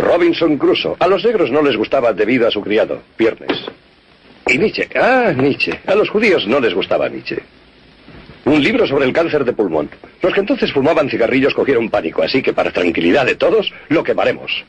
Robinson 0.00 0.56
Crusoe. 0.56 0.96
A 0.98 1.06
los 1.06 1.24
negros 1.24 1.50
no 1.50 1.62
les 1.62 1.76
gustaba 1.76 2.12
debido 2.12 2.48
a 2.48 2.50
su 2.50 2.60
criado, 2.60 3.02
Viernes. 3.18 3.66
Y 4.46 4.58
Nietzsche. 4.58 4.88
Ah, 4.94 5.32
Nietzsche. 5.36 5.80
A 5.86 5.94
los 5.94 6.10
judíos 6.10 6.46
no 6.46 6.58
les 6.60 6.74
gustaba 6.74 7.08
Nietzsche. 7.08 7.38
Un 8.46 8.62
libro 8.62 8.86
sobre 8.86 9.04
el 9.04 9.12
cáncer 9.12 9.44
de 9.44 9.52
pulmón. 9.52 9.90
Los 10.22 10.32
que 10.32 10.40
entonces 10.40 10.72
fumaban 10.72 11.08
cigarrillos 11.08 11.54
cogieron 11.54 11.90
pánico, 11.90 12.22
así 12.22 12.42
que 12.42 12.52
para 12.52 12.72
tranquilidad 12.72 13.26
de 13.26 13.36
todos, 13.36 13.72
lo 13.88 14.02
quemaremos. 14.02 14.64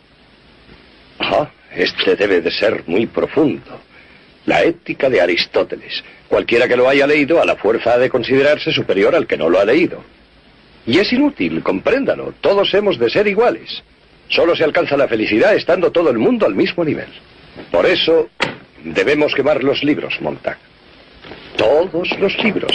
Ah, 1.20 1.50
este 1.74 2.16
debe 2.16 2.42
de 2.42 2.52
ser 2.52 2.84
muy 2.86 3.08
profundo. 3.08 3.80
La 4.46 4.64
ética 4.64 5.10
de 5.10 5.22
Aristóteles. 5.22 6.04
Cualquiera 6.28 6.68
que 6.68 6.76
lo 6.76 6.90
haya 6.90 7.08
leído 7.08 7.42
a 7.42 7.46
la 7.46 7.56
fuerza 7.56 7.94
ha 7.94 7.98
de 7.98 8.10
considerarse 8.10 8.72
superior 8.72 9.16
al 9.16 9.28
que 9.28 9.38
no 9.38 9.50
lo 9.50 9.60
ha 9.60 9.66
leído. 9.66 10.04
Y 10.86 11.00
es 11.00 11.12
inútil, 11.14 11.64
compréndalo. 11.64 12.34
Todos 12.42 12.74
hemos 12.74 13.00
de 13.00 13.10
ser 13.10 13.28
iguales. 13.28 13.84
Solo 14.32 14.56
se 14.56 14.64
alcanza 14.64 14.96
la 14.96 15.10
felicidad 15.10 15.54
estando 15.56 15.92
todo 15.92 16.10
el 16.10 16.18
mundo 16.18 16.46
al 16.46 16.56
mismo 16.56 16.86
nivel. 16.86 17.10
Por 17.70 17.86
eso 17.86 18.30
debemos 18.84 19.36
quemar 19.36 19.62
los 19.62 19.84
libros, 19.84 20.20
Montag. 20.22 20.58
Todos 21.58 22.10
los 22.18 22.36
libros. 22.42 22.72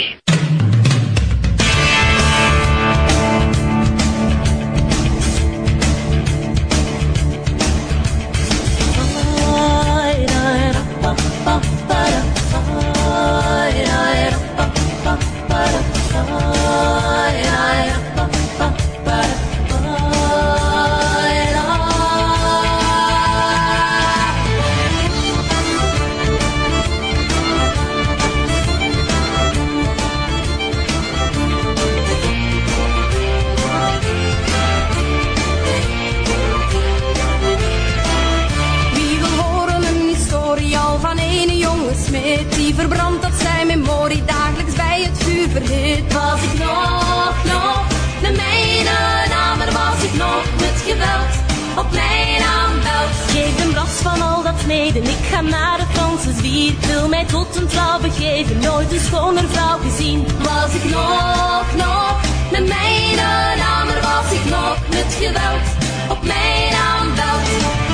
Franse 56.17 56.39
zwier 56.39 56.73
wil 56.87 57.07
mij 57.07 57.25
tot 57.25 57.55
een 57.55 57.67
trouw 57.67 57.99
begeven, 57.99 58.59
nooit 58.59 58.91
een 58.91 58.99
schoner 58.99 59.49
vrouw 59.49 59.77
gezien. 59.77 60.25
Was 60.39 60.73
ik 60.73 60.83
nog, 60.83 61.65
nog, 61.75 62.21
de 62.51 62.65
mijne 62.67 63.55
naam 63.57 63.87
er 63.87 64.01
was 64.01 64.31
ik 64.31 64.49
nog 64.49 64.77
met 64.89 65.17
geweld 65.19 65.67
op 66.09 66.23
mijn 66.23 66.73
aanbelt 66.73 67.86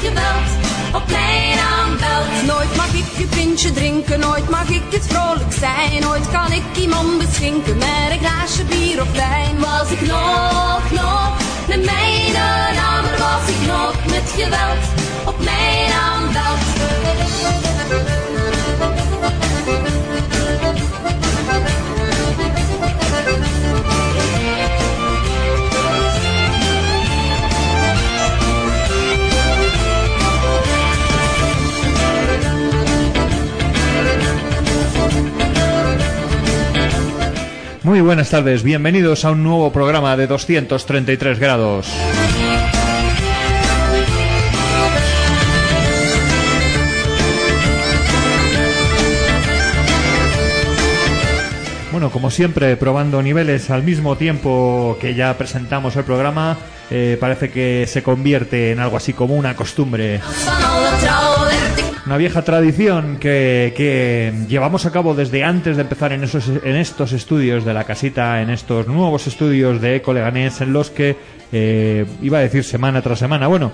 met 0.00 0.08
geweld 0.08 0.50
op 0.94 1.10
mijn 1.10 1.58
aanbelt. 1.58 2.46
Nooit 2.46 2.76
mag 2.76 2.92
ik 2.92 3.18
een 3.18 3.28
pintje 3.28 3.72
drinken, 3.72 4.20
nooit 4.20 4.48
mag 4.48 4.68
ik 4.68 4.82
het 4.90 5.06
vrolijk 5.06 5.52
zijn. 5.52 6.00
Nooit 6.00 6.30
kan 6.30 6.52
ik 6.52 6.62
iemand 6.76 7.18
beschinken 7.18 7.76
met 7.78 8.10
een 8.10 8.18
glaasje 8.18 8.64
bier 8.64 9.00
of 9.00 9.12
wijn. 9.12 9.58
Was 9.58 9.90
ik 9.90 10.00
nog, 10.00 10.90
nog, 10.90 11.36
de 11.66 11.76
mijne 11.84 12.74
naam, 12.74 13.04
er 13.04 13.18
was 13.18 13.48
ik 13.48 13.66
nog 13.66 13.94
met 14.06 14.32
geweld 14.36 14.84
op 15.24 15.44
mijn 15.44 15.92
aanbelt. 15.92 16.66
Muy 37.86 38.00
buenas 38.00 38.30
tardes, 38.30 38.64
bienvenidos 38.64 39.24
a 39.24 39.30
un 39.30 39.44
nuevo 39.44 39.70
programa 39.70 40.16
de 40.16 40.26
233 40.26 41.38
grados. 41.38 41.86
Bueno, 51.92 52.10
como 52.10 52.32
siempre, 52.32 52.76
probando 52.76 53.22
niveles 53.22 53.70
al 53.70 53.84
mismo 53.84 54.16
tiempo 54.16 54.98
que 55.00 55.14
ya 55.14 55.38
presentamos 55.38 55.94
el 55.94 56.02
programa, 56.02 56.58
eh, 56.90 57.16
parece 57.20 57.52
que 57.52 57.86
se 57.86 58.02
convierte 58.02 58.72
en 58.72 58.80
algo 58.80 58.96
así 58.96 59.12
como 59.12 59.36
una 59.36 59.54
costumbre. 59.54 60.20
Una 62.06 62.18
vieja 62.18 62.42
tradición 62.42 63.16
que, 63.16 64.32
llevamos 64.48 64.86
a 64.86 64.92
cabo 64.92 65.16
desde 65.16 65.42
antes 65.42 65.74
de 65.74 65.82
empezar 65.82 66.12
en, 66.12 66.22
esos, 66.22 66.48
en 66.48 66.76
estos 66.76 67.12
estudios 67.12 67.64
de 67.64 67.74
la 67.74 67.82
casita, 67.82 68.40
en 68.40 68.50
estos 68.50 68.86
nuevos 68.86 69.26
estudios 69.26 69.80
de 69.80 69.96
Eco 69.96 70.14
Leganés, 70.14 70.60
en 70.60 70.72
los 70.72 70.90
que, 70.90 71.16
eh, 71.50 72.06
iba 72.22 72.38
a 72.38 72.42
decir 72.42 72.62
semana 72.62 73.02
tras 73.02 73.18
semana, 73.18 73.48
bueno, 73.48 73.72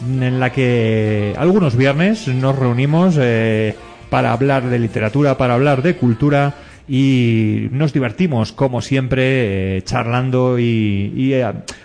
en 0.00 0.40
la 0.40 0.50
que 0.50 1.34
algunos 1.36 1.76
viernes 1.76 2.26
nos 2.28 2.58
reunimos 2.58 3.16
eh, 3.20 3.74
para 4.08 4.32
hablar 4.32 4.70
de 4.70 4.78
literatura, 4.78 5.36
para 5.36 5.52
hablar 5.52 5.82
de 5.82 5.94
cultura 5.96 6.54
y 6.88 7.68
nos 7.70 7.92
divertimos 7.92 8.52
como 8.52 8.80
siempre 8.80 9.76
eh, 9.76 9.82
charlando 9.82 10.58
y, 10.58 11.12
y, 11.14 11.34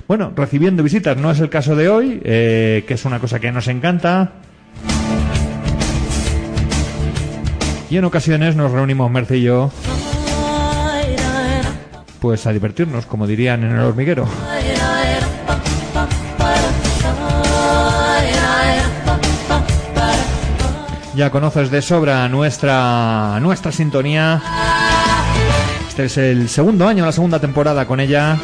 bueno 0.08 0.32
recibiendo 0.34 0.82
visitas. 0.82 1.18
No 1.18 1.30
es 1.30 1.42
el 1.42 1.50
caso 1.50 1.76
de 1.76 1.90
hoy 1.90 2.20
que 2.24 2.86
es 2.88 3.04
una 3.04 3.20
cosa 3.20 3.42
que 3.42 3.52
nos 3.52 3.68
encanta 3.68 4.32
y 7.94 7.98
en 7.98 8.06
ocasiones 8.06 8.56
nos 8.56 8.72
reunimos 8.72 9.12
Merce 9.12 9.38
y 9.38 9.44
yo 9.44 9.70
pues 12.20 12.48
a 12.48 12.52
divertirnos 12.52 13.06
como 13.06 13.28
dirían 13.28 13.64
en 13.64 13.74
el 13.74 13.82
hormiguero. 13.82 14.28
Ya 21.16 21.30
conoces 21.30 21.70
de 21.70 21.84
sobra 21.84 22.28
nuestra 22.30 23.38
nuestra 23.40 23.72
sintonía. 23.72 24.42
Este 25.88 26.06
es 26.06 26.18
el 26.18 26.50
segundo 26.50 26.88
año 26.88 27.06
la 27.06 27.12
segunda 27.12 27.38
temporada 27.38 27.86
con 27.86 28.00
ella 28.00 28.40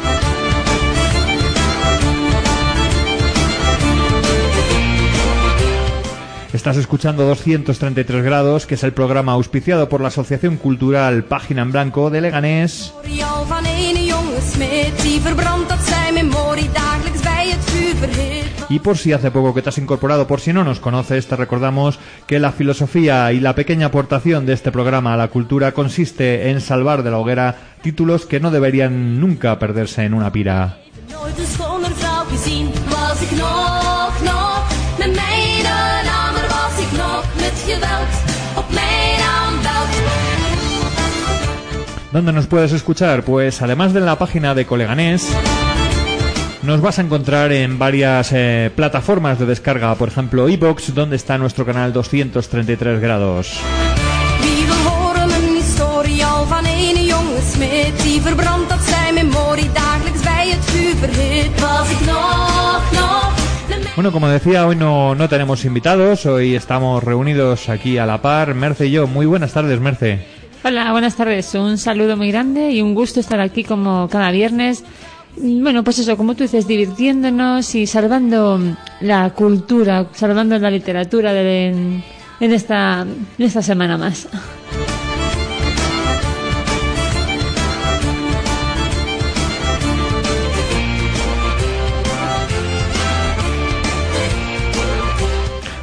Estás 6.52 6.76
escuchando 6.78 7.24
233 7.26 8.24
grados, 8.24 8.66
que 8.66 8.74
es 8.74 8.82
el 8.82 8.92
programa 8.92 9.32
auspiciado 9.32 9.88
por 9.88 10.00
la 10.00 10.08
Asociación 10.08 10.56
Cultural 10.56 11.22
Página 11.22 11.62
en 11.62 11.70
Blanco 11.70 12.10
de 12.10 12.20
Leganés. 12.20 12.92
Y 18.68 18.78
por 18.80 18.98
si 18.98 19.12
hace 19.12 19.30
poco 19.30 19.54
que 19.54 19.62
te 19.62 19.68
has 19.68 19.78
incorporado, 19.78 20.26
por 20.26 20.40
si 20.40 20.52
no 20.52 20.64
nos 20.64 20.80
conoces, 20.80 21.28
te 21.28 21.36
recordamos 21.36 22.00
que 22.26 22.40
la 22.40 22.50
filosofía 22.50 23.32
y 23.32 23.38
la 23.38 23.54
pequeña 23.54 23.86
aportación 23.86 24.44
de 24.44 24.54
este 24.54 24.72
programa 24.72 25.14
a 25.14 25.16
la 25.16 25.28
cultura 25.28 25.70
consiste 25.70 26.50
en 26.50 26.60
salvar 26.60 27.04
de 27.04 27.12
la 27.12 27.18
hoguera 27.18 27.56
títulos 27.80 28.26
que 28.26 28.40
no 28.40 28.50
deberían 28.50 29.20
nunca 29.20 29.56
perderse 29.60 30.02
en 30.02 30.14
una 30.14 30.32
pira. 30.32 30.78
¿Dónde 42.12 42.32
nos 42.32 42.48
puedes 42.48 42.72
escuchar? 42.72 43.22
Pues 43.22 43.62
además 43.62 43.92
de 43.92 44.00
la 44.00 44.18
página 44.18 44.52
de 44.54 44.66
Coleganés, 44.66 45.32
nos 46.62 46.80
vas 46.80 46.98
a 46.98 47.02
encontrar 47.02 47.52
en 47.52 47.78
varias 47.78 48.32
eh, 48.32 48.72
plataformas 48.74 49.38
de 49.38 49.46
descarga, 49.46 49.94
por 49.94 50.08
ejemplo, 50.08 50.48
iBox, 50.48 50.92
donde 50.92 51.14
está 51.14 51.38
nuestro 51.38 51.64
canal 51.64 51.92
233 51.92 53.00
grados. 53.00 53.60
Bueno, 63.94 64.12
como 64.12 64.28
decía, 64.28 64.66
hoy 64.66 64.74
no, 64.74 65.14
no 65.14 65.28
tenemos 65.28 65.64
invitados, 65.64 66.26
hoy 66.26 66.56
estamos 66.56 67.04
reunidos 67.04 67.68
aquí 67.68 67.98
a 67.98 68.06
la 68.06 68.20
par, 68.20 68.54
Merce 68.54 68.86
y 68.86 68.90
yo. 68.90 69.06
Muy 69.06 69.26
buenas 69.26 69.52
tardes, 69.52 69.78
Merce. 69.78 70.39
Hola, 70.62 70.92
buenas 70.92 71.16
tardes. 71.16 71.54
Un 71.54 71.78
saludo 71.78 72.18
muy 72.18 72.30
grande 72.30 72.70
y 72.70 72.82
un 72.82 72.94
gusto 72.94 73.18
estar 73.18 73.40
aquí 73.40 73.64
como 73.64 74.08
cada 74.10 74.30
viernes. 74.30 74.84
Bueno, 75.38 75.82
pues 75.82 76.00
eso, 76.00 76.18
como 76.18 76.34
tú 76.34 76.42
dices, 76.42 76.66
divirtiéndonos 76.66 77.74
y 77.74 77.86
salvando 77.86 78.60
la 79.00 79.30
cultura, 79.30 80.06
salvando 80.12 80.58
la 80.58 80.70
literatura 80.70 81.32
de, 81.32 81.68
en, 82.40 82.52
esta, 82.52 83.06
en 83.38 83.44
esta 83.44 83.62
semana 83.62 83.96
más. 83.96 84.28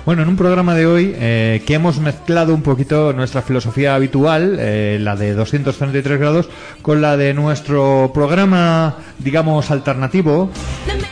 Bueno, 0.07 0.21
en 0.21 0.30
un 0.30 0.38
programa 0.38 0.74
de 0.74 0.86
hoy 0.86 1.13
eh, 1.18 1.62
que 1.68 1.74
hemos 1.74 2.00
mezclado 2.00 2.56
un 2.56 2.62
poquito 2.62 3.12
nuestra 3.12 3.42
filosofía 3.42 3.94
habitual, 3.94 4.56
eh, 4.57 4.98
la 5.01 5.18
de 5.18 5.33
233 5.33 6.18
grados, 6.18 6.48
con 6.81 7.01
la 7.01 7.18
de 7.18 7.33
nuestro 7.33 8.09
programa, 8.13 8.95
digamos, 9.19 9.69
alternativo, 9.69 10.50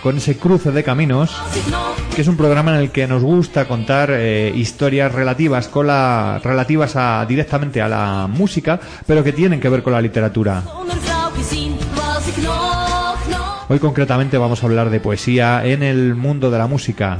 con 0.01 0.15
ese 0.15 0.38
cruce 0.38 0.71
de 0.71 0.81
caminos, 0.86 1.36
que 2.15 2.21
es 2.21 2.27
un 2.30 2.38
programa 2.38 2.74
en 2.74 2.83
el 2.83 2.92
que 2.92 3.06
nos 3.06 3.21
gusta 3.21 3.68
contar 3.68 4.12
eh, 4.13 4.53
historias 4.56 5.12
relativas 5.12 5.68
con 5.68 5.88
la 5.88 6.39
relativas 6.42 6.95
a 6.95 7.25
directamente 7.27 7.81
a 7.81 7.89
la 7.89 8.27
música, 8.31 8.80
pero 9.06 9.25
que 9.25 9.33
tienen 9.33 9.59
que 9.59 9.68
ver 9.68 9.83
con 9.83 9.92
la 9.92 10.00
literatura. 10.00 10.63
Hoy 13.68 13.80
concretamente 13.80 14.38
vamos 14.38 14.63
a 14.63 14.65
hablar 14.68 14.89
de 14.89 15.01
poesía 15.01 15.65
en 15.65 15.83
el 15.83 16.15
mundo 16.15 16.50
de 16.50 16.57
la 16.57 16.68
música. 16.68 17.18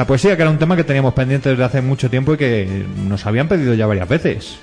La 0.00 0.06
poesía, 0.06 0.34
que 0.34 0.40
era 0.40 0.50
un 0.50 0.56
tema 0.56 0.76
que 0.76 0.84
teníamos 0.84 1.12
pendiente 1.12 1.50
desde 1.50 1.62
hace 1.62 1.82
mucho 1.82 2.08
tiempo 2.08 2.32
y 2.32 2.38
que 2.38 2.86
nos 3.06 3.26
habían 3.26 3.48
pedido 3.48 3.74
ya 3.74 3.86
varias 3.86 4.08
veces. 4.08 4.56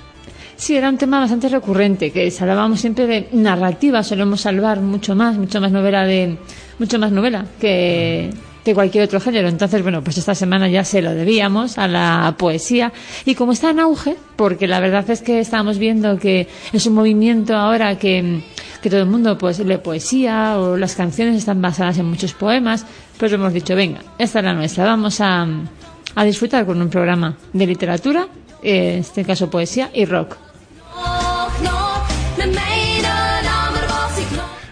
Sí, 0.56 0.76
era 0.76 0.88
un 0.88 0.98
tema 0.98 1.20
bastante 1.20 1.48
recurrente, 1.48 2.10
que 2.10 2.28
salvábamos 2.32 2.80
siempre 2.80 3.06
de 3.06 3.28
narrativa, 3.30 4.02
solemos 4.02 4.40
salvar 4.40 4.80
mucho 4.80 5.14
más, 5.14 5.36
mucho 5.36 5.60
más 5.60 5.70
novela 5.70 6.04
de, 6.04 6.38
mucho 6.80 6.98
más 6.98 7.12
novela 7.12 7.44
que, 7.60 8.30
que 8.64 8.74
cualquier 8.74 9.04
otro 9.04 9.20
género. 9.20 9.46
Entonces, 9.46 9.80
bueno, 9.82 10.02
pues 10.02 10.18
esta 10.18 10.34
semana 10.34 10.68
ya 10.68 10.82
se 10.82 11.02
lo 11.02 11.14
debíamos 11.14 11.78
a 11.78 11.86
la 11.86 12.34
poesía. 12.36 12.92
Y 13.24 13.36
como 13.36 13.52
está 13.52 13.70
en 13.70 13.78
auge, 13.78 14.16
porque 14.34 14.66
la 14.66 14.80
verdad 14.80 15.08
es 15.08 15.22
que 15.22 15.38
estamos 15.38 15.78
viendo 15.78 16.18
que 16.18 16.48
es 16.72 16.84
un 16.84 16.94
movimiento 16.94 17.54
ahora 17.54 17.96
que, 17.96 18.42
que 18.82 18.90
todo 18.90 19.00
el 19.00 19.06
mundo 19.06 19.38
pues 19.38 19.58
lee 19.60 19.78
poesía 19.78 20.58
o 20.58 20.76
las 20.76 20.94
canciones 20.96 21.36
están 21.36 21.62
basadas 21.62 21.98
en 21.98 22.06
muchos 22.06 22.32
poemas, 22.34 22.86
pues 23.18 23.32
hemos 23.32 23.52
dicho, 23.52 23.74
venga, 23.74 24.00
esta 24.18 24.38
es 24.38 24.44
la 24.44 24.54
nuestra, 24.54 24.84
vamos 24.84 25.20
a, 25.20 25.46
a 26.14 26.24
disfrutar 26.24 26.64
con 26.64 26.80
un 26.80 26.88
programa 26.88 27.36
de 27.52 27.66
literatura, 27.66 28.28
en 28.62 29.00
este 29.00 29.24
caso 29.24 29.50
poesía 29.50 29.90
y 29.92 30.04
rock. 30.04 30.36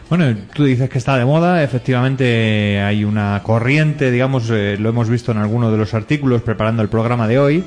Bueno, 0.09 0.37
tú 0.55 0.65
dices 0.65 0.89
que 0.89 0.99
está 0.99 1.19
de 1.19 1.25
moda, 1.25 1.65
efectivamente 1.65 2.81
hay 2.81 3.03
una 3.03 3.41
corriente, 3.43 4.13
digamos, 4.13 4.49
eh, 4.51 4.77
lo 4.79 4.91
hemos 4.91 5.09
visto 5.09 5.33
en 5.33 5.39
alguno 5.39 5.73
de 5.73 5.79
los 5.79 5.95
artículos 5.95 6.43
preparando 6.43 6.81
el 6.83 6.89
programa 6.89 7.27
de 7.27 7.41
hoy. 7.41 7.65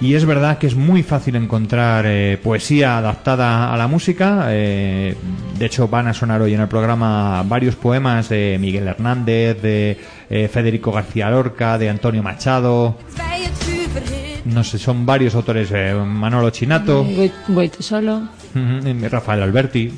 Y 0.00 0.14
es 0.14 0.24
verdad 0.24 0.56
que 0.56 0.66
es 0.66 0.74
muy 0.74 1.02
fácil 1.02 1.36
encontrar 1.36 2.06
eh, 2.08 2.38
poesía 2.42 2.96
adaptada 2.98 3.72
a 3.72 3.76
la 3.76 3.86
música. 3.86 4.46
eh, 4.48 5.14
de 5.62 5.66
hecho, 5.66 5.86
van 5.86 6.08
a 6.08 6.12
sonar 6.12 6.42
hoy 6.42 6.54
en 6.54 6.60
el 6.60 6.66
programa 6.66 7.44
varios 7.44 7.76
poemas 7.76 8.28
de 8.28 8.56
Miguel 8.60 8.88
Hernández, 8.88 9.62
de 9.62 9.96
eh, 10.28 10.48
Federico 10.52 10.90
García 10.90 11.30
Lorca, 11.30 11.78
de 11.78 11.88
Antonio 11.88 12.20
Machado. 12.20 12.96
No 14.44 14.64
sé, 14.64 14.80
son 14.80 15.06
varios 15.06 15.36
autores, 15.36 15.68
eh, 15.72 15.94
Manolo 15.94 16.50
Chinato, 16.50 17.04
Voy, 17.04 17.30
voy 17.46 17.68
tú 17.68 17.80
solo. 17.80 18.22
ujú, 18.56 19.08
Rafael 19.08 19.40
Alberti. 19.40 19.92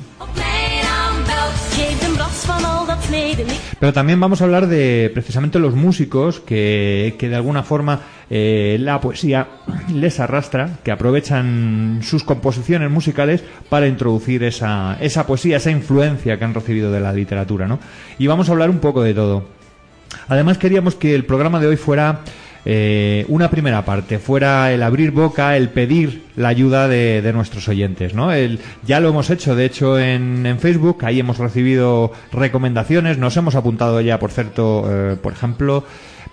Pero 3.79 3.93
también 3.93 4.19
vamos 4.19 4.41
a 4.41 4.45
hablar 4.45 4.67
de 4.67 5.11
precisamente 5.13 5.59
los 5.59 5.75
músicos 5.75 6.39
que, 6.39 7.15
que 7.19 7.29
de 7.29 7.35
alguna 7.35 7.63
forma 7.63 8.01
eh, 8.29 8.77
la 8.79 8.99
poesía 9.01 9.47
les 9.93 10.19
arrastra, 10.19 10.79
que 10.83 10.91
aprovechan 10.91 11.99
sus 12.01 12.23
composiciones 12.23 12.89
musicales 12.89 13.43
para 13.69 13.87
introducir 13.87 14.43
esa, 14.43 14.97
esa 14.99 15.27
poesía, 15.27 15.57
esa 15.57 15.71
influencia 15.71 16.37
que 16.39 16.45
han 16.45 16.53
recibido 16.53 16.91
de 16.91 16.99
la 17.01 17.13
literatura, 17.13 17.67
¿no? 17.67 17.79
Y 18.17 18.27
vamos 18.27 18.49
a 18.49 18.53
hablar 18.53 18.69
un 18.69 18.79
poco 18.79 19.03
de 19.03 19.13
todo. 19.13 19.47
Además 20.27 20.57
queríamos 20.57 20.95
que 20.95 21.13
el 21.13 21.25
programa 21.25 21.59
de 21.59 21.67
hoy 21.67 21.77
fuera 21.77 22.21
eh, 22.65 23.25
una 23.27 23.51
primera 23.51 23.85
parte, 23.85 24.17
fuera 24.17 24.73
el 24.73 24.81
abrir 24.81 25.11
boca, 25.11 25.55
el 25.55 25.69
pedir 25.69 26.23
la 26.35 26.47
ayuda 26.47 26.87
de, 26.87 27.31
nuestros 27.31 27.67
oyentes, 27.67 28.15
¿no? 28.15 28.33
El, 28.33 28.59
ya 28.85 28.99
lo 28.99 29.09
hemos 29.09 29.29
hecho, 29.29 29.55
de 29.55 29.65
hecho, 29.65 29.99
en, 29.99 30.45
en 30.45 30.59
Facebook, 30.59 31.05
ahí 31.05 31.19
hemos 31.19 31.37
recibido 31.37 32.11
recomendaciones, 32.31 33.19
nos 33.19 33.37
hemos 33.37 33.55
apuntado 33.55 34.01
ya, 34.01 34.17
por 34.17 34.31
cierto, 34.31 34.85
eh, 34.89 35.15
por 35.15 35.33
ejemplo, 35.33 35.83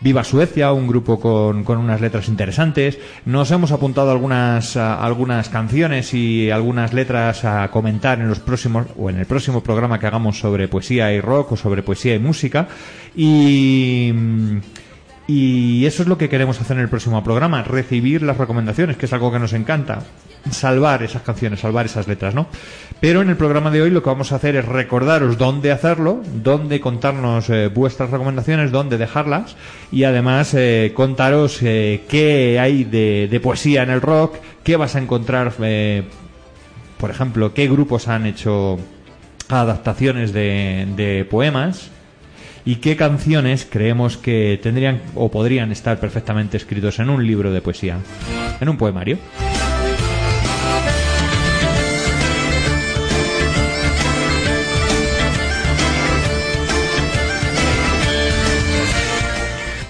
Viva 0.02 0.24
Suecia, 0.24 0.72
un 0.72 0.88
grupo 0.88 1.20
con, 1.20 1.62
con 1.62 1.78
unas 1.78 2.00
letras 2.00 2.26
interesantes. 2.28 2.98
Nos 3.24 3.50
hemos 3.52 3.70
apuntado 3.70 4.10
algunas, 4.10 4.76
algunas 4.76 5.48
canciones 5.48 6.12
y 6.12 6.50
algunas 6.50 6.92
letras 6.92 7.44
a 7.44 7.70
comentar 7.70 8.20
en 8.20 8.28
los 8.28 8.40
próximos, 8.40 8.86
o 8.98 9.10
en 9.10 9.18
el 9.18 9.26
próximo 9.26 9.62
programa 9.62 10.00
que 10.00 10.08
hagamos 10.08 10.40
sobre 10.40 10.66
poesía 10.66 11.12
y 11.12 11.20
rock 11.20 11.52
o 11.52 11.56
sobre 11.56 11.84
poesía 11.84 12.16
y 12.16 12.18
música. 12.18 12.66
Y, 13.14 14.12
y 15.34 15.86
eso 15.86 16.02
es 16.02 16.08
lo 16.10 16.18
que 16.18 16.28
queremos 16.28 16.60
hacer 16.60 16.76
en 16.76 16.82
el 16.82 16.90
próximo 16.90 17.24
programa, 17.24 17.62
recibir 17.62 18.20
las 18.20 18.36
recomendaciones, 18.36 18.98
que 18.98 19.06
es 19.06 19.12
algo 19.14 19.32
que 19.32 19.38
nos 19.38 19.54
encanta. 19.54 20.00
Salvar 20.50 21.02
esas 21.02 21.22
canciones, 21.22 21.60
salvar 21.60 21.86
esas 21.86 22.06
letras, 22.06 22.34
¿no? 22.34 22.48
Pero 23.00 23.22
en 23.22 23.30
el 23.30 23.36
programa 23.36 23.70
de 23.70 23.80
hoy 23.80 23.90
lo 23.90 24.02
que 24.02 24.10
vamos 24.10 24.32
a 24.32 24.36
hacer 24.36 24.56
es 24.56 24.66
recordaros 24.66 25.38
dónde 25.38 25.72
hacerlo, 25.72 26.20
dónde 26.42 26.80
contarnos 26.80 27.48
eh, 27.48 27.68
vuestras 27.68 28.10
recomendaciones, 28.10 28.72
dónde 28.72 28.98
dejarlas 28.98 29.56
y 29.90 30.04
además 30.04 30.52
eh, 30.52 30.92
contaros 30.94 31.62
eh, 31.62 32.02
qué 32.10 32.58
hay 32.60 32.84
de, 32.84 33.28
de 33.30 33.40
poesía 33.40 33.84
en 33.84 33.90
el 33.90 34.02
rock, 34.02 34.34
qué 34.64 34.76
vas 34.76 34.96
a 34.96 34.98
encontrar, 34.98 35.52
por 36.98 37.10
ejemplo, 37.10 37.54
qué 37.54 37.68
grupos 37.68 38.08
han 38.08 38.26
hecho 38.26 38.78
adaptaciones 39.48 40.34
de, 40.34 40.88
de 40.94 41.24
poemas 41.24 41.91
y 42.64 42.76
qué 42.76 42.96
canciones 42.96 43.66
creemos 43.68 44.16
que 44.16 44.58
tendrían 44.62 45.00
o 45.14 45.30
podrían 45.30 45.72
estar 45.72 45.98
perfectamente 45.98 46.56
escritos 46.56 46.98
en 46.98 47.10
un 47.10 47.26
libro 47.26 47.52
de 47.52 47.60
poesía, 47.60 47.98
en 48.60 48.68
un 48.68 48.76
poemario. 48.76 49.18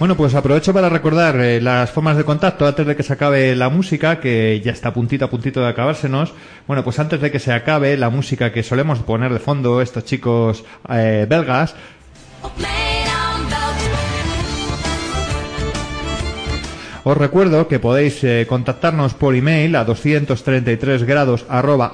Bueno, 0.02 0.16
pues 0.16 0.34
aprovecho 0.34 0.72
para 0.72 0.88
recordar 0.88 1.36
eh, 1.36 1.60
las 1.60 1.92
formas 1.92 2.16
de 2.16 2.24
contacto 2.24 2.66
antes 2.66 2.84
de 2.84 2.96
que 2.96 3.04
se 3.04 3.12
acabe 3.12 3.54
la 3.54 3.68
música, 3.68 4.18
que 4.18 4.60
ya 4.60 4.72
está 4.72 4.92
puntito 4.92 5.24
a 5.24 5.30
puntito 5.30 5.60
de 5.60 5.68
acabársenos. 5.68 6.34
Bueno, 6.66 6.82
pues 6.82 6.98
antes 6.98 7.20
de 7.20 7.30
que 7.30 7.38
se 7.38 7.52
acabe 7.52 7.96
la 7.96 8.10
música 8.10 8.50
que 8.50 8.64
solemos 8.64 8.98
poner 8.98 9.32
de 9.32 9.38
fondo 9.38 9.80
estos 9.80 10.04
chicos 10.04 10.64
eh, 10.88 11.24
belgas, 11.30 11.76
Os 17.04 17.16
recuerdo 17.16 17.66
que 17.66 17.80
podéis 17.80 18.22
eh, 18.22 18.46
contactarnos 18.48 19.14
por 19.14 19.34
email 19.34 19.74
a 19.74 19.84
233 19.84 21.02
grados 21.02 21.44
arroba 21.48 21.90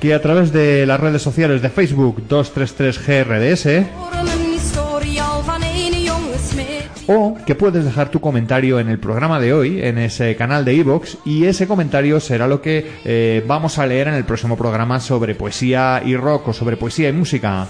que 0.00 0.14
a 0.14 0.20
través 0.20 0.52
de 0.52 0.84
las 0.84 1.00
redes 1.00 1.22
sociales 1.22 1.62
de 1.62 1.70
Facebook 1.70 2.28
233GRDS 2.28 3.86
Horen 3.96 4.28
een 4.28 4.52
historie 4.52 5.22
al 5.22 5.42
van 5.42 5.62
een 5.62 6.04
jonge 6.04 6.38
smet. 6.38 6.90
o 7.06 7.36
que 7.46 7.54
puedes 7.54 7.84
dejar 7.84 8.10
tu 8.10 8.20
comentario 8.20 8.78
en 8.78 8.88
el 8.88 8.98
programa 8.98 9.40
de 9.40 9.54
hoy, 9.54 9.80
en 9.82 9.96
ese 9.98 10.36
canal 10.36 10.64
de 10.64 10.74
iVoox 10.74 11.16
y 11.24 11.44
ese 11.46 11.66
comentario 11.66 12.20
será 12.20 12.46
lo 12.46 12.60
que 12.60 12.90
eh, 13.04 13.42
vamos 13.46 13.78
a 13.78 13.86
leer 13.86 14.08
en 14.08 14.14
el 14.14 14.24
próximo 14.24 14.56
programa 14.56 15.00
sobre 15.00 15.34
poesía 15.34 16.02
y 16.04 16.14
rock 16.16 16.48
o 16.48 16.52
sobre 16.52 16.76
poesía 16.76 17.08
y 17.08 17.12
música. 17.12 17.68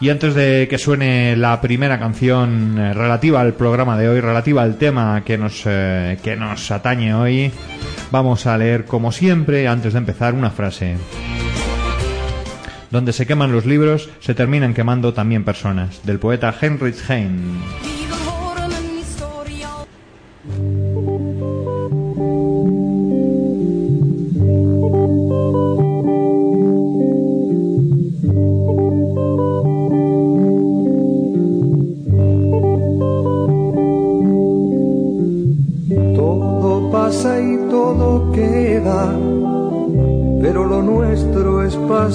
Y 0.00 0.10
antes 0.10 0.34
de 0.34 0.66
que 0.68 0.78
suene 0.78 1.36
la 1.36 1.60
primera 1.60 1.98
canción 1.98 2.78
eh, 2.78 2.92
relativa 2.92 3.40
al 3.40 3.54
programa 3.54 3.96
de 3.96 4.08
hoy, 4.08 4.20
relativa 4.20 4.62
al 4.62 4.76
tema 4.76 5.22
que 5.24 5.38
nos, 5.38 5.62
eh, 5.64 6.18
que 6.22 6.36
nos 6.36 6.70
atañe 6.70 7.14
hoy, 7.14 7.50
vamos 8.10 8.46
a 8.46 8.58
leer, 8.58 8.84
como 8.84 9.10
siempre, 9.10 9.66
antes 9.68 9.94
de 9.94 9.98
empezar, 9.98 10.34
una 10.34 10.50
frase. 10.50 10.96
donde 12.90 13.12
se 13.12 13.26
queman 13.26 13.52
los 13.52 13.66
libros, 13.66 14.08
se 14.20 14.34
terminan 14.34 14.72
quemando 14.72 15.12
también 15.12 15.44
personas, 15.44 16.04
del 16.04 16.18
poeta 16.18 16.54
Heinrich 16.60 17.10
Heine. 17.10 17.95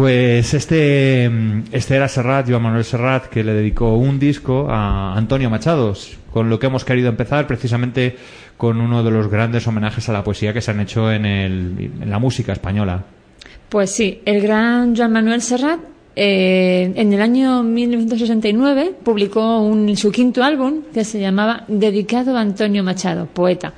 Pues 0.00 0.54
este, 0.54 1.30
este 1.72 1.94
era 1.94 2.08
Serrat, 2.08 2.48
Joan 2.48 2.62
Manuel 2.62 2.84
Serrat, 2.84 3.26
que 3.26 3.44
le 3.44 3.52
dedicó 3.52 3.96
un 3.96 4.18
disco 4.18 4.66
a 4.70 5.14
Antonio 5.14 5.50
Machados, 5.50 6.16
con 6.32 6.48
lo 6.48 6.58
que 6.58 6.68
hemos 6.68 6.86
querido 6.86 7.10
empezar 7.10 7.46
precisamente 7.46 8.16
con 8.56 8.80
uno 8.80 9.04
de 9.04 9.10
los 9.10 9.28
grandes 9.28 9.66
homenajes 9.66 10.08
a 10.08 10.14
la 10.14 10.24
poesía 10.24 10.54
que 10.54 10.62
se 10.62 10.70
han 10.70 10.80
hecho 10.80 11.12
en, 11.12 11.26
el, 11.26 11.90
la 12.06 12.18
música 12.18 12.54
española. 12.54 13.04
Pues 13.68 13.90
sí, 13.90 14.22
el 14.24 14.40
gran 14.40 14.96
Joan 14.96 15.12
Manuel 15.12 15.42
Serrat 15.42 15.80
eh, 16.16 16.90
en 16.96 17.12
el 17.12 17.20
año 17.20 17.62
1969 17.62 18.94
publicó 19.04 19.60
un, 19.60 19.94
su 19.98 20.10
quinto 20.10 20.42
álbum 20.42 20.80
que 20.94 21.04
se 21.04 21.20
llamaba 21.20 21.64
Dedicado 21.68 22.38
a 22.38 22.40
Antonio 22.40 22.82
Machado, 22.82 23.26
poeta. 23.26 23.74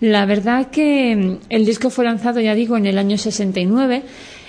La 0.00 0.24
verdad 0.24 0.70
que 0.70 1.14
mm, 1.14 1.36
el 1.50 1.66
disco 1.66 1.90
fue 1.90 2.06
lanzado, 2.06 2.40
ya 2.40 2.54
digo, 2.54 2.78
en 2.78 2.86
el 2.86 2.96
año 2.96 3.18
69. 3.18 4.02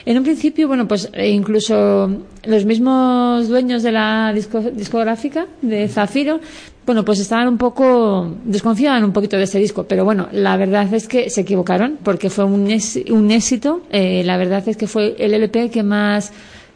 En 0.10 0.18
un 0.18 0.24
principio, 0.24 0.68
bueno, 0.68 0.88
pues 0.88 1.08
eh, 1.13 1.30
incluso 1.30 2.10
los 2.44 2.66
mismos 2.66 3.48
dueños 3.48 3.84
de 3.84 3.92
la 3.92 4.34
disco- 4.34 4.72
discográfica 4.74 5.46
de 5.62 5.88
Zafiro, 5.88 6.39
bueno, 6.84 7.06
pues 7.06 7.20
estaban 7.20 7.48
un 7.48 7.60
poco, 7.60 8.28
desconfiaban 8.44 9.04
un 9.04 9.13
poquito 9.13 9.38
de 9.38 9.44
este 9.44 9.60
disco, 9.60 9.84
pero 9.84 10.04
bueno, 10.06 10.28
la 10.32 10.58
verdad 10.58 10.92
es 10.96 11.08
que 11.08 11.30
se 11.30 11.42
equivocaron 11.42 12.00
porque 12.04 12.32
fue 12.32 12.44
un, 12.46 12.68
un 13.12 13.32
éxito. 13.32 13.84
Eh, 13.92 14.24
la 14.25 14.38
verdad 14.38 14.68
es 14.68 14.78
que 14.78 14.88
fue 14.88 15.16
el 15.20 15.32
LP 15.36 15.70
que 15.70 15.84
más, 15.84 16.32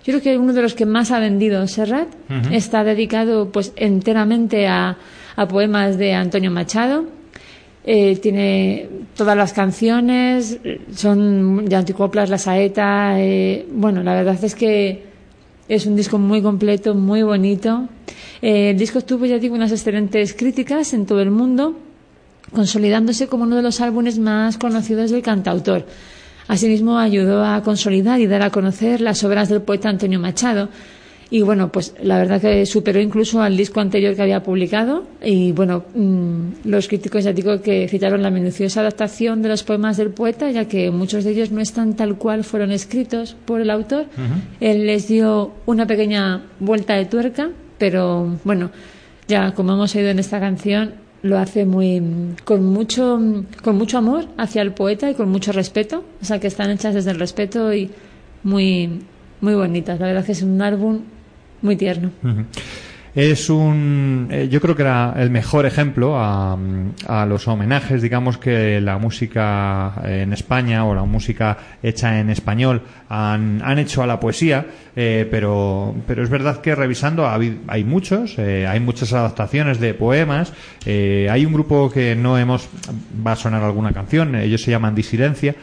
yo 0.05 0.13
creo 0.13 0.21
que 0.21 0.37
uno 0.37 0.53
de 0.53 0.61
los 0.61 0.75
que 0.75 0.85
más 0.85 1.09
ha 1.09 1.17
vendido 1.19 1.65
Serrat. 1.67 2.09
Está 2.51 2.83
dedicado 2.83 3.49
pues 3.51 3.73
enteramente 3.75 4.67
a, 4.67 4.95
a 5.35 5.47
poemas 5.47 5.97
de 5.97 6.13
Antonio 6.13 6.51
Machado. 6.51 7.05
Eh, 7.85 8.17
tiene 8.17 8.87
todas 9.15 9.35
las 9.35 9.51
canciones, 9.51 10.57
son 10.95 11.65
de 11.65 11.75
anticoplas, 11.75 12.29
la 12.29 12.37
saeta. 12.37 13.19
eh, 13.19 13.65
bueno, 13.71 14.03
la 14.03 14.13
verdad 14.15 14.41
es 14.41 14.55
que 14.55 15.03
es 15.67 15.85
un 15.85 15.95
disco 15.95 16.17
muy 16.17 16.41
completo, 16.41 16.95
muy 16.95 17.23
bonito. 17.23 17.89
Eh, 18.41 18.71
el 18.71 18.77
disco 18.77 19.01
tuvo, 19.01 19.25
ya 19.25 19.37
digo, 19.37 19.55
unas 19.55 19.71
excelentes 19.71 20.33
críticas 20.33 20.93
en 20.93 21.05
todo 21.05 21.21
el 21.21 21.31
mundo, 21.31 21.77
consolidándose 22.53 23.27
como 23.27 23.43
uno 23.43 23.57
de 23.57 23.61
los 23.61 23.81
álbumes 23.81 24.17
más 24.17 24.57
conocidos 24.57 25.11
del 25.11 25.21
cantautor. 25.21 25.85
Asimismo, 26.47 26.97
ayudó 26.97 27.43
a 27.43 27.63
consolidar 27.63 28.19
y 28.19 28.27
dar 28.27 28.41
a 28.43 28.49
conocer 28.49 29.01
las 29.01 29.23
obras 29.23 29.49
del 29.49 29.61
poeta 29.61 29.89
Antonio 29.89 30.19
Machado. 30.19 30.69
Y 31.33 31.41
bueno, 31.41 31.71
pues 31.71 31.95
la 31.99 32.19
verdad 32.19 32.39
que 32.39 32.63
superó 32.67 33.01
incluso 33.01 33.41
al 33.41 33.57
disco 33.57 33.79
anterior 33.79 34.15
que 34.15 34.21
había 34.21 34.43
publicado. 34.43 35.05
Y 35.19 35.51
bueno, 35.51 35.83
mm, 35.95 36.69
los 36.69 36.87
críticos 36.87 37.23
ya 37.23 37.33
digo 37.33 37.59
que 37.59 37.87
citaron 37.87 38.21
la 38.21 38.29
minuciosa 38.29 38.81
adaptación 38.81 39.41
de 39.41 39.49
los 39.49 39.63
poemas 39.63 39.97
del 39.97 40.11
poeta, 40.11 40.51
ya 40.51 40.65
que 40.65 40.91
muchos 40.91 41.23
de 41.23 41.31
ellos 41.31 41.49
no 41.49 41.59
están 41.59 41.95
tal 41.95 42.19
cual 42.19 42.43
fueron 42.43 42.71
escritos 42.71 43.35
por 43.45 43.61
el 43.61 43.71
autor. 43.71 44.05
Él 44.59 44.85
les 44.85 45.07
dio 45.07 45.53
una 45.65 45.87
pequeña 45.87 46.43
vuelta 46.59 46.93
de 46.93 47.05
tuerca, 47.05 47.49
pero 47.79 48.37
bueno, 48.43 48.69
ya 49.27 49.55
como 49.55 49.73
hemos 49.73 49.95
oído 49.95 50.09
en 50.09 50.19
esta 50.19 50.39
canción, 50.39 50.93
lo 51.23 51.39
hace 51.39 51.65
muy 51.65 51.99
con 52.43 52.63
mucho 52.63 53.19
con 53.63 53.75
mucho 53.75 53.97
amor 53.97 54.25
hacia 54.37 54.61
el 54.61 54.73
poeta 54.73 55.09
y 55.09 55.15
con 55.15 55.29
mucho 55.29 55.51
respeto, 55.51 56.03
o 56.21 56.25
sea 56.25 56.39
que 56.39 56.45
están 56.45 56.69
hechas 56.69 56.93
desde 56.93 57.09
el 57.09 57.17
respeto 57.17 57.73
y 57.73 57.89
muy 58.43 59.01
muy 59.41 59.55
bonitas. 59.55 59.99
La 59.99 60.05
verdad 60.05 60.23
que 60.23 60.33
es 60.33 60.43
un 60.43 60.61
álbum 60.61 60.99
muy 61.63 61.75
tierno. 61.75 62.11
Es 63.15 63.51
un, 63.51 64.27
eh, 64.31 64.47
yo 64.49 64.59
creo 64.59 64.75
que 64.75 64.81
era 64.81 65.13
el 65.17 65.29
mejor 65.29 65.67
ejemplo 65.67 66.17
a, 66.17 66.57
a 67.07 67.25
los 67.27 67.47
homenajes, 67.47 68.01
digamos, 68.01 68.39
que 68.39 68.81
la 68.81 68.97
música 68.97 69.93
en 70.03 70.33
España 70.33 70.83
o 70.83 70.95
la 70.95 71.03
música 71.03 71.57
hecha 71.83 72.19
en 72.19 72.31
español 72.31 72.81
han, 73.09 73.61
han 73.63 73.77
hecho 73.77 74.01
a 74.01 74.07
la 74.07 74.19
poesía, 74.19 74.65
eh, 74.95 75.27
pero, 75.29 75.93
pero 76.07 76.23
es 76.23 76.29
verdad 76.31 76.59
que 76.59 76.73
revisando 76.73 77.29
hay 77.29 77.83
muchos, 77.83 78.39
eh, 78.39 78.65
hay 78.65 78.79
muchas 78.79 79.13
adaptaciones 79.13 79.79
de 79.79 79.93
poemas, 79.93 80.51
hay 80.83 81.45
un 81.45 81.53
grupo 81.53 81.91
que 81.91 82.15
no 82.15 82.39
hemos, 82.39 82.67
va 83.25 83.33
a 83.33 83.35
sonar 83.35 83.61
alguna 83.61 83.91
canción, 83.91 84.33
ellos 84.33 84.63
se 84.63 84.71
llaman 84.71 84.95
Disidencia, 84.95 85.53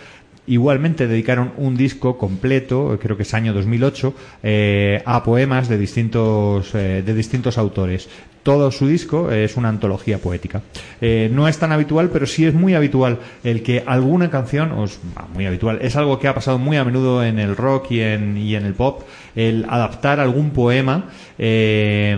Igualmente 0.47 1.07
dedicaron 1.07 1.53
un 1.59 1.77
disco 1.77 2.19
completo, 2.19 2.99
creo 3.01 3.17
que 3.17 3.23
es 3.25 3.35
año 3.35 3.53
2008, 3.53 4.15
eh, 4.43 5.03
a 5.05 5.23
poemas 5.23 5.69
de 5.69 5.79
distintos, 5.79 6.75
eh, 6.75 7.03
de 7.05 7.15
distintos 7.15 7.59
autores. 7.59 8.09
Todo 8.43 8.71
su 8.71 8.89
disco 8.89 9.31
es 9.31 9.59
una 9.59 9.69
antología 9.69 10.19
poética. 10.19 10.63
Eh, 11.03 11.31
no 11.31 11.47
es 11.47 11.59
tan 11.59 11.73
habitual, 11.73 12.09
pero 12.11 12.27
sí 12.27 12.47
es 12.47 12.55
muy 12.55 12.75
habitual 12.75 13.19
el 13.45 13.63
que 13.63 13.85
alguna 13.87 14.31
canción, 14.31 14.73
es 14.83 14.99
muy 15.35 15.45
habitual, 15.45 15.79
es 15.83 15.95
algo 15.97 16.19
que 16.19 16.27
ha 16.27 16.35
pasado 16.35 16.59
muy 16.59 16.79
a 16.79 16.85
menudo 16.85 17.23
en 17.23 17.39
el 17.39 17.55
rock 17.55 17.91
y 17.91 18.01
en, 18.01 18.39
y 18.39 18.55
en 18.55 18.65
el 18.65 18.73
pop, 18.73 19.03
el 19.37 19.67
adaptar 19.69 20.21
algún 20.21 20.51
poema 20.51 21.11
eh, 21.39 22.17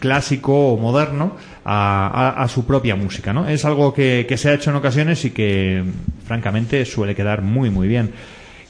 clásico 0.00 0.72
o 0.72 0.78
moderno 0.78 1.36
a, 1.64 2.46
su 2.48 2.66
propia 2.66 2.96
música. 2.96 3.32
¿no? 3.32 3.48
Es 3.48 3.64
algo 3.64 3.92
que, 3.94 4.32
se 4.36 4.48
ha 4.48 4.54
hecho 4.54 4.70
en 4.70 4.76
ocasiones 4.76 5.24
y 5.24 5.30
que, 5.30 5.82
francamente, 6.26 6.84
suele 6.84 7.14
quedar 7.14 7.42
muy, 7.42 7.70
muy 7.70 7.88
bien. 7.88 8.12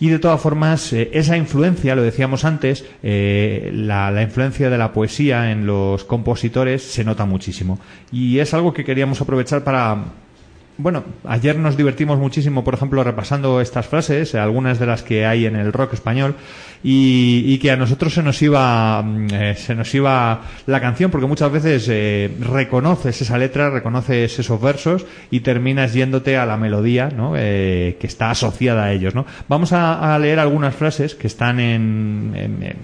Y 0.00 0.08
de 0.08 0.18
todas 0.18 0.40
formas, 0.40 0.92
eh, 0.92 1.10
esa 1.12 1.36
influencia, 1.36 1.94
lo 1.94 2.02
decíamos 2.02 2.44
antes, 2.44 2.84
eh, 3.02 3.70
la 3.72 4.20
influencia 4.22 4.68
de 4.68 4.76
la 4.76 4.92
poesía 4.92 5.52
en 5.52 5.66
los 5.66 6.04
compositores 6.04 6.82
se 6.82 7.04
nota 7.04 7.24
muchísimo. 7.24 7.78
Y 8.10 8.38
es 8.40 8.52
algo 8.54 8.74
que 8.74 8.84
queríamos 8.84 9.20
aprovechar 9.20 9.62
para, 9.64 10.04
bueno, 10.76 11.04
ayer 11.24 11.56
nos 11.58 11.76
divertimos 11.76 12.18
muchísimo, 12.18 12.64
por 12.64 12.74
ejemplo, 12.74 13.04
repasando 13.04 13.60
estas 13.60 13.86
frases, 13.86 14.34
algunas 14.34 14.78
de 14.80 14.86
las 14.86 15.02
que 15.02 15.24
hay 15.24 15.46
en 15.46 15.54
el 15.56 15.72
rock 15.72 15.94
español, 15.94 16.34
y, 16.82 17.56
que 17.58 17.70
a 17.70 17.76
nosotros 17.76 18.12
se 18.12 18.22
nos 18.22 18.42
iba, 18.42 19.00
mm, 19.02 19.26
eh, 19.32 19.54
se 19.56 19.74
nos 19.74 19.94
iba 19.94 20.42
la 20.66 20.80
canción, 20.80 21.10
porque 21.10 21.26
muchas 21.26 21.50
veces 21.50 21.86
eh, 21.90 22.30
reconoces 22.40 23.22
esa 23.22 23.38
letra, 23.38 23.70
reconoces 23.70 24.38
esos 24.38 24.60
versos 24.60 25.06
y 25.30 25.40
terminas 25.40 25.94
yéndote 25.94 26.36
a 26.36 26.44
la 26.44 26.56
melodía, 26.56 27.08
¿no? 27.08 27.34
Eh, 27.36 27.96
que 28.00 28.06
está 28.06 28.30
asociada 28.30 28.84
a 28.84 28.92
ellos, 28.92 29.14
¿no? 29.14 29.24
Vamos 29.48 29.72
a, 29.72 30.18
leer 30.18 30.38
algunas 30.40 30.74
frases 30.74 31.14
que 31.14 31.26
están 31.26 31.58
en- 31.60 32.74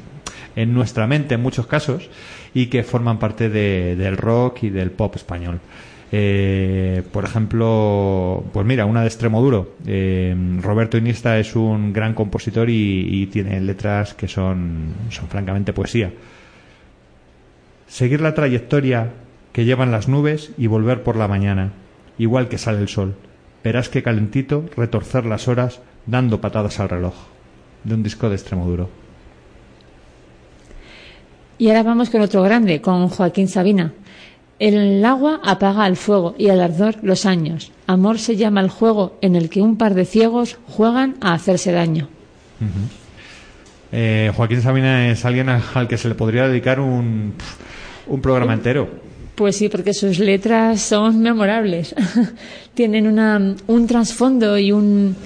en 0.56 0.74
nuestra 0.74 1.06
mente 1.06 1.34
en 1.34 1.42
muchos 1.42 1.66
casos 1.66 2.08
y 2.54 2.66
que 2.66 2.82
forman 2.82 3.18
parte 3.18 3.48
de- 3.48 3.96
del 3.96 4.16
rock 4.16 4.64
y 4.64 4.70
del 4.70 4.90
pop 4.90 5.14
español. 5.16 5.60
Eh, 6.12 7.02
por 7.12 7.24
ejemplo, 7.24 8.44
pues 8.52 8.66
mira, 8.66 8.84
una 8.84 9.02
de 9.02 9.06
extremo 9.06 9.40
duro. 9.40 9.74
Eh, 9.86 10.34
Roberto 10.60 10.98
Iniesta 10.98 11.38
es 11.38 11.54
un 11.54 11.92
gran 11.92 12.14
compositor 12.14 12.68
y, 12.68 13.06
y 13.08 13.26
tiene 13.26 13.60
letras 13.60 14.14
que 14.14 14.26
son, 14.26 14.94
son 15.10 15.28
francamente 15.28 15.72
poesía. 15.72 16.12
Seguir 17.86 18.20
la 18.20 18.34
trayectoria 18.34 19.12
que 19.52 19.64
llevan 19.64 19.92
las 19.92 20.08
nubes 20.08 20.52
y 20.58 20.66
volver 20.66 21.02
por 21.02 21.16
la 21.16 21.28
mañana, 21.28 21.72
igual 22.18 22.48
que 22.48 22.58
sale 22.58 22.78
el 22.78 22.88
sol. 22.88 23.14
Verás 23.62 23.88
que 23.88 24.02
calentito 24.02 24.64
retorcer 24.76 25.26
las 25.26 25.48
horas 25.48 25.80
dando 26.06 26.40
patadas 26.40 26.80
al 26.80 26.88
reloj. 26.88 27.14
De 27.84 27.94
un 27.94 28.02
disco 28.02 28.28
de 28.28 28.36
extremo 28.36 28.66
duro. 28.66 28.90
Y 31.58 31.68
ahora 31.68 31.82
vamos 31.82 32.10
con 32.10 32.20
otro 32.20 32.42
grande, 32.42 32.80
con 32.80 33.08
Joaquín 33.08 33.48
Sabina. 33.48 33.92
El 34.60 35.02
agua 35.06 35.40
apaga 35.42 35.86
el 35.86 35.96
fuego 35.96 36.34
y 36.36 36.48
el 36.48 36.60
ardor 36.60 36.96
los 37.02 37.24
años. 37.24 37.72
Amor 37.86 38.18
se 38.18 38.36
llama 38.36 38.60
el 38.60 38.68
juego 38.68 39.16
en 39.22 39.34
el 39.34 39.48
que 39.48 39.62
un 39.62 39.78
par 39.78 39.94
de 39.94 40.04
ciegos 40.04 40.58
juegan 40.68 41.16
a 41.22 41.32
hacerse 41.32 41.72
daño. 41.72 42.08
Eh, 43.90 44.30
Joaquín 44.36 44.60
Sabina 44.60 45.08
es 45.08 45.24
alguien 45.24 45.48
al 45.48 45.88
que 45.88 45.96
se 45.96 46.08
le 46.08 46.14
podría 46.14 46.46
dedicar 46.46 46.78
un, 46.78 47.32
un 48.06 48.20
programa 48.20 48.52
entero. 48.52 48.90
Pues 49.34 49.56
sí, 49.56 49.70
porque 49.70 49.94
sus 49.94 50.18
letras 50.18 50.82
son 50.82 51.20
memorables. 51.22 51.94
Tienen 52.74 53.06
una, 53.06 53.56
un 53.66 53.86
trasfondo 53.86 54.58
y, 54.58 54.72
un, 54.72 55.16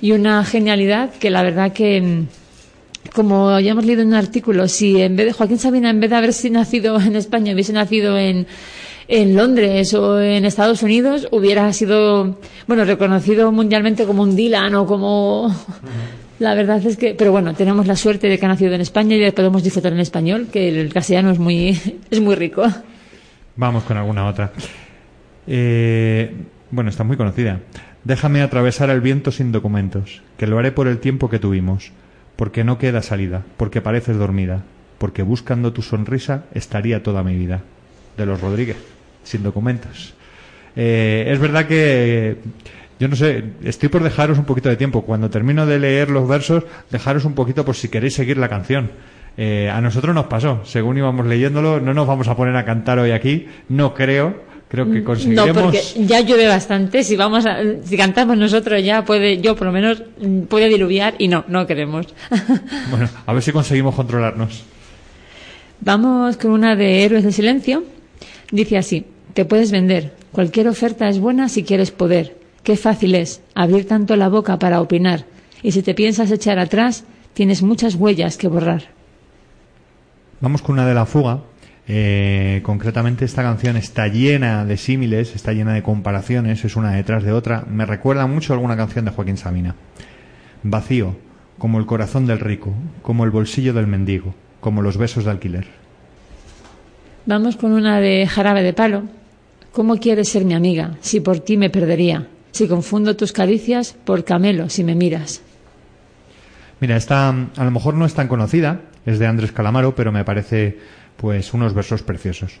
y 0.00 0.12
una 0.12 0.44
genialidad 0.44 1.10
que 1.14 1.30
la 1.30 1.42
verdad 1.42 1.72
que, 1.72 2.22
como 3.12 3.58
ya 3.58 3.72
hemos 3.72 3.84
leído 3.84 4.02
en 4.02 4.08
un 4.08 4.14
artículo, 4.14 4.68
si 4.68 5.00
en 5.02 5.16
vez 5.16 5.26
de 5.26 5.32
Joaquín 5.32 5.58
Sabina, 5.58 5.90
en 5.90 5.98
vez 5.98 6.10
de 6.10 6.16
haberse 6.16 6.48
nacido 6.48 7.00
en 7.00 7.16
España, 7.16 7.52
hubiese 7.52 7.72
nacido 7.72 8.16
en, 8.16 8.46
en 9.08 9.36
Londres 9.36 9.94
o 9.94 10.20
en 10.20 10.44
Estados 10.44 10.82
Unidos, 10.82 11.28
hubiera 11.30 11.72
sido, 11.72 12.38
bueno, 12.66 12.84
reconocido 12.84 13.52
mundialmente 13.52 14.04
como 14.04 14.22
un 14.22 14.36
Dylan 14.36 14.74
o 14.74 14.86
como... 14.86 15.54
La 16.40 16.54
verdad 16.54 16.84
es 16.84 16.96
que, 16.96 17.14
pero 17.14 17.30
bueno, 17.30 17.54
tenemos 17.54 17.86
la 17.86 17.94
suerte 17.94 18.28
de 18.28 18.38
que 18.38 18.44
ha 18.44 18.48
nacido 18.48 18.72
en 18.74 18.80
España 18.80 19.16
y 19.16 19.20
que 19.20 19.32
podemos 19.32 19.62
disfrutar 19.62 19.92
en 19.92 20.00
español, 20.00 20.48
que 20.52 20.68
el 20.80 20.92
castellano 20.92 21.30
es 21.30 21.38
muy, 21.38 21.68
es 22.10 22.20
muy 22.20 22.34
rico. 22.34 22.64
Vamos 23.56 23.84
con 23.84 23.96
alguna 23.96 24.26
otra. 24.26 24.50
Eh, 25.46 26.34
bueno, 26.70 26.90
está 26.90 27.04
muy 27.04 27.16
conocida. 27.16 27.60
Déjame 28.02 28.42
atravesar 28.42 28.90
el 28.90 29.00
viento 29.00 29.30
sin 29.30 29.52
documentos, 29.52 30.22
que 30.36 30.46
lo 30.46 30.58
haré 30.58 30.72
por 30.72 30.88
el 30.88 30.98
tiempo 30.98 31.30
que 31.30 31.38
tuvimos, 31.38 31.92
porque 32.36 32.64
no 32.64 32.78
queda 32.78 33.00
salida, 33.00 33.44
porque 33.56 33.80
pareces 33.80 34.18
dormida, 34.18 34.64
porque 34.98 35.22
buscando 35.22 35.72
tu 35.72 35.82
sonrisa 35.82 36.44
estaría 36.52 37.02
toda 37.02 37.22
mi 37.22 37.36
vida. 37.36 37.62
De 38.16 38.26
los 38.26 38.40
Rodríguez, 38.40 38.76
sin 39.22 39.42
documentos. 39.42 40.14
Eh, 40.76 41.26
es 41.28 41.38
verdad 41.38 41.66
que 41.66 42.36
yo 43.00 43.08
no 43.08 43.16
sé, 43.16 43.44
estoy 43.64 43.88
por 43.88 44.02
dejaros 44.02 44.38
un 44.38 44.44
poquito 44.44 44.68
de 44.68 44.76
tiempo. 44.76 45.02
Cuando 45.02 45.30
termino 45.30 45.66
de 45.66 45.78
leer 45.78 46.10
los 46.10 46.28
versos, 46.28 46.64
dejaros 46.90 47.24
un 47.24 47.34
poquito 47.34 47.64
por 47.64 47.74
si 47.74 47.88
queréis 47.88 48.14
seguir 48.14 48.38
la 48.38 48.48
canción. 48.48 48.90
Eh, 49.36 49.68
a 49.68 49.80
nosotros 49.80 50.14
nos 50.14 50.26
pasó, 50.26 50.60
según 50.64 50.96
íbamos 50.96 51.26
leyéndolo, 51.26 51.80
no 51.80 51.92
nos 51.92 52.06
vamos 52.06 52.28
a 52.28 52.36
poner 52.36 52.54
a 52.54 52.64
cantar 52.64 53.00
hoy 53.00 53.10
aquí, 53.10 53.48
no 53.68 53.92
creo, 53.92 54.42
creo 54.68 54.88
que 54.92 55.02
conseguiremos. 55.02 55.56
No, 55.56 55.62
porque 55.64 55.82
ya 56.06 56.20
llueve 56.20 56.46
bastante. 56.46 57.02
Si 57.02 57.16
vamos 57.16 57.44
a, 57.44 57.58
si 57.82 57.96
cantamos 57.96 58.36
nosotros 58.36 58.82
ya 58.84 59.04
puede, 59.04 59.40
yo 59.40 59.56
por 59.56 59.66
lo 59.66 59.72
menos 59.72 60.04
mm, 60.20 60.42
puede 60.42 60.68
diluviar 60.68 61.14
y 61.18 61.26
no, 61.26 61.44
no 61.48 61.66
queremos. 61.66 62.06
Bueno, 62.90 63.08
a 63.26 63.32
ver 63.32 63.42
si 63.42 63.50
conseguimos 63.50 63.94
controlarnos. 63.96 64.62
Vamos 65.80 66.36
con 66.36 66.52
una 66.52 66.76
de 66.76 67.04
Héroes 67.04 67.24
del 67.24 67.32
Silencio. 67.32 67.82
Dice 68.50 68.78
así: 68.78 69.06
Te 69.32 69.44
puedes 69.44 69.70
vender. 69.70 70.14
Cualquier 70.32 70.68
oferta 70.68 71.08
es 71.08 71.18
buena 71.18 71.48
si 71.48 71.62
quieres 71.62 71.90
poder. 71.90 72.36
Qué 72.62 72.76
fácil 72.76 73.14
es 73.14 73.42
abrir 73.54 73.86
tanto 73.86 74.16
la 74.16 74.28
boca 74.28 74.58
para 74.58 74.80
opinar. 74.80 75.26
Y 75.62 75.72
si 75.72 75.82
te 75.82 75.94
piensas 75.94 76.30
echar 76.30 76.58
atrás, 76.58 77.04
tienes 77.34 77.62
muchas 77.62 77.94
huellas 77.94 78.36
que 78.36 78.48
borrar. 78.48 78.84
Vamos 80.40 80.62
con 80.62 80.74
una 80.74 80.86
de 80.86 80.94
la 80.94 81.06
fuga. 81.06 81.40
Eh, 81.86 82.60
concretamente 82.62 83.26
esta 83.26 83.42
canción 83.42 83.76
está 83.76 84.08
llena 84.08 84.64
de 84.64 84.78
símiles, 84.78 85.34
está 85.34 85.52
llena 85.52 85.74
de 85.74 85.82
comparaciones, 85.82 86.64
es 86.64 86.76
una 86.76 86.92
detrás 86.92 87.22
de 87.22 87.32
otra. 87.32 87.64
Me 87.68 87.84
recuerda 87.84 88.26
mucho 88.26 88.52
a 88.52 88.56
alguna 88.56 88.76
canción 88.76 89.04
de 89.04 89.10
Joaquín 89.10 89.36
Sabina. 89.36 89.74
Vacío, 90.62 91.16
como 91.58 91.78
el 91.78 91.86
corazón 91.86 92.26
del 92.26 92.40
rico, 92.40 92.72
como 93.02 93.24
el 93.24 93.30
bolsillo 93.30 93.74
del 93.74 93.86
mendigo, 93.86 94.34
como 94.60 94.82
los 94.82 94.96
besos 94.96 95.24
de 95.24 95.30
alquiler. 95.30 95.83
Vamos 97.26 97.56
con 97.56 97.72
una 97.72 98.00
de 98.00 98.26
Jarabe 98.26 98.62
de 98.62 98.74
Palo. 98.74 99.04
¿Cómo 99.72 99.96
quieres 99.96 100.28
ser 100.28 100.44
mi 100.44 100.52
amiga 100.52 100.98
si 101.00 101.20
por 101.20 101.40
ti 101.40 101.56
me 101.56 101.70
perdería? 101.70 102.26
Si 102.50 102.68
confundo 102.68 103.16
tus 103.16 103.32
caricias 103.32 103.96
por 104.04 104.24
camelo 104.24 104.68
si 104.68 104.84
me 104.84 104.94
miras. 104.94 105.40
Mira, 106.80 106.96
esta 106.96 107.32
mm, 107.32 107.52
a 107.56 107.64
lo 107.64 107.70
mejor 107.70 107.94
no 107.94 108.04
es 108.04 108.12
tan 108.12 108.28
conocida, 108.28 108.82
es 109.06 109.18
de 109.18 109.26
Andrés 109.26 109.52
Calamaro, 109.52 109.94
pero 109.94 110.12
me 110.12 110.22
parece 110.22 110.78
pues 111.16 111.54
unos 111.54 111.72
versos 111.72 112.02
preciosos. 112.02 112.58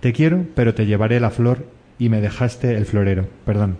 Te 0.00 0.12
quiero, 0.12 0.44
pero 0.54 0.74
te 0.74 0.84
llevaré 0.84 1.18
la 1.18 1.30
flor 1.30 1.66
y 1.98 2.10
me 2.10 2.20
dejaste 2.20 2.76
el 2.76 2.84
florero. 2.84 3.26
Perdón. 3.46 3.78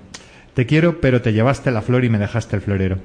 Te 0.55 0.65
quiero, 0.65 1.03
pero 1.03 1.21
te 1.21 1.35
llevaste 1.35 1.71
la 1.71 1.83
flor 1.83 2.07
y 2.07 2.09
me 2.09 2.19
dejaste 2.19 2.57
el 2.57 2.63
florero. 2.63 2.97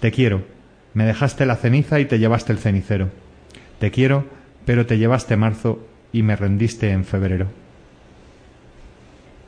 Te 0.00 0.12
quiero, 0.12 0.44
me 0.92 1.06
dejaste 1.06 1.46
la 1.46 1.56
ceniza 1.56 2.00
y 2.00 2.04
te 2.04 2.18
llevaste 2.18 2.52
el 2.52 2.58
cenicero. 2.58 3.08
Te 3.78 3.90
quiero, 3.90 4.26
pero 4.66 4.84
te 4.84 4.98
llevaste 4.98 5.36
marzo 5.36 5.78
y 6.12 6.22
me 6.22 6.36
rendiste 6.36 6.90
en 6.90 7.04
febrero. 7.04 7.46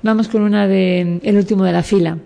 Vamos 0.03 0.29
con 0.29 0.43
una 0.43 0.67
de 0.67 1.21
El 1.23 1.37
último 1.37 1.65
de 1.65 1.73
la 1.73 1.83
fila. 1.83 2.17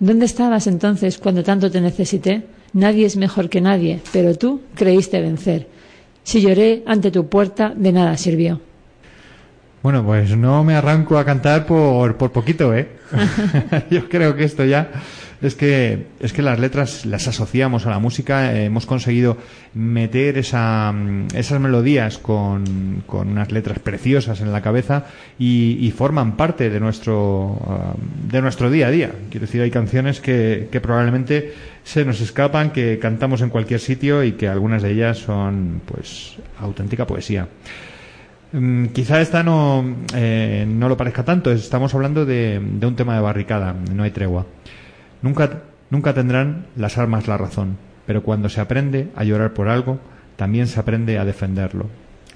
¿Dónde 0.00 0.24
estabas 0.24 0.66
entonces 0.66 1.18
cuando 1.18 1.44
tanto 1.44 1.70
te 1.70 1.80
necesité? 1.80 2.46
Nadie 2.72 3.06
es 3.06 3.16
mejor 3.16 3.48
que 3.48 3.60
nadie, 3.60 4.00
pero 4.12 4.34
tú 4.34 4.62
creíste 4.74 5.20
vencer. 5.20 5.68
Si 6.24 6.40
lloré 6.40 6.82
ante 6.86 7.10
tu 7.10 7.28
puerta, 7.28 7.72
de 7.76 7.92
nada 7.92 8.16
sirvió. 8.16 8.60
Bueno, 9.82 10.04
pues 10.04 10.36
no 10.36 10.64
me 10.64 10.74
arranco 10.74 11.16
a 11.18 11.24
cantar 11.24 11.66
por, 11.66 12.16
por 12.16 12.32
poquito, 12.32 12.74
¿eh? 12.74 12.88
Yo 13.90 14.08
creo 14.08 14.34
que 14.34 14.44
esto 14.44 14.64
ya 14.64 14.90
es 15.42 15.54
que 15.54 16.06
es 16.20 16.32
que 16.32 16.42
las 16.42 16.58
letras 16.58 17.04
las 17.06 17.28
asociamos 17.28 17.86
a 17.86 17.90
la 17.90 17.98
música, 17.98 18.54
hemos 18.58 18.86
conseguido 18.86 19.36
meter 19.74 20.38
esa, 20.38 20.94
esas 21.34 21.60
melodías 21.60 22.18
con, 22.18 23.02
con 23.06 23.28
unas 23.28 23.52
letras 23.52 23.78
preciosas 23.78 24.40
en 24.40 24.52
la 24.52 24.62
cabeza 24.62 25.06
y, 25.38 25.92
forman 25.96 26.36
parte 26.36 26.68
de 26.68 26.78
nuestro 26.78 27.58
ah, 27.66 27.94
de 28.30 28.42
nuestro 28.42 28.70
día 28.70 28.88
a 28.88 28.90
día. 28.90 29.12
Quiero 29.30 29.46
decir, 29.46 29.62
hay 29.62 29.70
canciones 29.70 30.20
que, 30.20 30.68
que 30.70 30.80
probablemente 30.80 31.54
se 31.84 32.04
nos 32.04 32.20
escapan, 32.20 32.70
que 32.70 32.98
cantamos 32.98 33.40
en 33.40 33.48
cualquier 33.48 33.80
sitio 33.80 34.24
y 34.24 34.32
que 34.32 34.48
algunas 34.48 34.82
de 34.82 34.90
ellas 34.90 35.18
son 35.18 35.80
pues 35.86 36.36
auténtica 36.60 37.06
poesía. 37.06 37.48
Mm, 38.52 38.86
Quizá 38.86 39.20
esta 39.20 39.42
no, 39.42 39.84
eh, 40.14 40.66
no 40.68 40.88
lo 40.88 40.96
parezca 40.96 41.24
tanto, 41.24 41.50
estamos 41.52 41.94
hablando 41.94 42.24
de, 42.24 42.60
de 42.60 42.86
un 42.86 42.96
tema 42.96 43.14
de 43.14 43.20
barricada, 43.20 43.74
no 43.94 44.02
hay 44.02 44.10
tregua. 44.10 44.46
Nunca, 45.26 45.64
nunca 45.90 46.14
tendrán 46.14 46.66
las 46.76 46.98
armas 46.98 47.26
la 47.26 47.36
razón, 47.36 47.78
pero 48.06 48.22
cuando 48.22 48.48
se 48.48 48.60
aprende 48.60 49.08
a 49.16 49.24
llorar 49.24 49.54
por 49.54 49.68
algo, 49.68 49.98
también 50.36 50.68
se 50.68 50.78
aprende 50.78 51.18
a 51.18 51.24
defenderlo. 51.24 51.86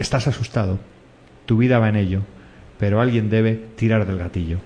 Estás 0.00 0.26
asustado, 0.26 0.81
tu 1.46 1.57
vida 1.57 1.79
va 1.79 1.88
en 1.88 1.94
ello, 1.94 2.22
pero 2.81 3.00
alguien 3.00 3.31
debe 3.31 3.55
tirar 3.76 4.09
del 4.09 4.18
gatillo. 4.18 4.59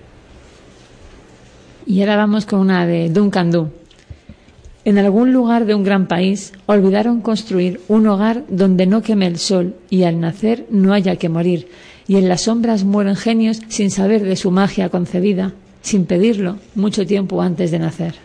Y 1.85 1.99
ahora 1.99 2.15
vamos 2.15 2.47
con 2.47 2.61
una 2.61 2.87
de 2.87 3.11
Duncan 3.11 3.51
Du. 3.51 3.69
En 4.85 4.97
algún 4.97 5.31
lugar 5.31 5.65
de 5.65 5.75
un 5.75 5.83
gran 5.83 6.07
país 6.07 6.51
olvidaron 6.65 7.21
construir 7.21 7.81
un 7.87 8.07
hogar 8.07 8.43
donde 8.49 8.87
no 8.87 9.03
queme 9.03 9.27
el 9.27 9.37
sol 9.37 9.75
y 9.91 10.01
al 10.01 10.19
nacer 10.19 10.65
no 10.71 10.93
haya 10.93 11.17
que 11.17 11.29
morir, 11.29 11.67
y 12.07 12.15
en 12.15 12.27
las 12.27 12.41
sombras 12.41 12.85
mueren 12.85 13.17
genios 13.17 13.61
sin 13.67 13.91
saber 13.91 14.23
de 14.23 14.35
su 14.35 14.49
magia 14.49 14.89
concebida, 14.89 15.53
sin 15.85 16.05
pedirlo, 16.05 16.57
mucho 16.73 17.05
tiempo 17.05 17.41
antes 17.41 17.69
de 17.69 17.77
nacer. 17.79 18.15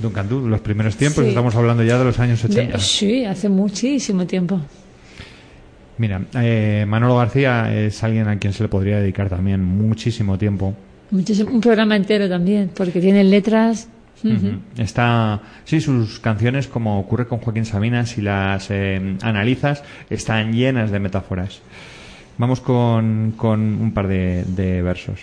Duncan 0.00 0.28
Du, 0.28 0.46
los 0.46 0.60
primeros 0.60 0.96
tiempos, 0.96 1.24
Sí. 1.24 1.30
estamos 1.30 1.54
hablando 1.56 1.82
ya 1.82 1.98
de 1.98 2.04
los 2.04 2.18
años 2.18 2.44
80. 2.44 2.76
De- 2.76 2.82
sí, 2.82 3.24
hace 3.24 3.48
muchísimo 3.48 4.26
tiempo. 4.26 4.60
Mira, 5.96 6.20
eh, 6.34 6.84
Manolo 6.86 7.16
García 7.16 7.74
es 7.74 8.02
alguien 8.04 8.28
a 8.28 8.38
quien 8.38 8.52
se 8.52 8.62
le 8.62 8.68
podría 8.68 9.00
dedicar 9.00 9.30
también 9.30 9.64
muchísimo 9.64 10.36
tiempo. 10.36 10.74
Muchísimo- 11.10 11.50
un 11.50 11.62
programa 11.62 11.96
entero 11.96 12.28
también, 12.28 12.70
porque 12.76 13.00
tiene 13.00 13.24
letras. 13.24 13.88
Está, 14.76 15.40
sí, 15.64 15.80
sus 15.80 16.18
canciones, 16.20 16.68
como 16.68 16.98
ocurre 17.00 17.26
con 17.26 17.38
Joaquín 17.38 17.64
Sabina, 17.64 18.04
si 18.06 18.20
las 18.22 18.66
eh, 18.70 19.16
analizas, 19.22 19.82
están 20.10 20.52
llenas 20.52 20.90
de 20.90 20.98
metáforas. 21.00 21.60
Vamos 22.36 22.60
con, 22.60 23.32
con 23.36 23.60
un 23.60 23.92
par 23.92 24.08
de, 24.08 24.44
de 24.46 24.82
versos. 24.82 25.20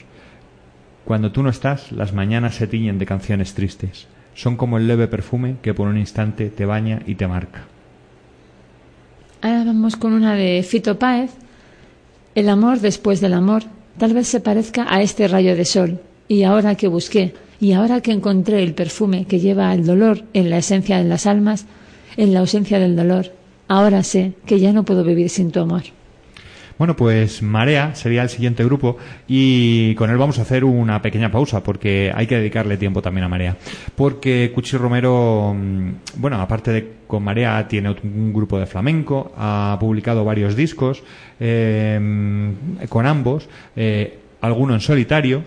Cuando 1.05 1.31
tú 1.31 1.43
no 1.43 1.49
estás, 1.49 1.91
las 1.91 2.13
mañanas 2.13 2.55
se 2.55 2.67
tiñen 2.67 2.97
de 2.97 3.05
canciones 3.05 3.53
tristes. 3.53 4.07
Son 4.35 4.55
como 4.55 4.77
el 4.77 4.87
leve 4.87 5.07
perfume 5.07 5.57
que 5.61 5.73
por 5.73 5.87
un 5.87 5.97
instante 5.97 6.49
te 6.49 6.65
baña 6.65 7.01
y 7.05 7.15
te 7.15 7.27
marca. 7.27 7.65
Ahora 9.41 9.65
vamos 9.65 9.97
con 9.97 10.13
una 10.13 10.35
de 10.35 10.63
Fito 10.63 10.97
Páez. 10.97 11.31
El 12.33 12.49
amor 12.49 12.79
después 12.79 13.19
del 13.19 13.33
amor 13.33 13.63
tal 13.97 14.13
vez 14.13 14.27
se 14.27 14.39
parezca 14.39 14.85
a 14.87 15.01
este 15.01 15.27
rayo 15.27 15.55
de 15.55 15.65
sol. 15.65 15.99
Y 16.29 16.43
ahora 16.43 16.75
que 16.75 16.87
busqué, 16.87 17.33
y 17.59 17.73
ahora 17.73 18.01
que 18.01 18.11
encontré 18.11 18.63
el 18.63 18.73
perfume 18.73 19.25
que 19.25 19.39
lleva 19.39 19.73
el 19.73 19.85
dolor 19.85 20.23
en 20.33 20.49
la 20.49 20.57
esencia 20.57 20.97
de 20.97 21.03
las 21.03 21.27
almas, 21.27 21.65
en 22.15 22.33
la 22.33 22.39
ausencia 22.39 22.79
del 22.79 22.95
dolor, 22.95 23.33
ahora 23.67 24.03
sé 24.03 24.33
que 24.45 24.59
ya 24.59 24.71
no 24.71 24.85
puedo 24.85 25.03
vivir 25.03 25.29
sin 25.29 25.51
tu 25.51 25.59
amor. 25.59 25.83
Bueno, 26.77 26.95
pues 26.95 27.41
Marea 27.41 27.93
sería 27.95 28.23
el 28.23 28.29
siguiente 28.29 28.63
grupo 28.63 28.97
y 29.27 29.93
con 29.95 30.09
él 30.09 30.17
vamos 30.17 30.39
a 30.39 30.41
hacer 30.41 30.63
una 30.63 31.01
pequeña 31.01 31.31
pausa 31.31 31.63
porque 31.63 32.11
hay 32.13 32.25
que 32.25 32.37
dedicarle 32.37 32.77
tiempo 32.77 33.01
también 33.01 33.25
a 33.25 33.29
Marea. 33.29 33.55
Porque 33.95 34.51
Cuchi 34.53 34.77
Romero, 34.77 35.55
mm, 35.55 35.89
bueno, 36.17 36.41
aparte 36.41 36.71
de 36.71 36.91
con 37.07 37.23
Marea, 37.23 37.67
tiene 37.67 37.95
un 38.03 38.33
grupo 38.33 38.57
de 38.59 38.65
flamenco, 38.65 39.33
ha 39.37 39.77
publicado 39.79 40.25
varios 40.25 40.55
discos 40.55 41.03
eh, 41.39 41.99
mm, 42.01 42.85
con 42.89 43.05
ambos, 43.05 43.47
eh, 43.75 44.17
alguno 44.41 44.73
en 44.73 44.81
solitario 44.81 45.43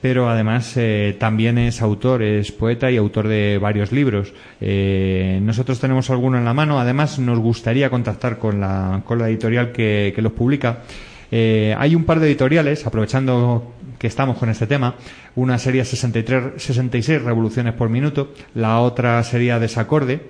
pero 0.00 0.28
además 0.28 0.72
eh, 0.76 1.16
también 1.18 1.58
es 1.58 1.82
autor, 1.82 2.22
es 2.22 2.52
poeta 2.52 2.90
y 2.90 2.96
autor 2.96 3.28
de 3.28 3.58
varios 3.58 3.92
libros. 3.92 4.32
Eh, 4.60 5.40
nosotros 5.42 5.80
tenemos 5.80 6.10
alguno 6.10 6.38
en 6.38 6.44
la 6.44 6.54
mano, 6.54 6.78
además 6.78 7.18
nos 7.18 7.38
gustaría 7.38 7.90
contactar 7.90 8.38
con 8.38 8.60
la, 8.60 9.02
editorial 9.26 9.72
que, 9.72 10.12
que 10.14 10.22
los 10.22 10.32
publica. 10.32 10.82
Eh, 11.30 11.74
hay 11.78 11.94
un 11.94 12.04
par 12.04 12.20
de 12.20 12.26
editoriales, 12.26 12.86
aprovechando 12.86 13.74
que 13.98 14.06
estamos 14.06 14.38
con 14.38 14.48
este 14.48 14.66
tema. 14.66 14.94
Una 15.34 15.58
sería 15.58 15.84
63, 15.84 16.54
66 16.56 17.22
revoluciones 17.22 17.74
por 17.74 17.88
minuto, 17.88 18.32
la 18.54 18.80
otra 18.80 19.22
sería 19.24 19.58
Desacorde. 19.58 20.20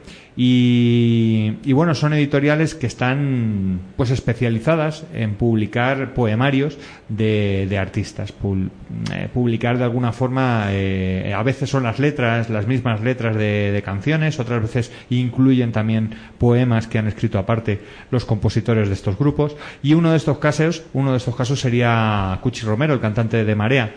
Y, 0.41 1.73
bueno, 1.73 1.97
son 1.97 2.13
editoriales 2.13 2.77
que 2.77 2.87
están 2.87 3.81
pues 3.97 4.13
especializadas 4.13 5.05
en 5.13 5.35
publicar 5.35 6.15
poemarios 6.15 6.79
de, 7.09 7.77
artistas, 7.77 8.33
Pul- 8.33 8.71
eh, 9.13 9.29
publicar 9.35 9.79
de 9.79 9.85
alguna 9.85 10.13
forma, 10.13 10.67
eh, 10.71 11.35
a 11.37 11.43
veces 11.43 11.69
son 11.69 11.83
las 11.83 11.99
letras, 11.99 12.51
las 12.51 12.69
mismas 12.69 13.01
letras 13.01 13.35
de 13.35 13.83
canciones, 13.85 14.39
otras 14.39 14.63
veces 14.63 14.93
incluyen 15.11 15.73
también 15.73 16.11
poemas 16.39 16.87
que 16.87 16.99
han 16.99 17.09
escrito 17.09 17.41
aparte 17.41 17.81
los 18.13 18.25
compositores 18.25 18.87
de 18.87 18.95
estos 18.95 19.19
grupos. 19.19 19.57
Y 19.83 19.95
uno 19.95 20.13
de 20.13 20.19
estos 20.19 20.39
casos, 20.39 20.85
uno 20.93 21.13
de 21.13 21.19
estos 21.19 21.37
casos 21.37 21.61
sería 21.61 22.39
Cuchi 22.43 22.65
Romero, 22.65 22.95
el 22.95 23.01
cantante 23.01 23.45
de 23.45 23.55
Marea. 23.55 23.93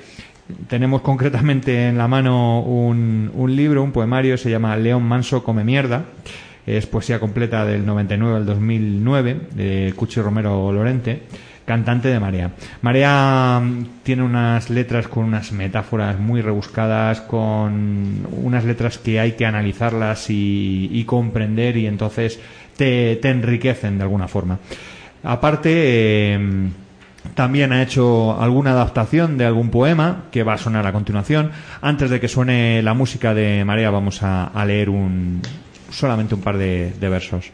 Tenemos 0.68 1.02
concretamente 1.02 1.88
en 1.88 1.98
la 1.98 2.08
mano 2.08 2.62
un, 2.62 3.32
libro, 3.56 3.84
un 3.84 3.92
poemario, 3.92 4.38
se 4.38 4.50
llama 4.50 4.76
León 4.76 5.04
Manso 5.04 5.44
come 5.44 5.64
mierda. 5.64 6.06
Es 6.66 6.86
poesía 6.86 7.20
completa 7.20 7.66
del 7.66 7.86
99 7.86 8.38
al 8.38 8.46
2009 8.46 9.42
de 9.56 9.94
Cuchi 9.96 10.22
Romero 10.22 10.72
Lorente, 10.72 11.24
cantante 11.66 12.10
de 12.10 12.20
Marea. 12.20 12.52
Marea 12.82 13.60
mm, 13.60 13.86
tiene 14.04 14.24
unas 14.24 14.70
letras 14.70 15.08
con 15.08 15.24
unas 15.24 15.52
metáforas 15.52 16.20
muy 16.20 16.42
rebuscadas, 16.42 17.22
con 17.22 18.28
unas 18.32 18.64
letras 18.64 19.00
que 19.00 19.20
hay 19.20 19.32
que 19.34 19.46
analizarlas 19.46 20.28
y, 20.30 21.04
comprender 21.08 21.78
y 21.78 21.88
entonces 21.88 22.40
te, 22.78 23.20
enriquecen 23.28 23.98
de 23.98 24.04
alguna 24.04 24.28
forma. 24.28 24.60
Aparte, 25.24 25.72
eh, 25.74 26.70
también 27.36 27.72
ha 27.72 27.82
hecho 27.82 28.40
alguna 28.40 28.72
adaptación 28.72 29.38
de 29.38 29.46
algún 29.46 29.70
poema 29.70 30.26
que 30.32 30.44
va 30.44 30.54
a 30.54 30.58
sonar 30.58 30.86
a 30.88 30.94
continuación. 30.94 31.52
Antes 31.82 32.10
de 32.10 32.20
que 32.20 32.28
suene 32.28 32.82
la 32.82 32.94
música 32.94 33.34
de 33.34 33.64
Marea, 33.66 33.90
vamos 33.90 34.22
a, 34.24 34.52
leer 34.66 34.90
un, 34.90 35.42
solamente 35.90 36.36
un 36.36 36.42
par 36.42 36.58
de, 36.58 36.94
de 37.00 37.10
versos. 37.10 37.52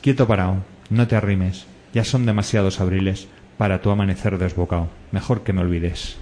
Quieto 0.00 0.26
parado, 0.26 0.56
no 0.90 1.08
te 1.08 1.16
arrimes, 1.16 1.66
ya 1.92 2.04
son 2.04 2.26
demasiados 2.26 2.80
abriles 2.80 3.28
para 3.56 3.80
tu 3.80 3.90
amanecer 3.90 4.38
desbocado. 4.38 4.88
Mejor 5.10 5.42
que 5.42 5.52
me 5.52 5.62
olvides. 5.62 6.16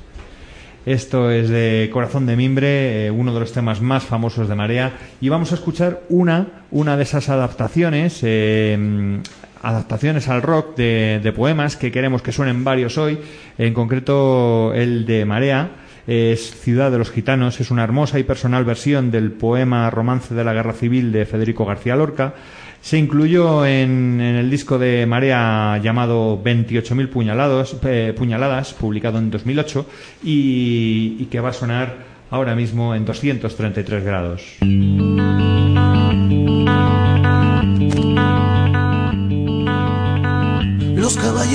Esto 0.86 1.32
es 1.32 1.48
de 1.48 1.90
Corazón 1.92 2.26
de 2.26 2.36
Mimbre, 2.36 3.06
eh, 3.06 3.10
uno 3.10 3.34
de 3.34 3.40
los 3.40 3.50
temas 3.50 3.80
más 3.80 4.04
famosos 4.04 4.48
de 4.48 4.54
Marea, 4.54 4.92
y 5.20 5.28
vamos 5.28 5.50
a 5.50 5.56
escuchar 5.56 6.02
una, 6.08 6.62
una 6.70 6.96
de 6.96 7.02
esas 7.02 7.28
adaptaciones, 7.28 8.20
eh, 8.22 9.20
adaptaciones 9.62 10.28
al 10.28 10.42
rock 10.42 10.76
de, 10.76 11.32
poemas 11.34 11.76
que 11.76 11.92
queremos 11.92 12.22
que 12.22 12.32
suenen 12.32 12.64
varios 12.64 12.98
hoy, 12.98 13.18
en 13.58 13.74
concreto 13.74 14.72
el 14.74 15.06
de 15.06 15.24
Marea, 15.24 15.70
es 16.06 16.60
Ciudad 16.60 16.90
de 16.90 16.98
los 16.98 17.10
Gitanos, 17.10 17.60
es 17.60 17.70
una 17.70 17.84
hermosa 17.84 18.18
y 18.18 18.22
personal 18.22 18.64
versión 18.64 19.10
del 19.10 19.32
poema 19.32 19.90
Romance 19.90 20.34
de 20.34 20.44
la 20.44 20.52
Guerra 20.52 20.72
Civil 20.72 21.10
de 21.10 21.26
Federico 21.26 21.64
García 21.64 21.96
Lorca. 21.96 22.34
Se 22.80 22.98
incluyó 22.98 23.66
en, 23.66 24.20
el 24.20 24.48
disco 24.48 24.78
de 24.78 25.06
Marea 25.06 25.80
llamado 25.82 26.40
28.000 26.42 27.08
puñalados, 27.08 27.76
puñaladas, 28.16 28.74
publicado 28.74 29.18
en 29.18 29.30
2008, 29.30 29.86
y, 30.22 31.16
y 31.18 31.24
que 31.26 31.40
va 31.40 31.48
a 31.48 31.52
sonar 31.52 31.96
ahora 32.30 32.54
mismo 32.54 32.94
en 32.94 33.04
233 33.04 34.04
grados. 34.04 34.42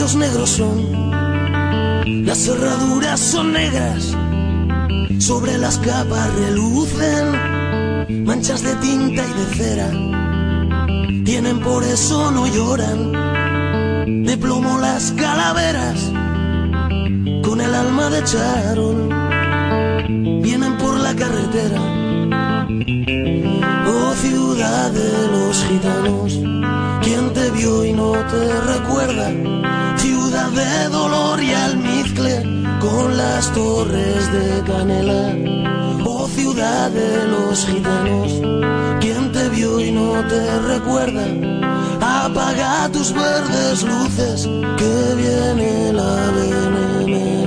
Caballos 0.02 0.18
negros 0.18 0.50
son, 0.50 2.26
las 2.26 2.40
cerraduras 2.40 3.20
son 3.20 3.54
negras, 3.54 4.18
sobre 5.20 5.60
las 5.60 5.78
capas 5.78 6.34
relucen 6.34 8.26
manchas 8.26 8.64
de 8.64 8.74
tinta 8.78 9.24
y 9.24 9.34
de 9.40 9.46
cera. 9.56 9.92
Tienen 11.24 11.60
por 11.60 11.84
eso 11.84 12.32
no 12.32 12.48
lloran, 12.48 13.12
de 14.26 14.38
plomo 14.38 14.80
las 14.80 15.12
calaveras, 15.12 16.12
con 17.44 17.62
el 17.62 17.76
alma 17.76 18.10
de 18.10 18.24
charol, 18.24 19.08
vienen 20.42 20.80
por 20.80 21.00
la 21.00 21.16
carretera. 21.16 21.80
Oh 23.86 24.16
ciudad 24.16 24.90
de 24.90 25.28
los 25.28 25.64
gitanos, 25.66 26.40
¿quién 27.04 27.32
te 27.34 27.52
vio 27.52 27.86
y 27.86 27.94
no 27.94 28.14
te 28.14 28.62
recuerda? 28.62 29.61
De 30.54 30.90
dolor 30.90 31.42
y 31.42 31.54
almizcle 31.54 32.44
con 32.80 33.18
las 33.18 33.52
torres 33.54 34.32
de 34.34 34.64
canela. 34.64 35.34
Oh 36.06 36.28
ciudad 36.28 36.92
de 36.92 37.28
los 37.28 37.66
gitanos, 37.66 38.32
quien 39.00 39.32
te 39.32 39.50
vio 39.50 39.80
y 39.80 39.92
no 39.92 40.14
te 40.28 40.60
recuerda, 40.60 41.26
apaga 42.02 42.90
tus 42.92 43.14
verdes 43.14 43.84
luces 43.84 44.50
que 44.78 45.16
viene 45.16 45.94
la 45.94 46.32
benemérita. 46.32 47.41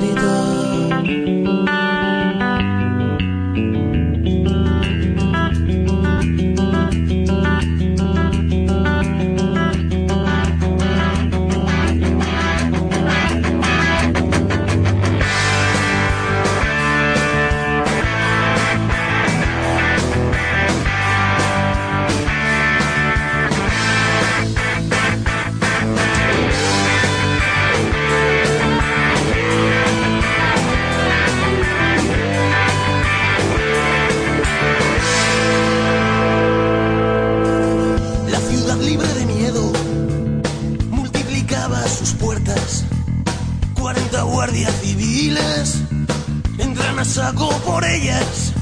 Por 47.74 47.84
ellas. 47.84 48.52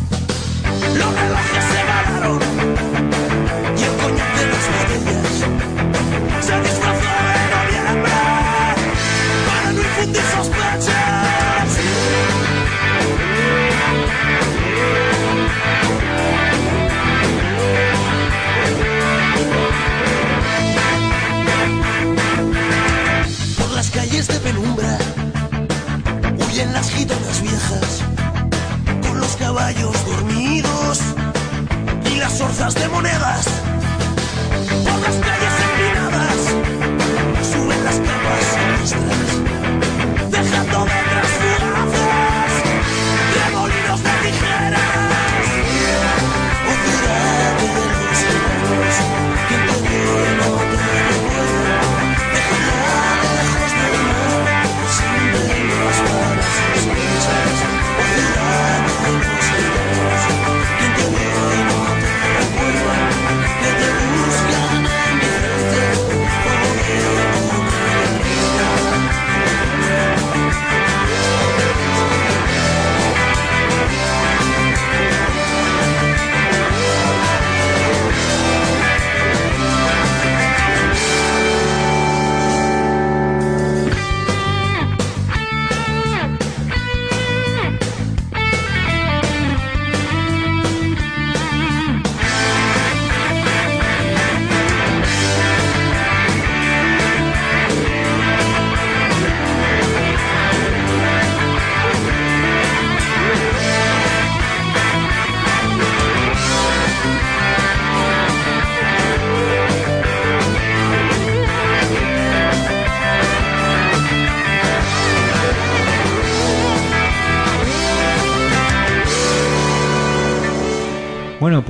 Los 0.97 1.15
relojes 1.21 1.65
se 1.71 1.81
pararon 1.85 2.41
y 3.77 3.83
el 3.83 3.95
coñac 4.01 4.31
de 4.39 4.45
las 4.47 4.65
botellas 4.73 5.31
se 6.41 6.82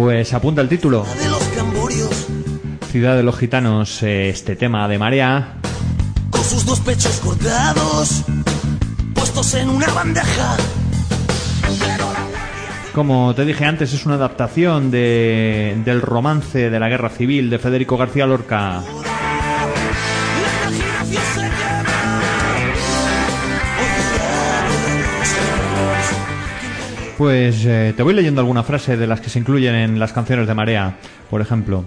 pues 0.03 0.35
apunta 0.35 0.61
el 0.61 0.69
título. 0.69 1.07
de 1.17 1.29
los 1.29 2.91
Ciudad 2.91 3.15
de 3.15 3.23
los 3.23 3.39
Gitanos, 3.39 4.03
eh, 4.03 4.31
este 4.31 4.57
tema 4.57 4.89
de 4.89 4.99
Marea. 4.99 5.55
con 6.29 6.43
sus 6.43 6.67
dos 6.67 6.81
pechos 6.81 7.21
cortados, 7.21 8.25
puestos 9.15 9.55
en 9.55 9.69
una 9.69 9.87
bandeja. 9.93 10.57
Como 12.93 13.33
te 13.37 13.45
dije 13.45 13.65
antes, 13.65 13.93
es 13.93 14.05
una 14.05 14.17
adaptación 14.17 14.91
de, 14.91 15.81
del 15.85 16.03
romance 16.03 16.69
de 16.69 16.81
la 16.81 16.89
Guerra 16.89 17.09
Civil 17.09 17.49
de 17.49 17.61
Federico 17.61 17.97
García 17.97 18.27
Lorca. 18.27 18.83
Pues 27.19 27.65
eh, 27.67 27.93
te 27.97 28.03
voy 28.03 28.15
leyendo 28.15 28.41
alguna 28.41 28.63
frase 28.63 28.97
de 28.97 29.07
las 29.07 29.21
que 29.21 29.31
se 29.31 29.39
incluyen 29.39 29.75
en 29.75 29.99
las 29.99 30.13
canciones 30.13 30.47
de 30.47 30.55
Marea. 30.55 30.97
Por 31.31 31.41
ejemplo, 31.41 31.85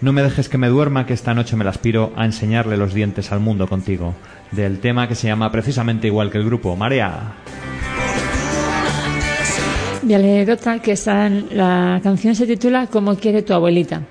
no 0.00 0.12
me 0.12 0.22
dejes 0.22 0.48
que 0.48 0.58
me 0.58 0.68
duerma, 0.68 1.06
que 1.06 1.14
esta 1.14 1.34
noche 1.34 1.56
me 1.56 1.64
la 1.64 1.70
aspiro 1.70 2.12
a 2.16 2.24
enseñarle 2.26 2.76
los 2.76 2.94
dientes 2.94 3.32
al 3.32 3.40
mundo 3.40 3.66
contigo. 3.66 4.14
Del 4.52 4.78
tema 4.78 5.08
que 5.08 5.14
se 5.14 5.26
llama 5.26 5.50
precisamente 5.50 6.06
igual 6.06 6.30
que 6.30 6.38
el 6.38 6.44
grupo, 6.44 6.76
Marea. 6.76 7.32
Voy 10.02 10.14
a 10.14 10.18
leer 10.18 10.50
otra 10.52 10.78
que 10.80 10.92
está 10.92 11.26
en- 11.26 11.46
la 11.52 11.98
canción 12.02 12.34
se 12.36 12.46
titula 12.46 12.86
Como 12.86 13.16
quiere 13.16 13.42
tu 13.42 13.54
abuelita. 13.54 14.02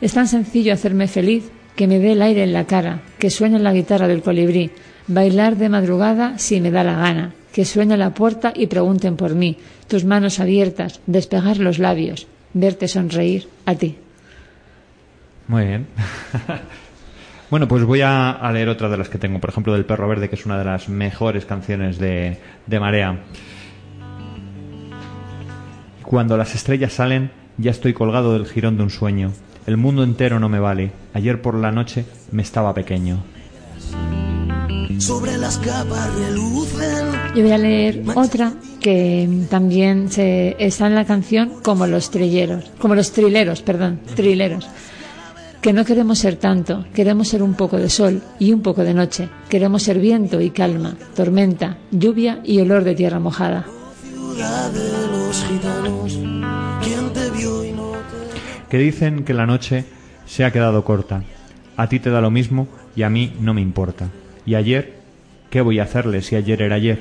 Es 0.00 0.14
tan 0.14 0.26
sencillo 0.28 0.72
hacerme 0.72 1.08
feliz 1.08 1.50
que 1.76 1.86
me 1.86 1.98
dé 1.98 2.12
el 2.12 2.22
aire 2.22 2.44
en 2.44 2.52
la 2.52 2.64
cara, 2.64 3.00
que 3.18 3.28
suene 3.28 3.58
la 3.58 3.72
guitarra 3.72 4.06
del 4.08 4.22
colibrí, 4.22 4.70
bailar 5.08 5.56
de 5.56 5.68
madrugada 5.68 6.38
si 6.38 6.60
me 6.60 6.70
da 6.70 6.84
la 6.84 6.94
gana, 6.96 7.32
que 7.54 7.64
suene 7.64 7.96
la 7.96 8.12
puerta 8.12 8.52
y 8.52 8.66
pregunten 8.66 9.16
por 9.16 9.36
mí, 9.36 9.56
tus 9.86 10.04
manos 10.04 10.40
abiertas, 10.40 11.00
despegar 11.06 11.58
los 11.58 11.78
labios, 11.78 12.26
verte 12.52 12.88
sonreír 12.88 13.48
a 13.64 13.76
ti. 13.76 13.96
Muy 15.46 15.64
bien. 15.64 15.86
bueno, 17.50 17.68
pues 17.68 17.84
voy 17.84 18.00
a, 18.00 18.40
leer 18.52 18.68
otra 18.68 18.88
de 18.88 18.96
las 18.96 19.08
que 19.08 19.18
tengo. 19.18 19.38
Por 19.38 19.50
ejemplo, 19.50 19.72
del 19.72 19.84
Perro 19.84 20.08
Verde, 20.08 20.28
que 20.28 20.34
es 20.34 20.44
una 20.46 20.58
de 20.58 20.64
las 20.64 20.88
mejores 20.88 21.46
canciones 21.46 21.98
de, 21.98 22.38
de 22.66 22.80
Marea. 22.80 23.20
Cuando 26.02 26.36
las 26.36 26.56
estrellas 26.56 26.94
salen, 26.94 27.30
ya 27.56 27.70
estoy 27.70 27.92
colgado 27.92 28.32
del 28.32 28.46
jirón 28.46 28.76
de 28.78 28.82
un 28.82 28.90
sueño. 28.90 29.30
El 29.68 29.76
mundo 29.76 30.02
entero 30.02 30.40
no 30.40 30.48
me 30.48 30.58
vale. 30.58 30.90
Ayer 31.12 31.40
por 31.40 31.54
la 31.54 31.70
noche 31.70 32.04
me 32.32 32.42
estaba 32.42 32.74
pequeño. 32.74 33.22
Sobre 34.98 35.36
las 35.36 35.58
capas 35.58 36.14
relucen. 36.14 37.06
Yo 37.34 37.42
voy 37.42 37.52
a 37.52 37.58
leer 37.58 38.02
otra 38.14 38.52
que 38.80 39.46
también 39.50 40.10
se, 40.10 40.56
está 40.58 40.86
en 40.86 40.94
la 40.94 41.04
canción 41.04 41.60
como 41.62 41.86
los 41.86 42.10
trilleros, 42.10 42.64
como 42.78 42.94
los 42.94 43.12
trileros, 43.12 43.62
perdón, 43.62 44.00
trileros. 44.14 44.68
Que 45.60 45.72
no 45.72 45.84
queremos 45.84 46.18
ser 46.18 46.36
tanto, 46.36 46.84
queremos 46.94 47.28
ser 47.28 47.42
un 47.42 47.54
poco 47.54 47.78
de 47.78 47.88
sol 47.88 48.22
y 48.38 48.52
un 48.52 48.60
poco 48.60 48.84
de 48.84 48.94
noche. 48.94 49.30
Queremos 49.48 49.82
ser 49.82 49.98
viento 49.98 50.40
y 50.40 50.50
calma, 50.50 50.94
tormenta, 51.14 51.78
lluvia 51.90 52.40
y 52.44 52.60
olor 52.60 52.84
de 52.84 52.94
tierra 52.94 53.18
mojada. 53.18 53.64
Ciudad 54.02 54.70
de 54.70 55.08
los 55.08 55.44
gitanos. 55.44 56.18
¿Quién 56.82 57.12
te 57.12 57.30
vio 57.30 57.64
y 57.64 57.72
no 57.72 57.92
te 57.92 58.68
Que 58.68 58.78
dicen 58.78 59.24
que 59.24 59.34
la 59.34 59.46
noche 59.46 59.86
se 60.26 60.44
ha 60.44 60.52
quedado 60.52 60.84
corta. 60.84 61.22
A 61.76 61.88
ti 61.88 61.98
te 61.98 62.10
da 62.10 62.20
lo 62.20 62.30
mismo 62.30 62.68
y 62.94 63.02
a 63.02 63.10
mí 63.10 63.32
no 63.40 63.54
me 63.54 63.60
importa. 63.60 64.10
Y 64.46 64.54
ayer 64.54 65.04
¿Qué 65.54 65.60
voy 65.60 65.78
a 65.78 65.84
hacerle 65.84 66.20
si 66.20 66.34
ayer 66.34 66.60
era 66.62 66.74
ayer? 66.74 66.98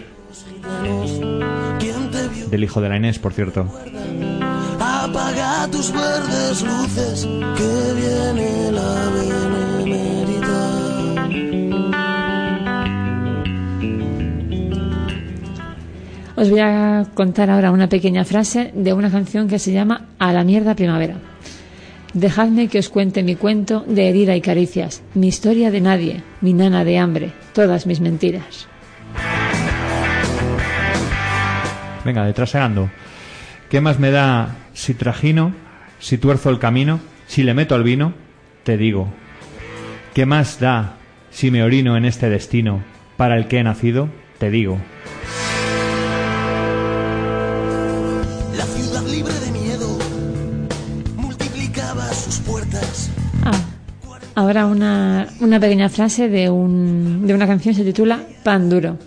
Del 2.51 2.63
hijo 2.63 2.81
de 2.81 2.89
la 2.89 2.97
Inés, 2.97 3.17
por 3.17 3.33
cierto. 3.33 3.65
Apaga 4.79 5.67
tus 5.71 5.91
verdes 5.91 6.61
luces, 6.61 7.27
que 7.57 7.93
viene 7.99 8.71
la 8.71 9.09
benemérita. 9.15 10.61
Os 16.35 16.51
voy 16.51 16.59
a 16.59 17.07
contar 17.15 17.49
ahora 17.49 17.71
una 17.71 17.89
pequeña 17.89 18.23
frase 18.23 18.71
de 18.75 18.93
una 18.93 19.09
canción 19.09 19.47
que 19.47 19.57
se 19.57 19.71
llama 19.71 20.09
A 20.19 20.31
la 20.31 20.43
mierda 20.43 20.75
primavera. 20.75 21.32
Dejadme 22.13 22.67
que 22.67 22.77
os 22.77 22.89
cuente 22.89 23.23
mi 23.23 23.35
cuento 23.35 23.83
de 23.87 24.07
herida 24.07 24.35
y 24.35 24.41
caricias, 24.41 25.01
mi 25.15 25.27
historia 25.27 25.71
de 25.71 25.81
nadie, 25.81 26.23
mi 26.41 26.53
nana 26.53 26.85
de 26.85 26.99
hambre, 26.99 27.33
todas 27.53 27.87
mis 27.87 28.01
mentiras. 28.01 28.67
Venga, 32.05 32.25
detrasegando. 32.25 32.91
¿Qué 33.69 33.81
más 33.81 33.99
me 33.99 34.11
da 34.11 34.57
si 34.73 34.93
trajino, 34.93 35.55
si 35.99 36.19
tuerzo 36.19 36.51
el 36.51 36.59
camino, 36.59 36.99
si 37.25 37.41
le 37.41 37.55
meto 37.55 37.73
al 37.73 37.83
vino? 37.83 38.13
Te 38.63 38.77
digo. 38.77 39.07
¿Qué 40.13 40.27
más 40.27 40.59
da 40.59 40.97
si 41.31 41.49
me 41.49 41.63
orino 41.63 41.97
en 41.97 42.05
este 42.05 42.29
destino 42.29 42.83
para 43.17 43.37
el 43.37 43.47
que 43.47 43.57
he 43.57 43.63
nacido? 43.63 44.09
Te 44.37 44.51
digo. 44.51 44.77
Ahora 54.35 54.65
una, 54.65 55.27
una 55.39 55.59
pequeña 55.59 55.89
frase 55.89 56.29
de, 56.29 56.49
un, 56.49 57.25
de 57.25 57.33
una 57.33 57.47
canción 57.47 57.75
se 57.75 57.83
titula 57.83 58.21
Pan 58.43 58.69
duro. 58.69 58.97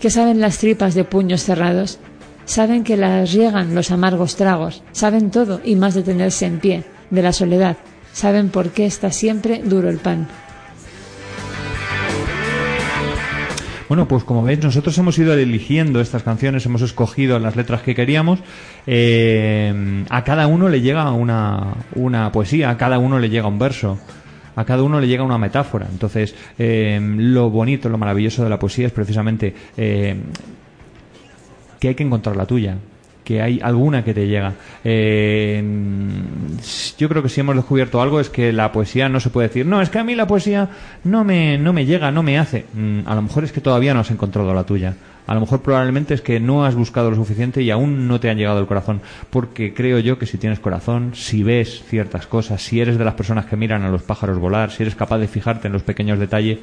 ¿Qué 0.00 0.10
saben 0.10 0.40
las 0.40 0.58
tripas 0.58 0.94
de 0.94 1.04
puños 1.04 1.42
cerrados? 1.42 1.98
Saben 2.44 2.84
que 2.84 2.96
las 2.96 3.32
riegan 3.32 3.74
los 3.74 3.90
amargos 3.90 4.36
tragos. 4.36 4.82
Saben 4.92 5.30
todo 5.30 5.60
y 5.64 5.76
más 5.76 5.94
de 5.94 6.02
tenerse 6.02 6.46
en 6.46 6.60
pie, 6.60 6.84
de 7.10 7.22
la 7.22 7.32
soledad. 7.32 7.76
Saben 8.12 8.50
por 8.50 8.70
qué 8.70 8.86
está 8.86 9.10
siempre 9.10 9.62
duro 9.64 9.88
el 9.88 9.98
pan. 9.98 10.28
Bueno, 13.88 14.08
pues 14.08 14.24
como 14.24 14.42
veis, 14.42 14.62
nosotros 14.62 14.96
hemos 14.98 15.18
ido 15.18 15.34
eligiendo 15.34 16.00
estas 16.00 16.22
canciones, 16.22 16.64
hemos 16.66 16.82
escogido 16.82 17.38
las 17.38 17.54
letras 17.54 17.82
que 17.82 17.94
queríamos. 17.94 18.40
Eh, 18.86 20.04
a 20.08 20.24
cada 20.24 20.46
uno 20.46 20.68
le 20.68 20.80
llega 20.80 21.10
una, 21.12 21.74
una 21.94 22.32
poesía, 22.32 22.70
a 22.70 22.76
cada 22.76 22.98
uno 22.98 23.18
le 23.18 23.28
llega 23.30 23.46
un 23.46 23.58
verso. 23.58 23.98
A 24.56 24.64
cada 24.64 24.82
uno 24.82 25.00
le 25.00 25.08
llega 25.08 25.22
una 25.22 25.38
metáfora. 25.38 25.86
Entonces, 25.90 26.34
eh, 26.58 27.00
lo 27.00 27.50
bonito, 27.50 27.88
lo 27.88 27.98
maravilloso 27.98 28.42
de 28.44 28.50
la 28.50 28.58
poesía 28.58 28.86
es 28.86 28.92
precisamente 28.92 29.54
eh, 29.76 30.16
que 31.80 31.88
hay 31.88 31.94
que 31.94 32.02
encontrar 32.02 32.36
la 32.36 32.46
tuya, 32.46 32.76
que 33.24 33.42
hay 33.42 33.60
alguna 33.62 34.04
que 34.04 34.14
te 34.14 34.26
llega. 34.26 34.54
Eh, 34.84 35.62
yo 36.96 37.08
creo 37.08 37.22
que 37.22 37.28
si 37.28 37.40
hemos 37.40 37.56
descubierto 37.56 38.00
algo 38.00 38.20
es 38.20 38.30
que 38.30 38.52
la 38.52 38.70
poesía 38.70 39.08
no 39.08 39.20
se 39.20 39.30
puede 39.30 39.48
decir, 39.48 39.66
no, 39.66 39.82
es 39.82 39.90
que 39.90 39.98
a 39.98 40.04
mí 40.04 40.14
la 40.14 40.26
poesía 40.26 40.68
no 41.04 41.24
me, 41.24 41.58
no 41.58 41.72
me 41.72 41.86
llega, 41.86 42.10
no 42.10 42.22
me 42.22 42.38
hace. 42.38 42.66
Mm, 42.72 43.00
a 43.06 43.14
lo 43.14 43.22
mejor 43.22 43.44
es 43.44 43.52
que 43.52 43.60
todavía 43.60 43.94
no 43.94 44.00
has 44.00 44.10
encontrado 44.10 44.54
la 44.54 44.64
tuya. 44.64 44.94
A 45.26 45.34
lo 45.34 45.40
mejor 45.40 45.62
probablemente 45.62 46.12
es 46.12 46.20
que 46.20 46.38
no 46.38 46.66
has 46.66 46.74
buscado 46.74 47.10
lo 47.10 47.16
suficiente 47.16 47.62
y 47.62 47.70
aún 47.70 48.06
no 48.06 48.20
te 48.20 48.28
han 48.28 48.36
llegado 48.36 48.60
el 48.60 48.66
corazón. 48.66 49.00
Porque 49.30 49.72
creo 49.72 49.98
yo 49.98 50.18
que 50.18 50.26
si 50.26 50.36
tienes 50.36 50.60
corazón, 50.60 51.12
si 51.14 51.42
ves 51.42 51.82
ciertas 51.88 52.26
cosas, 52.26 52.62
si 52.62 52.80
eres 52.80 52.98
de 52.98 53.04
las 53.04 53.14
personas 53.14 53.46
que 53.46 53.56
miran 53.56 53.82
a 53.82 53.90
los 53.90 54.02
pájaros 54.02 54.38
volar, 54.38 54.70
si 54.70 54.82
eres 54.82 54.94
capaz 54.94 55.18
de 55.18 55.28
fijarte 55.28 55.68
en 55.68 55.72
los 55.72 55.82
pequeños 55.82 56.18
detalles, 56.18 56.58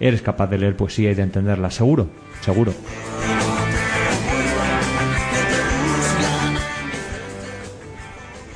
eres 0.00 0.20
capaz 0.20 0.48
de 0.48 0.58
leer 0.58 0.76
poesía 0.76 1.12
y 1.12 1.14
de 1.14 1.22
entenderla. 1.22 1.70
Seguro, 1.70 2.08
seguro. 2.40 2.72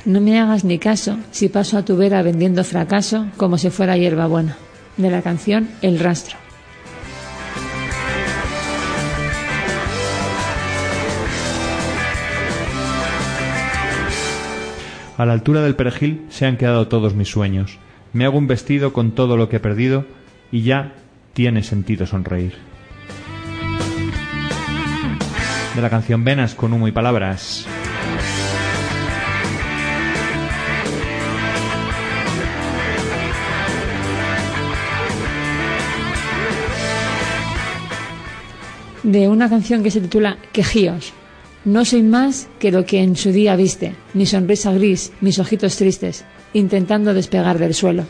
No 0.03 0.19
me 0.19 0.39
hagas 0.39 0.63
ni 0.65 0.79
caso 0.79 1.17
si 1.31 1.47
paso 1.47 1.77
a 1.77 1.85
tu 1.85 1.95
vera 1.95 2.21
vendiendo 2.21 2.63
fracaso 2.63 3.27
como 3.37 3.57
si 3.57 3.69
fuera 3.69 3.97
hierbabuena. 3.97 4.57
De 4.97 5.09
la 5.09 5.21
canción 5.21 5.69
El 5.81 5.99
rastro. 5.99 6.50
A 15.21 15.25
la 15.27 15.33
altura 15.33 15.61
del 15.61 15.75
perejil 15.75 16.25
se 16.29 16.47
han 16.47 16.57
quedado 16.57 16.87
todos 16.87 17.13
mis 17.13 17.29
sueños. 17.29 17.77
Me 18.11 18.25
hago 18.25 18.39
un 18.39 18.47
vestido 18.47 18.91
con 18.91 19.11
todo 19.11 19.37
lo 19.37 19.49
que 19.49 19.57
he 19.57 19.59
perdido 19.59 20.07
y 20.51 20.63
ya 20.63 20.95
tiene 21.33 21.61
sentido 21.61 22.07
sonreír. 22.07 22.55
De 25.75 25.81
la 25.83 25.91
canción 25.91 26.23
Venas 26.23 26.55
con 26.55 26.73
humo 26.73 26.87
y 26.87 26.91
palabras. 26.91 27.67
De 39.03 39.27
una 39.27 39.51
canción 39.51 39.83
que 39.83 39.91
se 39.91 40.01
titula 40.01 40.37
Quejíos. 40.51 41.13
No 41.63 41.85
soy 41.85 42.01
más 42.01 42.47
que 42.57 42.71
lo 42.71 42.85
que 42.85 43.03
en 43.03 43.15
su 43.15 43.31
día 43.31 43.55
viste, 43.55 43.93
mi 44.15 44.25
sonrisa 44.25 44.71
gris, 44.73 45.11
mis 45.21 45.37
ojitos 45.37 45.77
tristes, 45.77 46.25
intentando 46.53 47.13
despegar 47.13 47.59
del 47.59 47.75
suelo. 47.75 48.05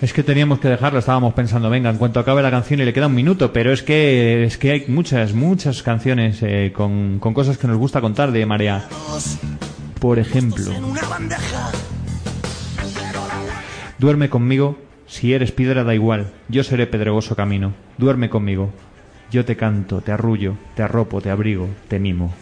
Es 0.00 0.12
que 0.12 0.22
teníamos 0.22 0.60
que 0.60 0.68
dejarlo, 0.68 1.00
estábamos 1.00 1.34
pensando, 1.34 1.68
venga, 1.68 1.90
en 1.90 1.98
cuanto 1.98 2.20
acabe 2.20 2.42
la 2.42 2.50
canción 2.52 2.80
y 2.80 2.84
le 2.84 2.92
queda 2.92 3.08
un 3.08 3.14
minuto, 3.14 3.52
pero 3.52 3.72
es 3.72 3.82
que 3.82 4.44
es 4.44 4.56
que 4.56 4.70
hay 4.70 4.84
muchas, 4.86 5.34
muchas 5.34 5.82
canciones 5.82 6.38
eh, 6.42 6.72
con, 6.74 7.18
con 7.18 7.34
cosas 7.34 7.58
que 7.58 7.66
nos 7.66 7.76
gusta 7.76 8.00
contar 8.00 8.30
de 8.30 8.46
Marea. 8.46 8.88
Por 9.98 10.20
ejemplo, 10.20 10.64
duerme 13.98 14.30
conmigo, 14.30 14.78
si 15.10 15.34
eres 15.34 15.50
piedra 15.50 15.82
da 15.82 15.92
igual, 15.92 16.30
yo 16.48 16.62
seré 16.62 16.86
pedregoso 16.86 17.34
camino. 17.34 17.74
Duerme 17.98 18.30
conmigo, 18.30 18.70
yo 19.32 19.44
te 19.44 19.56
canto, 19.56 20.00
te 20.02 20.12
arrullo, 20.12 20.54
te 20.76 20.84
arropo, 20.84 21.20
te 21.20 21.30
abrigo, 21.30 21.68
te 21.88 21.98
mimo. 21.98 22.32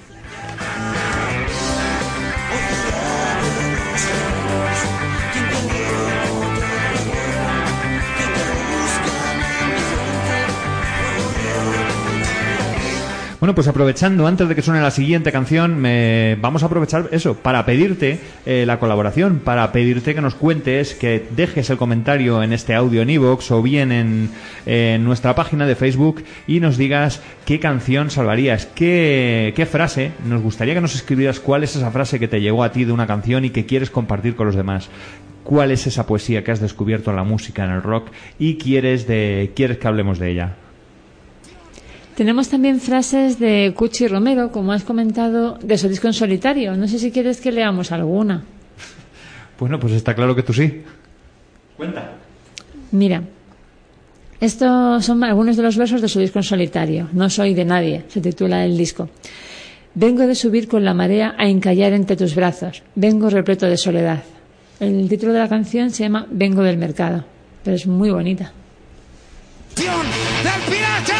Bueno, 13.40 13.54
pues 13.54 13.68
aprovechando, 13.68 14.26
antes 14.26 14.48
de 14.48 14.56
que 14.56 14.62
suene 14.62 14.80
la 14.80 14.90
siguiente 14.90 15.30
canción, 15.30 15.76
me- 15.80 16.36
vamos 16.40 16.64
a 16.64 16.66
aprovechar 16.66 17.08
eso, 17.12 17.34
para 17.34 17.64
pedirte 17.64 18.18
eh, 18.44 18.64
la 18.66 18.80
colaboración, 18.80 19.38
para 19.44 19.70
pedirte 19.70 20.12
que 20.12 20.20
nos 20.20 20.34
cuentes, 20.34 20.96
que 20.96 21.24
dejes 21.36 21.70
el 21.70 21.76
comentario 21.76 22.42
en 22.42 22.52
este 22.52 22.74
audio 22.74 23.00
en 23.00 23.10
iVoox 23.10 23.52
o 23.52 23.62
bien 23.62 23.92
en, 23.92 24.30
en 24.66 25.04
nuestra 25.04 25.36
página 25.36 25.66
de 25.66 25.76
Facebook 25.76 26.24
y 26.48 26.58
nos 26.58 26.76
digas 26.78 27.22
qué 27.46 27.60
canción 27.60 28.10
salvarías, 28.10 28.66
qué, 28.66 29.52
qué 29.54 29.66
frase, 29.66 30.10
nos 30.26 30.42
gustaría 30.42 30.74
que 30.74 30.80
nos 30.80 30.96
escribieras 30.96 31.38
cuál 31.38 31.62
es 31.62 31.76
esa 31.76 31.92
frase 31.92 32.18
que 32.18 32.26
te 32.26 32.40
llegó 32.40 32.64
a 32.64 32.72
ti 32.72 32.84
de 32.84 32.90
una 32.92 33.06
canción 33.06 33.44
y 33.44 33.50
que 33.50 33.66
quieres 33.66 33.90
compartir 33.90 34.34
con 34.34 34.46
los 34.46 34.56
demás. 34.56 34.88
¿Cuál 35.44 35.70
es 35.70 35.86
esa 35.86 36.06
poesía 36.08 36.42
que 36.42 36.50
has 36.50 36.60
descubierto 36.60 37.10
en 37.10 37.16
la 37.16 37.22
música, 37.24 37.64
en 37.64 37.70
el 37.70 37.82
rock 37.84 38.08
y 38.36 38.56
quieres, 38.56 39.06
de, 39.06 39.52
quieres 39.54 39.78
que 39.78 39.86
hablemos 39.86 40.18
de 40.18 40.30
ella? 40.32 40.54
Tenemos 42.18 42.48
también 42.48 42.80
frases 42.80 43.38
de 43.38 43.72
Cuchi 43.76 44.08
Romero, 44.08 44.50
como 44.50 44.72
has 44.72 44.82
comentado, 44.82 45.56
de 45.62 45.78
su 45.78 45.88
disco 45.88 46.08
en 46.08 46.12
solitario. 46.12 46.76
No 46.76 46.88
sé 46.88 46.98
si 46.98 47.12
quieres 47.12 47.40
que 47.40 47.52
leamos 47.52 47.92
alguna. 47.92 48.42
Bueno, 49.56 49.78
pues 49.78 49.92
está 49.92 50.16
claro 50.16 50.34
que 50.34 50.42
tú 50.42 50.52
sí. 50.52 50.82
Cuenta. 51.76 52.14
Mira, 52.90 53.22
estos 54.40 55.04
son 55.04 55.22
algunos 55.22 55.56
de 55.56 55.62
los 55.62 55.76
versos 55.76 56.02
de 56.02 56.08
su 56.08 56.18
disco 56.18 56.40
en 56.40 56.42
solitario. 56.42 57.08
No 57.12 57.30
soy 57.30 57.54
de 57.54 57.64
nadie, 57.64 58.02
se 58.08 58.20
titula 58.20 58.64
el 58.64 58.76
disco. 58.76 59.08
Vengo 59.94 60.26
de 60.26 60.34
subir 60.34 60.66
con 60.66 60.84
la 60.84 60.94
marea 60.94 61.36
a 61.38 61.48
encallar 61.48 61.92
entre 61.92 62.16
tus 62.16 62.34
brazos. 62.34 62.82
Vengo 62.96 63.30
repleto 63.30 63.66
de 63.66 63.76
soledad. 63.76 64.24
El 64.80 65.08
título 65.08 65.32
de 65.34 65.38
la 65.38 65.48
canción 65.48 65.90
se 65.90 66.02
llama 66.02 66.26
Vengo 66.28 66.64
del 66.64 66.78
mercado, 66.78 67.24
pero 67.62 67.76
es 67.76 67.86
muy 67.86 68.10
bonita. 68.10 68.52
del 69.76 69.86
pirata. 70.68 71.17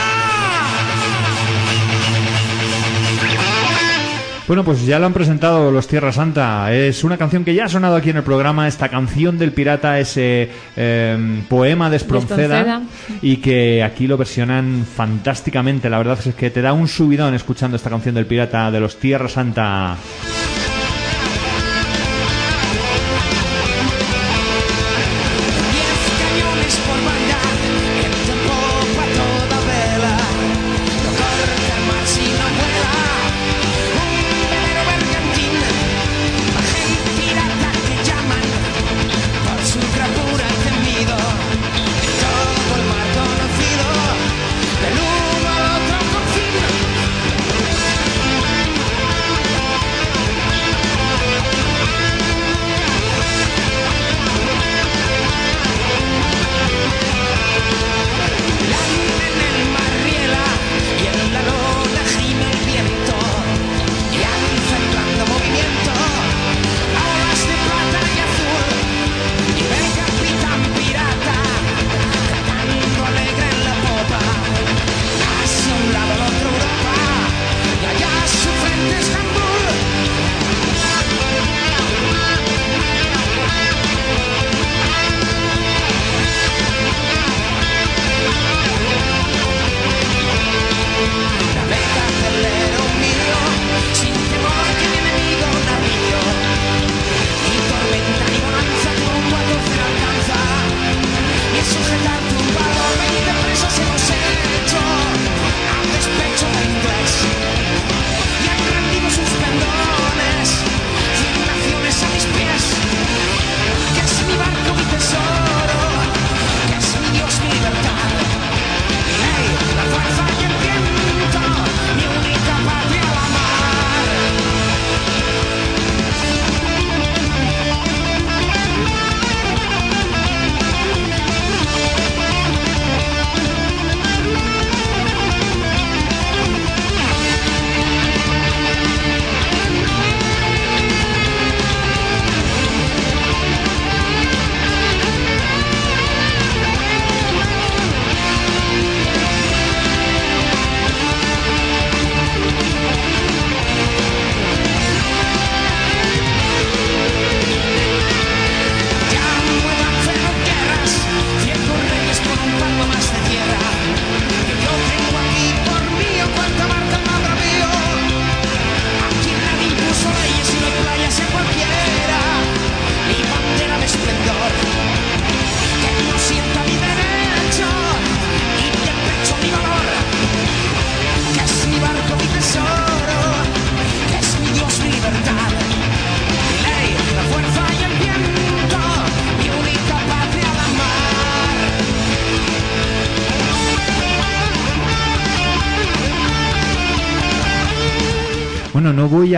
Bueno, 4.48 4.64
pues 4.64 4.86
ya 4.86 4.98
lo 4.98 5.04
han 5.04 5.12
presentado 5.12 5.70
los 5.70 5.86
Tierra 5.86 6.10
Santa. 6.10 6.72
Es 6.72 7.04
una 7.04 7.18
canción 7.18 7.44
que 7.44 7.54
ya 7.54 7.66
ha 7.66 7.68
sonado 7.68 7.96
aquí 7.96 8.08
en 8.08 8.16
el 8.16 8.22
programa. 8.22 8.66
Esta 8.66 8.88
canción 8.88 9.36
del 9.36 9.52
pirata, 9.52 10.00
ese 10.00 10.48
eh, 10.74 11.42
poema 11.50 11.90
de 11.90 11.98
Espronceda, 11.98 12.80
y 13.20 13.36
que 13.36 13.84
aquí 13.84 14.06
lo 14.06 14.16
versionan 14.16 14.86
fantásticamente. 14.90 15.90
La 15.90 15.98
verdad 15.98 16.18
es 16.24 16.34
que 16.34 16.48
te 16.48 16.62
da 16.62 16.72
un 16.72 16.88
subidón 16.88 17.34
escuchando 17.34 17.76
esta 17.76 17.90
canción 17.90 18.14
del 18.14 18.24
pirata 18.24 18.70
de 18.70 18.80
los 18.80 18.96
Tierra 18.96 19.28
Santa. 19.28 19.98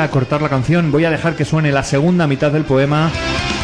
A 0.02 0.10
cortar 0.10 0.42
la 0.42 0.48
canción, 0.48 0.90
voy 0.90 1.04
a 1.04 1.10
dejar 1.10 1.36
que 1.36 1.44
suene 1.44 1.72
la 1.72 1.82
segunda 1.82 2.26
mitad 2.26 2.50
del 2.50 2.64
poema. 2.64 3.10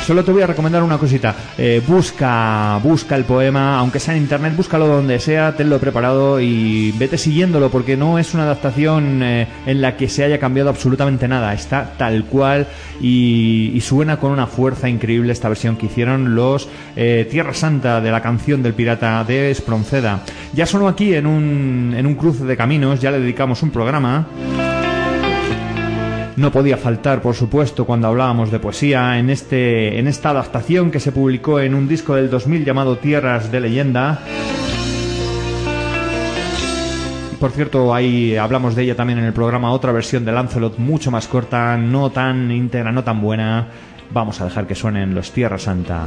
Solo 0.07 0.23
te 0.23 0.31
voy 0.31 0.43
a 0.43 0.47
recomendar 0.47 0.85
una 0.85 0.99
cosita. 0.99 1.35
Eh, 1.59 1.83
busca, 1.85 2.79
busca 2.81 3.17
el 3.17 3.25
poema, 3.25 3.77
aunque 3.79 3.99
sea 3.99 4.15
en 4.15 4.23
internet, 4.23 4.55
búscalo 4.57 4.87
donde 4.87 5.19
sea, 5.19 5.57
tenlo 5.57 5.81
preparado 5.81 6.41
y 6.41 6.93
vete 6.93 7.19
siguiéndolo, 7.19 7.71
porque 7.71 7.97
no 7.97 8.17
es 8.17 8.33
una 8.33 8.45
adaptación 8.45 9.21
eh, 9.25 9.49
en 9.67 9.81
la 9.81 9.97
que 9.97 10.09
se 10.09 10.23
haya 10.23 10.39
cambiado 10.39 10.71
absolutamente 10.71 11.27
nada. 11.27 11.53
Está 11.55 11.95
tal 11.99 12.25
cual 12.27 12.69
y, 13.01 13.73
y 13.75 13.81
suena 13.81 14.19
con 14.19 14.31
una 14.31 14.47
fuerza 14.47 14.89
increíble 14.89 15.33
esta 15.33 15.49
versión 15.49 15.77
que 15.77 15.87
hicieron 15.87 16.37
los 16.37 16.69
eh, 16.95 17.27
Tierra 17.29 17.53
Santa 17.53 18.01
de 18.01 18.11
la 18.13 18.23
canción 18.23 18.63
del 18.63 18.75
pirata 18.75 19.25
de 19.25 19.51
Espronceda. 19.51 20.21
Ya 20.55 20.67
sonó 20.67 20.87
aquí 20.87 21.15
en 21.15 21.27
un, 21.27 21.95
en 21.97 22.07
un 22.07 22.15
cruce 22.15 22.45
de 22.45 22.57
caminos, 22.57 23.01
ya 23.01 23.11
le 23.11 23.19
dedicamos 23.19 23.61
un 23.65 23.71
programa. 23.71 24.27
No 26.37 26.53
podía 26.53 26.77
faltar, 26.77 27.23
por 27.23 27.35
supuesto, 27.35 27.87
cuando 27.87 28.09
hablábamos 28.09 28.51
de 28.51 28.59
poesía, 28.59 29.19
en, 29.19 29.31
este, 29.31 29.99
en 29.99 30.07
esta 30.07 30.31
adaptación 30.31 30.91
que 30.91 31.01
se 31.01 31.11
publicó 31.11 31.61
en 31.61 31.75
un 31.75 31.89
disco 31.89 32.15
del 32.15 32.29
2000 32.29 32.63
llamado 32.63 32.99
Tierras 32.99 33.51
de 33.51 33.61
Leyenda. 33.61 34.21
Por 37.41 37.53
cierto, 37.53 37.95
ahí 37.95 38.37
hablamos 38.37 38.75
de 38.75 38.83
ella 38.83 38.97
también 38.97 39.19
en 39.19 39.25
el 39.25 39.33
programa, 39.33 39.73
otra 39.73 39.93
versión 39.93 40.27
de 40.27 40.33
Lancelot 40.33 40.79
mucho 40.79 41.11
más 41.11 41.27
corta, 41.27 41.77
no 41.79 42.11
tan 42.11 42.51
íntegra, 42.51 42.93
no 42.93 43.03
tan 43.03 43.21
buena. 43.23 43.69
Vamos 44.11 44.41
a 44.41 44.45
dejar 44.45 44.67
que 44.67 44.75
suenen 44.75 45.15
los 45.15 45.33
Tierra 45.33 45.59
Santa. 45.59 46.05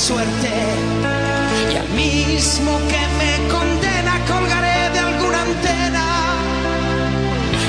Suerte. 0.00 0.50
Y 1.72 1.76
al 1.76 1.88
mismo 1.90 2.72
que 2.90 3.02
me 3.20 3.32
condena 3.54 4.14
colgaré 4.26 4.80
de 4.94 4.98
alguna 4.98 5.42
antena, 5.42 6.06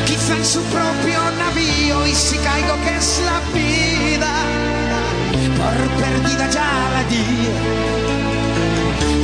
quizá 0.07 0.37
en 0.37 0.45
su 0.45 0.61
propio 0.75 1.19
navío 1.43 2.07
y 2.07 2.15
si 2.15 2.37
caigo 2.37 2.75
que 2.85 2.95
es 2.95 3.21
la 3.29 3.39
vida, 3.59 4.33
por 5.59 5.77
perdida 6.01 6.49
ya 6.57 6.71
la 6.95 7.03
di. 7.11 7.27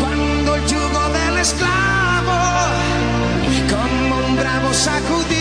Cuando 0.02 0.56
el 0.56 0.66
yugo 0.66 1.04
del 1.18 1.38
esclavo 1.46 2.40
como 3.72 4.16
un 4.28 4.36
bravo 4.36 4.74
sacudí. 4.74 5.37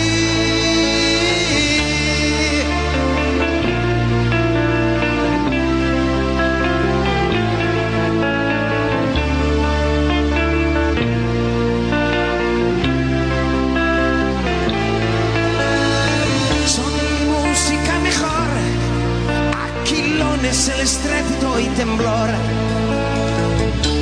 Estrépito 20.87 21.59
y 21.59 21.67
temblor. 21.71 22.29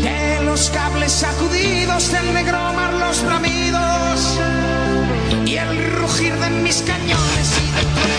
De 0.03 0.45
los 0.45 0.69
cables 0.69 1.13
sacudidos 1.13 2.13
del 2.13 2.35
negro 2.35 2.59
mar 2.75 2.93
los 2.93 3.25
bramidos. 3.25 4.39
Y 5.47 5.57
el 5.57 5.93
rugir 5.95 6.35
de 6.35 6.51
mis 6.51 6.83
cañones 6.83 7.49
y 7.65 7.71
del 7.77 8.14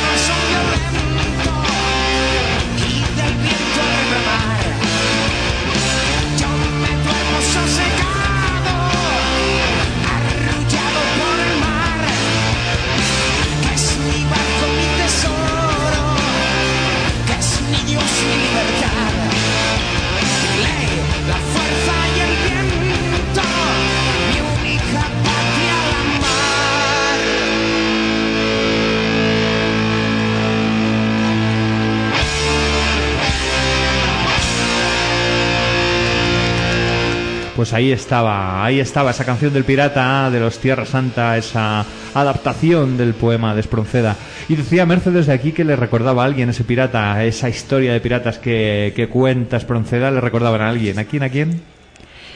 Pues 37.55 37.71
ahí 37.73 37.91
estaba, 37.93 38.65
ahí 38.65 38.81
estaba 38.81 39.11
esa 39.11 39.23
canción 39.23 39.53
del 39.53 39.63
pirata 39.63 40.29
de 40.29 40.41
los 40.41 40.59
Tierra 40.59 40.85
Santa, 40.85 41.37
esa 41.37 41.85
adaptación 42.13 42.97
del 42.97 43.13
poema 43.13 43.55
de 43.55 43.61
Espronceda. 43.61 44.17
Y 44.49 44.57
decía 44.57 44.85
Mercedes 44.85 45.27
de 45.27 45.33
aquí 45.33 45.53
que 45.53 45.63
le 45.63 45.77
recordaba 45.77 46.23
a 46.23 46.25
alguien 46.25 46.49
ese 46.49 46.65
pirata, 46.65 47.23
esa 47.23 47.47
historia 47.47 47.93
de 47.93 48.01
piratas 48.01 48.39
que, 48.39 48.91
que 48.93 49.07
cuenta 49.07 49.55
Espronceda, 49.55 50.11
le 50.11 50.19
recordaban 50.19 50.61
a 50.61 50.69
alguien. 50.69 50.99
¿A 50.99 51.05
quién? 51.05 51.23
¿A 51.23 51.29
quién? 51.29 51.61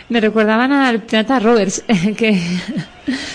Me 0.08 0.22
recordaban 0.22 0.72
al 0.72 1.04
pirata 1.04 1.40
Roberts, 1.40 1.84
que 2.18 2.42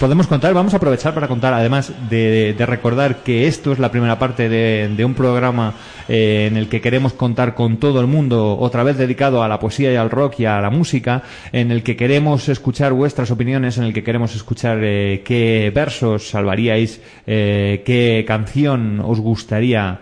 Podemos 0.01 0.27
contar, 0.27 0.55
vamos 0.55 0.75
a 0.75 0.77
aprovechar 0.77 1.15
para 1.15 1.29
contar, 1.29 1.55
además 1.55 1.93
de, 2.09 2.55
recordar 2.67 3.23
que 3.23 3.47
esto 3.47 3.73
es 3.73 3.79
la 3.79 3.91
primera 3.91 4.19
parte 4.19 4.49
de, 4.49 5.05
un 5.05 5.15
programa 5.15 5.75
eh, 6.09 6.47
en 6.51 6.57
el 6.57 6.69
que 6.69 6.81
queremos 6.81 7.13
contar 7.13 7.55
con 7.55 7.77
todo 7.79 8.01
el 8.01 8.07
mundo, 8.07 8.57
otra 8.59 8.83
vez 8.83 8.97
dedicado 8.97 9.43
a 9.43 9.49
la 9.49 9.59
poesía 9.59 9.93
y 9.93 9.97
al 9.97 10.11
rock 10.11 10.41
y 10.41 10.47
a 10.47 10.61
la 10.61 10.71
música, 10.71 11.23
en 11.53 11.71
el 11.71 11.83
que 11.83 11.97
queremos 11.97 12.49
escuchar 12.49 12.93
vuestras 12.93 13.31
opiniones, 13.31 13.79
en 13.79 13.85
el 13.85 13.93
que 13.93 14.03
queremos 14.03 14.35
escuchar 14.35 14.79
eh, 14.83 15.23
qué 15.25 15.71
versos 15.75 16.29
salvaríais, 16.31 17.01
eh, 17.27 17.83
qué 17.85 18.25
canción 18.27 19.01
os 19.01 19.21
gustaría 19.21 20.01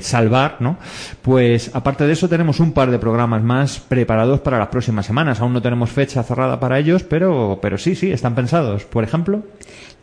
salvar, 0.00 0.58
¿no? 0.60 0.78
Pues 1.22 1.74
aparte 1.74 2.06
de 2.06 2.12
eso 2.12 2.28
tenemos 2.28 2.60
un 2.60 2.70
par 2.70 2.88
de 2.92 3.00
programas 3.00 3.42
más 3.42 3.80
preparados 3.80 4.38
para 4.40 4.60
las 4.60 4.68
próximas 4.68 5.06
semanas. 5.06 5.40
Aún 5.40 5.52
no 5.52 5.60
tenemos 5.60 5.90
fecha 5.90 6.22
cerrada 6.22 6.60
para 6.60 6.78
ellos, 6.78 7.02
pero, 7.02 7.58
pero 7.60 7.76
sí, 7.76 7.96
sí, 7.96 8.12
están 8.12 8.36
pensados. 8.36 8.79
Por 8.84 9.04
ejemplo, 9.04 9.42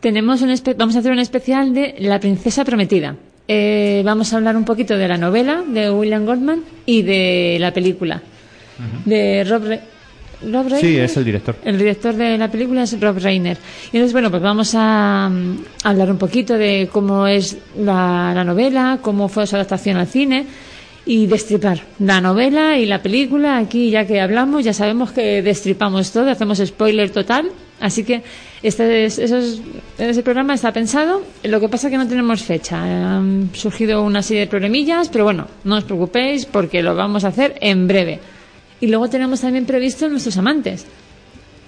tenemos 0.00 0.42
un 0.42 0.54
vamos 0.76 0.96
a 0.96 1.00
hacer 1.00 1.12
un 1.12 1.18
especial 1.18 1.74
de 1.74 1.96
La 1.98 2.20
princesa 2.20 2.64
prometida. 2.64 3.16
Eh, 3.50 4.02
vamos 4.04 4.32
a 4.32 4.36
hablar 4.36 4.56
un 4.56 4.64
poquito 4.64 4.96
de 4.96 5.08
la 5.08 5.16
novela 5.16 5.62
de 5.66 5.90
William 5.90 6.26
Goldman 6.26 6.62
y 6.84 7.02
de 7.02 7.56
la 7.60 7.72
película 7.72 8.20
de 9.06 9.42
Rob, 9.44 9.64
Re- 9.64 9.80
Rob 10.52 10.66
sí, 10.68 10.82
Reiner. 10.82 11.04
es 11.04 11.16
el 11.16 11.24
director. 11.24 11.56
El 11.64 11.78
director 11.78 12.14
de 12.14 12.38
la 12.38 12.48
película 12.50 12.82
es 12.84 13.00
Rob 13.00 13.18
Reiner. 13.18 13.56
Y 13.90 13.96
entonces, 13.96 14.12
bueno, 14.12 14.30
pues 14.30 14.42
vamos 14.42 14.72
a 14.76 15.28
mm, 15.32 15.56
hablar 15.84 16.10
un 16.10 16.18
poquito 16.18 16.54
de 16.54 16.88
cómo 16.92 17.26
es 17.26 17.56
la, 17.76 18.32
la 18.34 18.44
novela, 18.44 18.98
cómo 19.02 19.28
fue 19.28 19.46
su 19.46 19.56
adaptación 19.56 19.96
al 19.96 20.06
cine 20.06 20.44
y 21.06 21.26
destripar 21.26 21.80
la 21.98 22.20
novela 22.20 22.78
y 22.78 22.84
la 22.86 23.02
película. 23.02 23.56
Aquí, 23.56 23.90
ya 23.90 24.06
que 24.06 24.20
hablamos, 24.20 24.62
ya 24.62 24.74
sabemos 24.74 25.10
que 25.10 25.42
destripamos 25.42 26.12
todo, 26.12 26.30
hacemos 26.30 26.58
spoiler 26.64 27.10
total. 27.10 27.48
Así 27.80 28.02
que 28.04 28.22
este 28.62 29.04
es- 29.04 29.18
ese 29.18 30.22
programa 30.22 30.54
está 30.54 30.72
pensado. 30.72 31.22
Lo 31.44 31.60
que 31.60 31.68
pasa 31.68 31.86
es 31.86 31.92
que 31.92 31.98
no 31.98 32.08
tenemos 32.08 32.42
fecha. 32.42 32.82
Han 32.82 33.50
surgido 33.54 34.02
una 34.02 34.22
serie 34.22 34.40
de 34.42 34.46
problemillas, 34.48 35.08
pero 35.08 35.24
bueno, 35.24 35.46
no 35.64 35.76
os 35.76 35.84
preocupéis 35.84 36.44
porque 36.46 36.82
lo 36.82 36.94
vamos 36.96 37.24
a 37.24 37.28
hacer 37.28 37.54
en 37.60 37.86
breve. 37.86 38.18
Y 38.80 38.88
luego 38.88 39.08
tenemos 39.08 39.40
también 39.40 39.64
previsto 39.66 40.08
nuestros 40.08 40.36
amantes. 40.38 40.86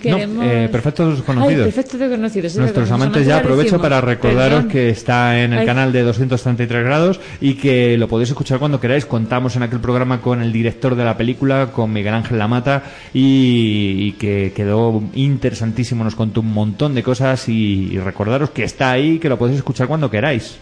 No, 0.04 0.42
eh, 0.42 0.68
perfectos 0.70 1.16
desconocidos. 1.16 1.66
Ay, 1.66 1.72
perfectos 1.72 2.00
desconocidos. 2.00 2.52
es 2.52 2.58
Nuestros 2.58 2.90
amantes 2.90 3.26
ya 3.26 3.38
aprovecho 3.38 3.62
decimos. 3.64 3.82
para 3.82 4.00
recordaros 4.00 4.54
Perdón. 4.60 4.68
que 4.70 4.90
está 4.90 5.42
en 5.42 5.52
el 5.52 5.58
Ay. 5.60 5.66
canal 5.66 5.92
de 5.92 6.02
233 6.02 6.84
grados 6.84 7.20
y 7.40 7.54
que 7.54 7.96
lo 7.98 8.08
podéis 8.08 8.30
escuchar 8.30 8.58
cuando 8.58 8.80
queráis. 8.80 9.04
Contamos 9.06 9.56
en 9.56 9.62
aquel 9.62 9.80
programa 9.80 10.20
con 10.20 10.40
el 10.42 10.52
director 10.52 10.94
de 10.94 11.04
la 11.04 11.16
película, 11.16 11.70
con 11.72 11.92
Miguel 11.92 12.14
Ángel 12.14 12.38
Lamata, 12.38 12.82
y, 13.12 13.96
y 13.98 14.12
que 14.12 14.52
quedó 14.54 15.02
interesantísimo. 15.14 16.04
Nos 16.04 16.14
contó 16.14 16.40
un 16.40 16.52
montón 16.52 16.94
de 16.94 17.02
cosas 17.02 17.48
y, 17.48 17.90
y 17.92 17.98
recordaros 17.98 18.50
que 18.50 18.64
está 18.64 18.90
ahí, 18.92 19.18
que 19.18 19.28
lo 19.28 19.38
podéis 19.38 19.58
escuchar 19.58 19.86
cuando 19.88 20.10
queráis. 20.10 20.56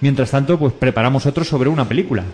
Mientras 0.00 0.30
tanto, 0.30 0.58
pues 0.58 0.72
preparamos 0.72 1.26
otro 1.26 1.44
sobre 1.44 1.68
una 1.68 1.86
película. 1.86 2.24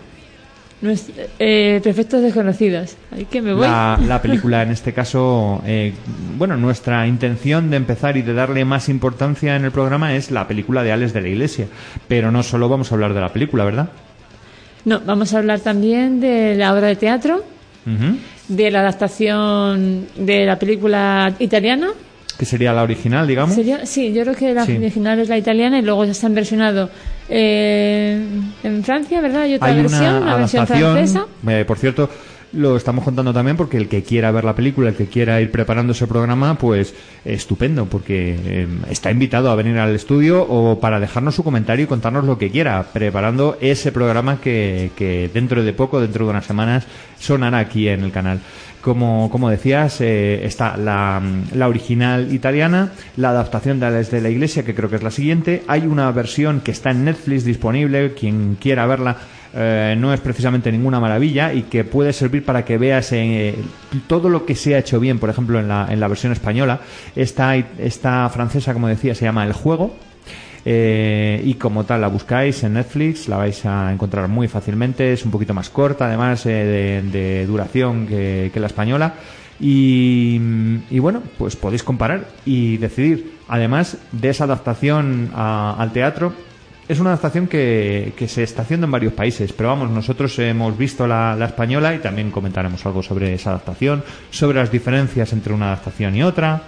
Eh, 1.39 1.81
Perfectos 1.83 2.21
desconocidos. 2.21 2.95
Ahí 3.11 3.25
que 3.25 3.41
me 3.41 3.53
voy. 3.53 3.63
La, 3.63 3.99
la 4.05 4.21
película 4.21 4.63
en 4.63 4.71
este 4.71 4.93
caso, 4.93 5.61
eh, 5.65 5.93
bueno, 6.37 6.55
nuestra 6.57 7.05
intención 7.07 7.69
de 7.69 7.77
empezar 7.77 8.15
y 8.15 8.21
de 8.21 8.33
darle 8.33 8.63
más 8.65 8.87
importancia 8.87 9.55
en 9.55 9.65
el 9.65 9.71
programa 9.71 10.15
es 10.15 10.31
la 10.31 10.47
película 10.47 10.83
de 10.83 10.91
Alex 10.91 11.13
de 11.13 11.21
la 11.21 11.27
Iglesia. 11.27 11.67
Pero 12.07 12.31
no 12.31 12.43
solo 12.43 12.69
vamos 12.69 12.91
a 12.91 12.95
hablar 12.95 13.13
de 13.13 13.21
la 13.21 13.29
película, 13.33 13.65
¿verdad? 13.65 13.89
No, 14.85 15.01
vamos 15.05 15.33
a 15.33 15.39
hablar 15.39 15.59
también 15.59 16.21
de 16.21 16.55
la 16.55 16.73
obra 16.73 16.87
de 16.87 16.95
teatro, 16.95 17.43
de 18.47 18.71
la 18.71 18.79
adaptación 18.79 20.07
de 20.15 20.45
la 20.45 20.57
película 20.57 21.33
italiana. 21.39 21.89
Que 22.39 22.45
sería 22.45 22.71
la 22.73 22.81
original, 22.83 23.27
digamos. 23.27 23.53
¿Sería? 23.53 23.85
Sí, 23.85 24.13
yo 24.13 24.23
creo 24.23 24.33
que 24.33 24.53
la 24.53 24.65
Sí. 24.65 24.77
original 24.77 25.19
es 25.19 25.27
la 25.29 25.37
italiana 25.37 25.77
y 25.77 25.81
luego 25.81 26.05
ya 26.05 26.13
se 26.13 26.25
han 26.25 26.33
versionado 26.33 26.89
eh, 27.27 28.17
en 28.63 28.83
Francia, 28.83 29.21
¿verdad? 29.21 29.41
Hay 29.41 29.55
otra 29.55 29.67
Hay 29.67 29.75
versión, 29.75 30.15
una 30.15 30.25
la 30.25 30.37
versión 30.37 30.65
francesa. 30.65 31.25
eh, 31.47 31.65
por 31.67 31.77
cierto, 31.77 32.09
lo 32.53 32.75
estamos 32.77 33.03
contando 33.03 33.31
también 33.33 33.57
porque 33.57 33.77
el 33.77 33.87
que 33.89 34.01
quiera 34.03 34.31
ver 34.31 34.43
la 34.43 34.55
película, 34.55 34.89
el 34.89 34.95
que 34.95 35.05
quiera 35.07 35.39
ir 35.41 35.51
preparando 35.51 35.91
ese 35.93 36.07
programa, 36.07 36.57
pues 36.57 36.95
estupendo, 37.25 37.85
porque 37.85 38.35
eh, 38.43 38.67
está 38.89 39.11
invitado 39.11 39.51
a 39.51 39.55
venir 39.55 39.77
al 39.77 39.93
estudio 39.93 40.41
o 40.41 40.79
para 40.79 40.99
dejarnos 40.99 41.35
su 41.35 41.43
comentario 41.43 41.83
y 41.83 41.87
contarnos 41.87 42.23
lo 42.25 42.37
que 42.39 42.49
quiera, 42.49 42.83
preparando 42.91 43.57
ese 43.61 43.91
programa 43.91 44.39
que, 44.41 44.91
que 44.95 45.29
dentro 45.33 45.61
de 45.63 45.73
poco, 45.73 45.99
dentro 46.01 46.25
de 46.25 46.31
unas 46.31 46.45
semanas, 46.45 46.85
sonará 47.19 47.59
aquí 47.59 47.87
en 47.89 48.03
el 48.03 48.11
canal. 48.11 48.39
Como, 48.81 49.29
como 49.29 49.49
decías, 49.49 49.99
eh, 49.99 50.45
está 50.45 50.77
la, 50.77 51.21
la 51.53 51.67
original 51.67 52.33
italiana, 52.33 52.91
la 53.17 53.31
adaptación 53.31 53.79
de 53.79 53.87
Alex 53.87 54.09
de 54.11 54.21
la 54.21 54.29
Iglesia, 54.29 54.63
que 54.63 54.73
creo 54.73 54.89
que 54.89 54.95
es 54.95 55.03
la 55.03 55.11
siguiente. 55.11 55.63
Hay 55.67 55.85
una 55.85 56.09
versión 56.11 56.61
que 56.61 56.71
está 56.71 56.91
en 56.91 57.03
Netflix 57.03 57.43
disponible, 57.43 58.13
quien 58.13 58.55
quiera 58.55 58.85
verla, 58.85 59.17
eh, 59.53 59.95
no 59.97 60.13
es 60.13 60.19
precisamente 60.19 60.71
ninguna 60.71 60.99
maravilla 60.99 61.53
y 61.53 61.63
que 61.63 61.83
puede 61.83 62.13
servir 62.13 62.45
para 62.45 62.63
que 62.63 62.77
veas 62.77 63.11
eh, 63.13 63.55
todo 64.07 64.29
lo 64.29 64.45
que 64.45 64.55
se 64.55 64.75
ha 64.75 64.79
hecho 64.79 64.99
bien, 64.99 65.17
por 65.17 65.29
ejemplo, 65.29 65.59
en 65.59 65.67
la, 65.67 65.87
en 65.89 65.99
la 65.99 66.07
versión 66.07 66.31
española. 66.31 66.79
Esta, 67.15 67.55
esta 67.55 68.29
francesa, 68.29 68.73
como 68.73 68.87
decía, 68.87 69.15
se 69.15 69.25
llama 69.25 69.45
El 69.45 69.53
Juego. 69.53 69.95
Eh, 70.65 71.41
y 71.43 71.53
como 71.55 71.85
tal 71.85 72.01
la 72.01 72.07
buscáis 72.07 72.63
en 72.63 72.73
Netflix, 72.73 73.27
la 73.27 73.37
vais 73.37 73.65
a 73.65 73.91
encontrar 73.91 74.27
muy 74.27 74.47
fácilmente. 74.47 75.13
Es 75.13 75.25
un 75.25 75.31
poquito 75.31 75.53
más 75.53 75.69
corta, 75.69 76.05
además 76.05 76.45
eh, 76.45 77.01
de, 77.03 77.45
duración 77.45 78.07
que, 78.07 78.51
la 78.55 78.67
española. 78.67 79.13
Y, 79.61 80.39
bueno, 80.99 81.21
pues 81.37 81.55
podéis 81.55 81.83
comparar 81.83 82.27
y 82.45 82.77
decidir. 82.77 83.39
Además 83.47 83.97
de 84.11 84.29
esa 84.29 84.45
adaptación 84.45 85.31
al 85.33 85.91
teatro, 85.91 86.33
es 86.87 86.99
una 86.99 87.09
adaptación 87.11 87.47
que, 87.47 88.13
se 88.27 88.43
está 88.43 88.61
haciendo 88.61 88.85
en 88.85 88.91
varios 88.91 89.13
países, 89.13 89.51
pero 89.53 89.69
vamos, 89.69 89.89
nosotros 89.89 90.37
hemos 90.39 90.77
visto 90.77 91.05
la 91.07 91.45
española 91.45 91.93
y 91.93 91.99
también 91.99 92.31
comentaremos 92.31 92.85
algo 92.85 93.03
sobre 93.03 93.33
esa 93.33 93.49
adaptación, 93.51 94.03
sobre 94.29 94.59
las 94.59 94.71
diferencias 94.71 95.33
entre 95.33 95.53
una 95.53 95.67
adaptación 95.67 96.15
y 96.15 96.23
otra, 96.23 96.61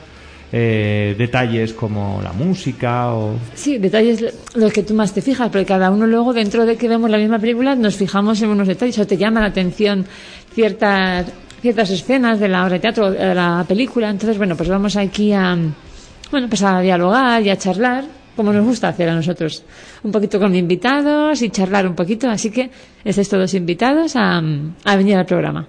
eh, 0.52 1.16
detalles 1.18 1.74
como 1.74 2.22
la 2.22 2.34
música 2.34 3.14
o... 3.14 3.36
Sí, 3.54 3.78
detalles 3.78 4.34
los 4.56 4.74
que 4.74 4.84
tú 4.84 4.93
más 4.93 5.14
te 5.14 5.22
fijas, 5.22 5.49
porque 5.49 5.66
cada 5.66 5.89
uno 5.89 6.06
luego, 6.06 6.34
dentro 6.34 6.66
de 6.66 6.76
que 6.76 6.89
vemos 6.89 7.10
la 7.10 7.18
misma 7.18 7.39
película, 7.39 7.76
nos 7.76 7.95
fijamos 7.95 8.41
en 8.41 8.49
unos 8.49 8.68
detalles 8.68 8.99
o 8.99 9.08
te 9.08 9.18
llama 9.18 9.39
la 9.39 9.47
atención 9.47 10.06
ciertas, 10.54 11.32
ciertas 11.62 11.89
escenas 11.89 12.39
de 12.39 12.49
la 12.49 12.64
obra 12.64 12.74
de 12.74 12.80
teatro, 12.80 13.12
de 13.12 13.34
la 13.34 13.64
película. 13.68 14.10
Entonces, 14.10 14.38
bueno, 14.38 14.56
pues 14.58 14.68
vamos 14.68 14.97
aquí 14.97 15.32
a, 15.32 15.58
bueno, 16.32 16.47
pues 16.49 16.64
a 16.64 16.82
dialogar 16.82 17.41
y 17.43 17.49
a 17.49 17.58
charlar, 17.58 18.04
como 18.36 18.52
nos 18.52 18.66
gusta 18.66 18.89
hacer 18.89 19.08
a 19.08 19.16
nosotros. 19.16 19.64
Un 20.04 20.12
poquito 20.12 20.39
con 20.39 20.54
invitados 20.56 21.41
y 21.41 21.49
charlar 21.49 21.88
un 21.88 21.95
poquito, 21.95 22.30
así 22.30 22.52
que 22.52 22.70
estáis 23.06 23.30
todos 23.30 23.54
invitados 23.54 24.16
a, 24.16 24.41
a 24.84 24.95
venir 24.97 25.16
al 25.16 25.26
programa. 25.26 25.68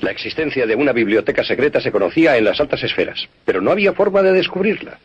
La 0.00 0.10
existencia 0.10 0.66
de 0.66 0.74
una 0.74 0.92
biblioteca 0.92 1.44
secreta 1.44 1.80
se 1.80 1.92
conocía 1.92 2.36
en 2.36 2.44
las 2.44 2.60
altas 2.60 2.82
esferas, 2.82 3.28
pero 3.44 3.60
no 3.60 3.70
había 3.70 3.92
forma 3.92 4.22
de 4.22 4.32
descubrirla. 4.32 4.98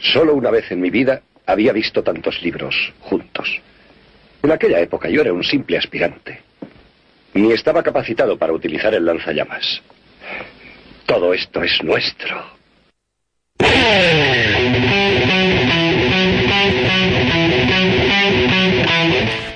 Solo 0.00 0.34
una 0.34 0.50
vez 0.50 0.70
en 0.72 0.80
mi 0.80 0.90
vida 0.90 1.22
había 1.46 1.72
visto 1.72 2.02
tantos 2.02 2.42
libros 2.42 2.92
juntos. 3.00 3.60
En 4.42 4.50
aquella 4.50 4.80
época 4.80 5.08
yo 5.08 5.20
era 5.20 5.32
un 5.32 5.44
simple 5.44 5.78
aspirante. 5.78 6.40
Ni 7.34 7.52
estaba 7.52 7.82
capacitado 7.82 8.36
para 8.36 8.52
utilizar 8.52 8.94
el 8.94 9.04
lanzallamas. 9.04 9.82
Todo 11.06 11.32
esto 11.32 11.62
es 11.62 11.82
nuestro. 11.84 12.56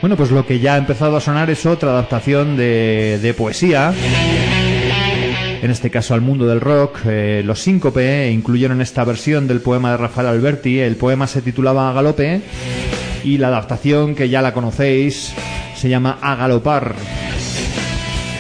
Bueno, 0.01 0.17
pues 0.17 0.31
lo 0.31 0.47
que 0.47 0.61
ya 0.61 0.75
ha 0.75 0.79
empezado 0.79 1.17
a 1.17 1.21
sonar 1.21 1.51
es 1.51 1.67
otra 1.67 1.91
adaptación 1.91 2.57
de, 2.57 3.19
de 3.21 3.35
poesía. 3.35 3.93
En 5.63 5.71
este 5.71 5.91
caso 5.91 6.15
al 6.15 6.23
mundo 6.23 6.47
del 6.47 6.61
rock, 6.61 7.01
eh, 7.05 7.43
los 7.45 7.61
Síncope 7.61 8.31
incluyeron 8.31 8.81
esta 8.81 9.05
versión 9.05 9.47
del 9.47 9.61
poema 9.61 9.91
de 9.91 9.99
Rafael 9.99 10.29
Alberti. 10.29 10.81
El 10.81 10.97
poema 10.97 11.27
se 11.27 11.43
titulaba 11.43 11.91
A 11.91 11.93
Galope 11.93 12.41
y 13.25 13.37
la 13.37 13.49
adaptación, 13.49 14.15
que 14.15 14.31
ya 14.31 14.41
la 14.41 14.55
conocéis, 14.55 15.35
se 15.77 15.89
llama 15.91 16.19
A 16.23 16.35
Galopar. 16.37 16.95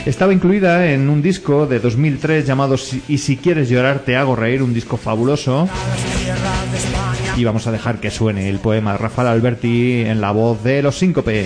Estaba 0.06 0.32
incluida 0.32 0.90
en 0.92 1.10
un 1.10 1.20
disco 1.20 1.66
de 1.66 1.78
2003 1.78 2.46
llamado 2.46 2.76
Y 3.06 3.18
si 3.18 3.36
quieres 3.36 3.68
llorar 3.68 3.98
te 3.98 4.16
hago 4.16 4.34
reír, 4.34 4.62
un 4.62 4.72
disco 4.72 4.96
fabuloso. 4.96 5.68
Y 7.36 7.44
vamos 7.44 7.66
a 7.66 7.72
dejar 7.72 8.00
que 8.00 8.10
suene 8.10 8.48
el 8.48 8.60
poema 8.60 8.92
de 8.92 8.98
Rafael 8.98 9.28
Alberti 9.28 10.00
en 10.06 10.22
la 10.22 10.30
voz 10.30 10.64
de 10.64 10.82
los 10.82 10.96
Síncope. 10.96 11.44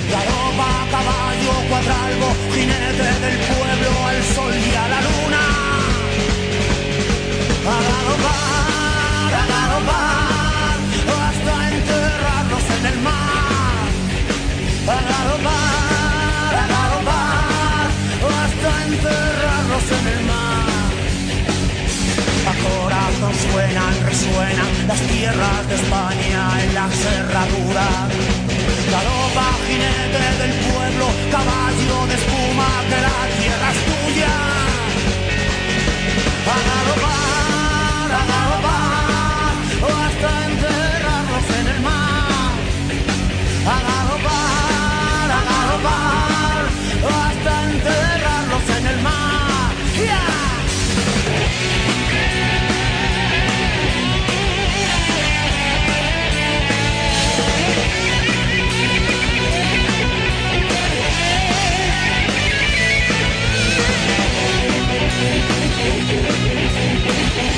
Resuenan 24.25 24.89
las 24.89 25.01
tierras 25.01 25.69
de 25.69 25.75
España 25.75 26.63
en 26.63 26.75
la 26.75 26.89
cerradura. 26.89 27.89
Galopa, 28.91 29.47
jinete 29.67 30.25
del 30.43 30.53
pueblo, 30.69 31.07
caballo 31.31 32.07
de 32.09 32.15
espuma, 32.15 32.69
que 32.89 32.99
la 33.07 33.19
tierra 33.39 33.69
es 33.75 33.81
tuya. 33.89 34.35
A 36.55 36.57
galopar, 36.69 38.11
a 38.21 38.23
galopar, 38.33 39.55
hasta 40.07 40.31
enterrarlos 40.49 41.47
en 41.61 41.67
el 41.75 41.81
mar. 41.81 42.55
A 43.67 43.77
galopar, 43.89 45.29
a 45.39 45.41
galopar, 45.51 46.65
hasta 47.19 47.44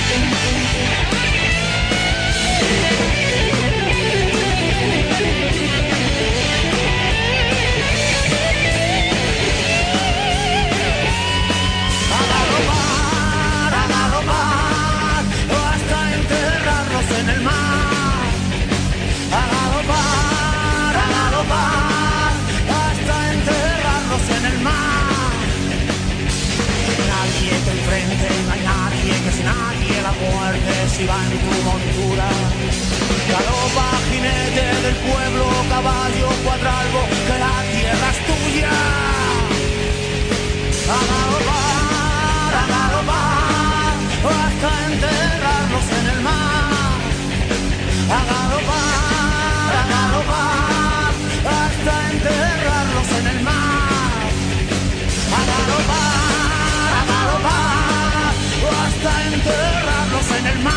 Thank 0.09 0.35
you. 3.21 3.26
Nadie 30.27 30.33
la 30.33 30.37
muerte 30.37 30.89
si 30.97 31.07
va 31.07 31.17
en 31.25 31.39
tu 31.39 31.63
montura. 31.63 32.29
Galopa, 33.29 33.89
jinete 34.11 34.67
del 34.83 34.97
pueblo, 34.97 35.47
caballo, 35.69 36.29
cuadralgo, 36.45 37.03
que 37.27 37.39
la 37.39 37.57
tierra 37.73 38.11
es 38.11 38.19
tuya. 38.27 38.71
A 40.89 40.99
galopar, 41.11 42.55
a 42.55 42.67
galopar, 42.75 43.97
hasta 44.31 44.71
enterrarlos 44.93 45.87
en 46.01 46.07
el 46.07 46.21
mar. 46.23 47.01
A 48.11 48.21
galopar, 48.31 49.73
a 49.77 49.85
galopar, 49.93 51.15
hasta 51.45 52.07
el 60.53 60.59
mar. 60.63 60.75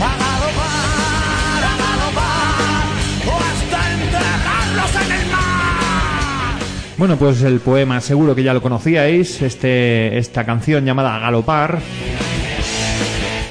A 0.00 0.12
galopar, 0.22 1.64
a 1.64 1.74
galopar, 1.82 2.86
o 3.26 3.34
hasta 3.34 3.92
enterrarlos 3.92 4.92
en 5.04 5.12
el 5.12 5.26
mar. 5.30 6.60
Bueno, 6.96 7.16
pues 7.16 7.42
el 7.42 7.60
poema 7.60 8.00
seguro 8.00 8.34
que 8.34 8.42
ya 8.42 8.54
lo 8.54 8.62
conocíais, 8.62 9.42
este, 9.42 10.18
esta 10.18 10.44
canción 10.44 10.84
llamada 10.84 11.18
Galopar, 11.18 11.80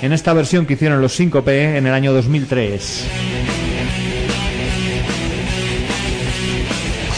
en 0.02 0.14
esta 0.14 0.34
versión 0.34 0.66
que 0.66 0.74
hicieron 0.74 1.02
los 1.02 1.20
5P 1.20 1.78
en 1.78 1.88
el 1.88 1.94
año 1.94 2.14
2003. 2.14 3.25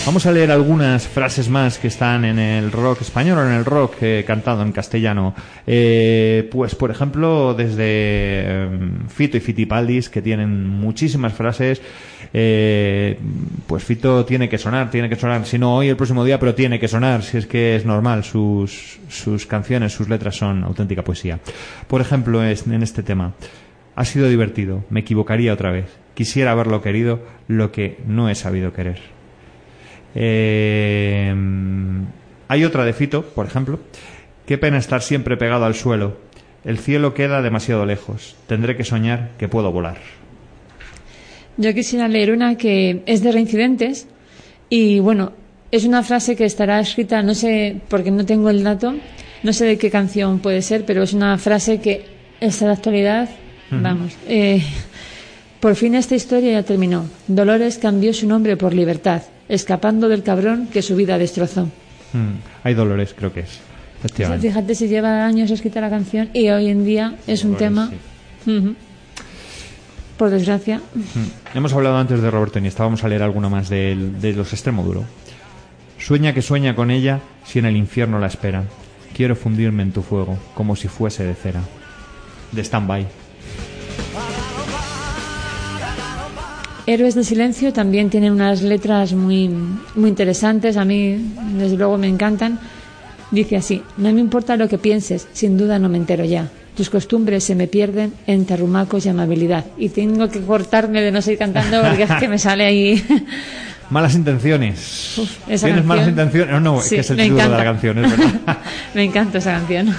Vamos 0.08 0.26
a 0.26 0.32
leer 0.32 0.52
algunas 0.52 1.06
frases 1.06 1.50
más 1.50 1.80
que 1.80 1.90
están 1.90 2.24
en 2.24 2.40
el 2.40 2.72
rock 2.72 3.02
español 3.02 3.40
o 3.40 3.46
en 3.46 3.52
el 3.52 3.66
rock 3.66 3.96
eh, 4.00 4.24
cantado 4.26 4.64
en 4.64 4.72
castellano. 4.72 5.36
Eh, 5.68 6.48
pues, 6.50 6.76
por 6.76 6.92
ejemplo, 6.92 7.54
desde 7.54 7.84
eh, 7.84 8.70
Fito 9.10 9.36
y 9.36 9.42
Fitipaldis, 9.42 10.08
que 10.08 10.22
tienen 10.22 10.66
muchísimas 10.66 11.34
frases. 11.34 11.82
eh, 12.34 13.20
pues 13.68 13.84
Fito 13.84 14.24
tiene 14.24 14.48
que 14.48 14.58
sonar, 14.58 14.90
tiene 14.90 15.10
que 15.10 15.18
sonar. 15.18 15.46
Si 15.46 15.60
no 15.60 15.76
hoy, 15.76 15.90
el 15.90 15.98
próximo 15.98 16.24
día, 16.24 16.40
pero 16.40 16.56
tiene 16.56 16.80
que 16.80 16.88
sonar. 16.88 17.22
Si 17.22 17.40
es 17.40 17.46
que 17.46 17.76
es 17.76 17.86
normal. 17.86 18.24
Sus, 18.24 19.00
sus 19.10 19.46
canciones, 19.46 19.92
sus 19.92 20.08
letras 20.08 20.38
son 20.38 20.64
auténtica 20.64 21.04
poesía. 21.04 21.42
Por 21.90 22.00
ejemplo, 22.00 22.42
en 22.46 22.82
este 22.82 23.04
tema. 23.04 23.34
Ha 23.98 24.06
sido 24.06 24.30
divertido. 24.30 24.86
Me 24.90 25.02
equivocaría 25.02 25.52
otra 25.52 25.72
vez. 25.72 25.98
Quisiera 26.14 26.54
haberlo 26.54 26.82
querido, 26.82 27.20
lo 27.50 27.74
que 27.74 27.98
no 28.08 28.30
he 28.30 28.36
sabido 28.36 28.72
querer. 28.72 29.17
Eh, 30.20 31.34
hay 32.48 32.66
otra 32.66 32.84
de 32.84 32.94
Fito, 32.94 33.24
por 33.24 33.46
ejemplo. 33.46 33.80
Qué 34.48 34.58
pena 34.58 34.78
estar 34.80 35.02
siempre 35.04 35.38
pegado 35.38 35.66
al 35.66 35.76
suelo. 35.76 36.18
El 36.66 36.80
cielo 36.80 37.14
queda 37.14 37.42
demasiado 37.42 37.86
lejos. 37.86 38.36
Tendré 38.48 38.76
que 38.76 38.84
soñar 38.84 39.32
que 39.38 39.48
puedo 39.48 39.72
volar. 39.72 39.98
Yo 41.58 41.74
quisiera 41.74 42.08
leer 42.08 42.32
una 42.32 42.56
que 42.56 43.04
es 43.06 43.22
de 43.22 43.32
reincidentes 43.32 44.08
y 44.70 45.00
bueno, 45.00 45.34
es 45.72 45.86
una 45.86 46.04
frase 46.04 46.36
que 46.36 46.46
estará 46.46 46.80
escrita, 46.80 47.22
no 47.22 47.34
sé, 47.36 47.78
porque 47.90 48.12
no 48.12 48.26
tengo 48.26 48.50
el 48.50 48.64
dato, 48.64 48.96
no 49.44 49.54
sé 49.54 49.66
de 49.66 49.78
qué 49.78 49.90
canción 49.90 50.40
puede 50.40 50.62
ser, 50.62 50.86
pero 50.86 51.04
es 51.04 51.14
una 51.14 51.38
frase 51.38 51.80
que 51.80 52.06
está 52.40 52.66
de 52.66 52.72
actualidad. 52.72 53.30
Vamos. 53.70 54.16
eh, 54.28 54.64
por 55.60 55.76
fin 55.76 55.96
esta 55.96 56.16
historia 56.16 56.54
ya 56.54 56.64
terminó. 56.64 57.06
Dolores 57.28 57.78
cambió 57.78 58.14
su 58.14 58.28
nombre 58.28 58.56
por 58.56 58.74
libertad, 58.74 59.24
escapando 59.50 60.10
del 60.10 60.24
cabrón 60.24 60.68
que 60.72 60.82
su 60.82 60.96
vida 60.96 61.18
destrozó. 61.18 61.64
Hmm, 62.14 62.40
Hay 62.64 62.74
dolores, 62.74 63.14
creo 63.18 63.34
que 63.34 63.42
es. 63.42 63.60
Efectivamente. 64.00 64.48
Fíjate 64.48 64.76
si 64.76 64.88
lleva 64.88 65.26
años 65.26 65.50
escrita 65.52 65.82
la 65.82 65.90
canción 65.90 66.30
y 66.34 66.50
hoy 66.50 66.68
en 66.70 66.86
día 66.86 67.16
es 67.26 67.44
un 67.44 67.54
Dolores, 67.54 67.68
tema, 67.68 67.92
sí. 68.46 68.52
ujú, 68.58 68.76
por 70.18 70.30
desgracia, 70.30 70.82
Hmm. 70.96 71.58
Hemos 71.58 71.74
hablado 71.74 71.98
antes 71.98 72.22
de 72.22 72.30
Roberto 72.32 72.60
Iniesta. 72.60 72.84
Vamos 72.84 73.04
a 73.04 73.08
leer 73.08 73.24
alguno 73.24 73.50
más 73.50 73.70
de, 73.70 73.96
de 74.20 74.34
los 74.34 74.52
extremo 74.54 74.84
duro. 74.84 75.04
Sueña 76.00 76.34
que 76.34 76.42
sueña 76.42 76.76
con 76.76 76.92
ella 76.92 77.20
si 77.46 77.60
en 77.60 77.66
el 77.66 77.76
infierno 77.76 78.20
la 78.20 78.28
espera. 78.28 78.64
Quiero 79.16 79.36
fundirme 79.36 79.82
en 79.84 79.92
tu 79.92 80.02
fuego, 80.04 80.38
como 80.54 80.76
si 80.76 80.88
fuese 80.88 81.24
de 81.24 81.34
cera. 81.34 81.62
De 82.52 82.62
stand-by. 82.64 83.08
Héroes 86.88 87.16
de 87.16 87.26
Silencio 87.26 87.74
también 87.74 88.10
tienen 88.10 88.32
unas 88.32 88.62
letras 88.62 89.12
muy, 89.12 89.50
muy 89.50 90.10
interesantes, 90.10 90.78
a 90.78 90.86
mí 90.86 91.18
desde 91.58 91.76
luego 91.76 91.98
me 91.98 92.08
encantan. 92.08 92.60
Dice 93.30 93.58
así, 93.58 93.84
no 93.98 94.10
me 94.14 94.22
importa 94.22 94.56
lo 94.56 94.70
que 94.70 94.78
pienses, 94.78 95.28
sin 95.34 95.58
duda 95.58 95.80
no 95.80 95.90
me 95.90 95.98
entero 95.98 96.24
ya. 96.24 96.48
Tus 96.78 96.90
costumbres 96.90 97.44
se 97.44 97.56
me 97.56 97.68
pierden 97.68 98.14
entre 98.26 98.54
arrumacos 98.54 99.06
y 99.06 99.10
amabilidad. 99.10 99.66
Y 99.78 99.90
tengo 99.90 100.30
que 100.30 100.40
cortarme 100.40 101.02
de 101.02 101.12
no 101.12 101.22
seguir 101.22 101.40
cantando 101.40 101.82
porque 101.82 102.04
es 102.04 102.12
que 102.22 102.30
me 102.30 102.40
sale 102.40 102.66
ahí. 102.66 103.04
Malas 103.90 104.16
intenciones. 104.16 105.18
Uf, 105.18 105.30
¿Tienes 105.44 105.62
canción. 105.62 105.86
malas 105.86 106.08
intenciones? 106.08 106.54
No, 106.54 106.60
no, 106.62 106.82
Sí, 106.82 106.96
que 106.96 107.02
es 107.02 107.10
el 107.10 107.18
título 107.18 107.44
de 107.44 107.50
la 107.50 107.64
canción, 107.66 108.06
es 108.06 108.12
verdad. 108.12 108.58
me 108.94 109.04
encanta 109.04 109.40
esa 109.40 109.52
canción. 109.52 109.94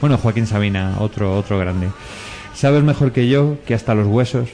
Bueno, 0.00 0.16
Joaquín 0.18 0.46
Sabina, 0.46 0.94
otro, 1.00 1.36
otro 1.36 1.58
grande. 1.58 1.88
Sabes 2.62 2.84
mejor 2.84 3.10
que 3.10 3.28
yo 3.28 3.56
que 3.66 3.74
hasta 3.74 3.92
los 3.92 4.06
huesos 4.06 4.48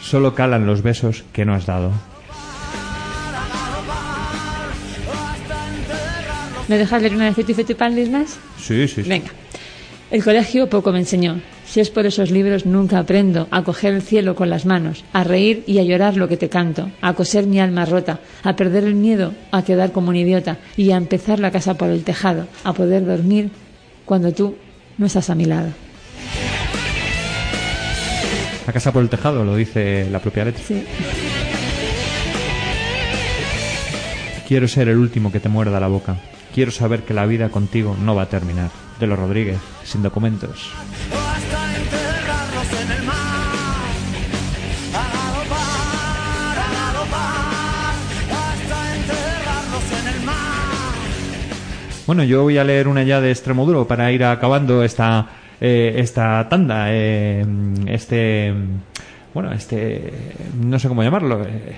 solo 0.00 0.34
calan 0.34 0.66
los 0.66 0.82
besos 0.82 1.22
que 1.32 1.44
no 1.44 1.54
has 1.54 1.64
dado. 1.64 1.92
¿Me 6.66 6.76
dejas 6.76 7.02
leer 7.02 7.14
una 7.14 7.30
de 7.30 8.10
más? 8.10 8.40
Sí, 8.58 8.88
sí, 8.88 9.04
sí. 9.04 9.08
Venga. 9.08 9.28
El 10.10 10.24
colegio 10.24 10.68
poco 10.68 10.90
me 10.90 10.98
enseñó. 10.98 11.40
Si 11.64 11.78
es 11.78 11.90
por 11.90 12.04
esos 12.04 12.32
libros, 12.32 12.66
nunca 12.66 12.98
aprendo 12.98 13.46
a 13.52 13.62
coger 13.62 13.94
el 13.94 14.02
cielo 14.02 14.34
con 14.34 14.50
las 14.50 14.66
manos, 14.66 15.04
a 15.12 15.22
reír 15.22 15.62
y 15.64 15.78
a 15.78 15.84
llorar 15.84 16.16
lo 16.16 16.26
que 16.26 16.36
te 16.36 16.48
canto, 16.48 16.90
a 17.00 17.14
coser 17.14 17.46
mi 17.46 17.60
alma 17.60 17.84
rota, 17.84 18.18
a 18.42 18.56
perder 18.56 18.82
el 18.82 18.96
miedo, 18.96 19.34
a 19.52 19.62
quedar 19.62 19.92
como 19.92 20.08
un 20.08 20.16
idiota 20.16 20.58
y 20.76 20.90
a 20.90 20.96
empezar 20.96 21.38
la 21.38 21.52
casa 21.52 21.74
por 21.74 21.90
el 21.90 22.02
tejado, 22.02 22.48
a 22.64 22.72
poder 22.72 23.06
dormir 23.06 23.50
cuando 24.04 24.32
tú 24.32 24.56
no 24.98 25.06
estás 25.06 25.30
a 25.30 25.36
mi 25.36 25.44
lado. 25.44 25.70
La 28.66 28.72
casa 28.72 28.92
por 28.92 29.02
el 29.02 29.08
tejado, 29.08 29.44
lo 29.44 29.56
dice 29.56 30.08
la 30.10 30.20
propia 30.20 30.44
letra. 30.44 30.62
Sí. 30.62 30.84
Quiero 34.46 34.68
ser 34.68 34.88
el 34.88 34.98
último 34.98 35.32
que 35.32 35.40
te 35.40 35.48
muerda 35.48 35.80
la 35.80 35.88
boca. 35.88 36.16
Quiero 36.54 36.70
saber 36.70 37.02
que 37.02 37.14
la 37.14 37.26
vida 37.26 37.48
contigo 37.48 37.96
no 37.98 38.14
va 38.14 38.22
a 38.22 38.28
terminar. 38.28 38.70
De 39.00 39.06
los 39.06 39.18
Rodríguez, 39.18 39.58
sin 39.82 40.02
documentos. 40.02 40.70
Bueno, 52.06 52.24
yo 52.24 52.42
voy 52.42 52.58
a 52.58 52.64
leer 52.64 52.88
una 52.88 53.04
ya 53.04 53.20
de 53.20 53.30
extremo 53.30 53.64
duro 53.64 53.86
para 53.86 54.12
ir 54.12 54.24
acabando 54.24 54.82
esta 54.84 55.28
eh, 55.64 56.00
esta 56.00 56.48
tanda, 56.48 56.86
eh, 56.88 57.46
este 57.86 58.52
bueno, 59.32 59.52
este 59.52 60.12
no 60.60 60.76
sé 60.80 60.88
cómo 60.88 61.04
llamarlo, 61.04 61.44
eh, 61.44 61.76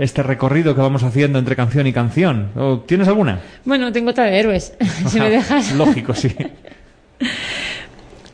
este 0.00 0.24
recorrido 0.24 0.74
que 0.74 0.80
vamos 0.80 1.04
haciendo 1.04 1.38
entre 1.38 1.54
canción 1.54 1.86
y 1.86 1.92
canción. 1.92 2.48
¿O 2.56 2.80
¿Tienes 2.80 3.06
alguna? 3.06 3.38
Bueno, 3.64 3.92
tengo 3.92 4.10
otra 4.10 4.24
de 4.24 4.36
héroes, 4.36 4.74
si 5.06 5.20
me 5.20 5.30
dejas. 5.30 5.72
Lógico, 5.76 6.12
sí. 6.12 6.34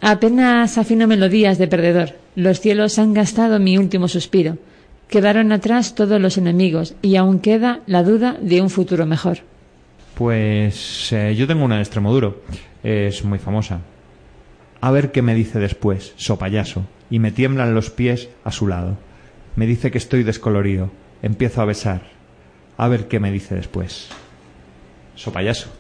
Apenas 0.01 0.79
afino 0.79 1.07
melodías 1.07 1.59
de 1.59 1.69
perdedor. 1.69 2.15
Los 2.35 2.61
cielos 2.61 2.99
han 2.99 3.13
gastado 3.13 3.59
mi 3.59 3.77
último 3.77 4.09
suspiro. 4.09 4.57
Quedaron 5.09 5.53
atrás 5.53 5.95
todos 5.95 6.19
los 6.19 6.39
enemigos 6.39 6.95
y 7.03 7.17
aún 7.17 7.41
queda 7.41 7.81
la 7.87 8.03
duda 8.03 8.39
de 8.41 8.63
un 8.63 8.71
futuro 8.71 9.05
mejor. 9.05 9.41
Pues 10.15 11.13
eh, 11.13 11.35
yo 11.37 11.47
tengo 11.47 11.67
una 11.67 11.77
de 11.77 11.83
extremo 11.83 12.11
duro. 12.11 12.41
Es 12.83 13.23
muy 13.25 13.39
famosa. 13.39 13.81
A 14.87 14.93
ver 14.93 15.11
qué 15.11 15.20
me 15.20 15.34
dice 15.34 15.59
después, 15.59 16.12
so 16.14 16.39
payaso, 16.39 16.84
y 17.11 17.18
me 17.18 17.32
tiemblan 17.32 17.74
los 17.74 17.91
pies 17.91 18.28
a 18.45 18.53
su 18.53 18.68
lado. 18.68 18.97
Me 19.57 19.66
dice 19.66 19.91
que 19.91 19.99
estoy 19.99 20.22
descolorido. 20.22 20.93
Empiezo 21.22 21.61
a 21.61 21.64
besar. 21.64 22.03
A 22.76 22.87
ver 22.87 23.09
qué 23.09 23.18
me 23.18 23.32
dice 23.32 23.57
después. 23.57 24.07
So 25.16 25.32
payaso. 25.32 25.70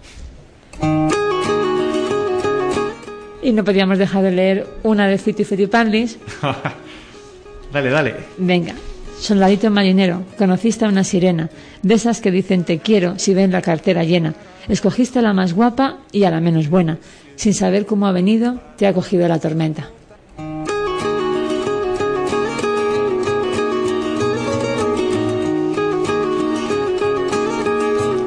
Y 3.44 3.52
no 3.52 3.62
podíamos 3.62 3.98
dejar 3.98 4.24
de 4.24 4.32
leer 4.32 4.66
una 4.82 5.06
de 5.06 5.18
Fito 5.18 5.42
y 5.42 5.44
Fitipaldis. 5.44 6.18
dale, 7.72 7.90
dale. 7.90 8.14
Venga, 8.38 8.74
soldadito 9.20 9.70
marinero, 9.70 10.24
conociste 10.36 10.84
a 10.84 10.88
una 10.88 11.04
sirena, 11.04 11.48
de 11.80 11.94
esas 11.94 12.20
que 12.20 12.32
dicen 12.32 12.64
te 12.64 12.80
quiero 12.80 13.20
si 13.20 13.34
ven 13.34 13.52
la 13.52 13.62
cartera 13.62 14.02
llena. 14.02 14.34
Escogiste 14.66 15.20
a 15.20 15.22
la 15.22 15.32
más 15.32 15.52
guapa 15.52 15.98
y 16.10 16.24
a 16.24 16.32
la 16.32 16.40
menos 16.40 16.68
buena. 16.68 16.98
Sin 17.36 17.54
saber 17.54 17.86
cómo 17.86 18.06
ha 18.06 18.12
venido, 18.12 18.58
te 18.76 18.86
ha 18.86 18.92
cogido 18.92 19.28
la 19.28 19.38
tormenta. 19.38 19.90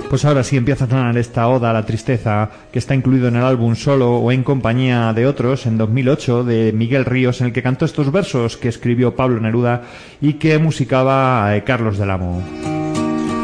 Pues 0.10 0.26
ahora 0.26 0.44
sí 0.44 0.58
empieza 0.58 0.86
a 0.86 0.90
sonar 0.90 1.16
esta 1.20 1.48
oda 1.48 1.70
a 1.70 1.74
la 1.74 1.86
tristeza 1.86 2.50
que 2.72 2.80
está 2.80 2.96
incluido 2.96 3.28
en 3.28 3.36
el 3.36 3.44
álbum 3.44 3.76
solo 3.76 4.18
o 4.18 4.32
en 4.32 4.44
compañía 4.44 5.14
de 5.14 5.28
otros 5.28 5.68
en 5.68 5.78
2008 5.78 6.44
de 6.46 6.74
Miguel 6.74 7.06
Ríos 7.06 7.42
en 7.42 7.48
el 7.48 7.54
que 7.54 7.62
cantó 7.62 7.86
estos 7.86 8.12
versos 8.12 8.58
que 8.58 8.70
escribió 8.70 9.16
Pablo 9.16 9.40
Neruda 9.40 9.84
y 10.20 10.34
que 10.34 10.58
musicaba 10.58 11.56
eh, 11.56 11.64
Carlos 11.64 12.00
del 12.00 12.10
Amo. 12.10 12.42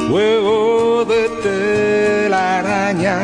Huevo 0.10 1.06
de 1.06 1.30
telaraña, 2.24 3.20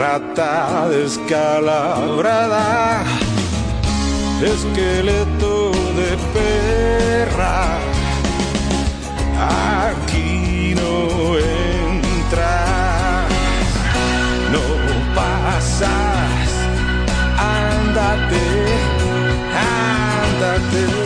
rata 0.00 0.88
descalabrada, 0.88 3.04
esqueleto 4.42 5.72
de 5.98 6.10
perra. 6.32 7.78
Aquí 9.88 10.74
no 10.74 11.36
entras, 11.36 13.28
no 14.54 14.64
pasas, 15.14 16.48
ándate, 17.36 18.44
ándate. 19.52 20.99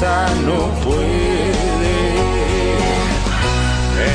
no 0.00 0.70
puede 0.82 1.98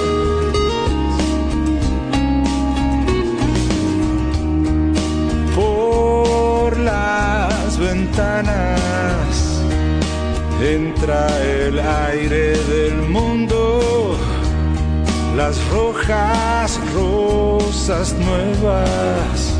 Por 5.55 6.79
las 6.79 7.77
ventanas 7.77 9.61
entra 10.63 11.27
el 11.43 11.79
aire 11.79 12.57
del 12.57 12.97
mundo 13.03 14.17
las 15.37 15.63
rojas 15.69 16.79
rosas 16.95 18.13
nuevas 18.13 19.50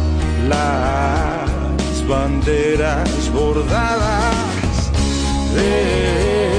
las 0.48 2.08
banderas 2.08 3.32
bordadas 3.32 4.92
del 5.54 6.51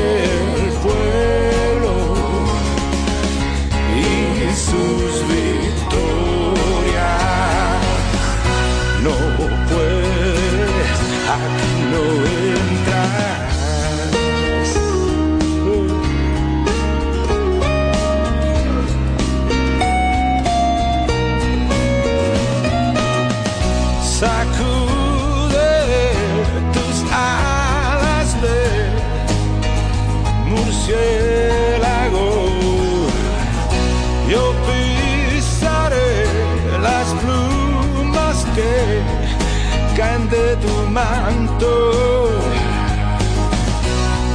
tu 40.57 40.91
manto. 40.91 42.31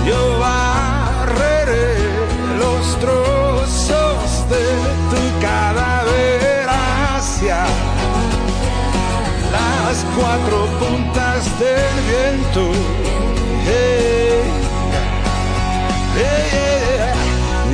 Yo 0.07 0.39
barreré 0.39 1.97
los 2.57 2.99
trozos 2.99 4.49
de 4.49 4.65
tu 5.11 5.22
cadáver 5.41 6.68
hacia 6.70 7.65
las 9.51 10.05
cuatro 10.15 10.65
puntas 10.80 11.41
del 11.59 11.95
viento. 12.09 12.63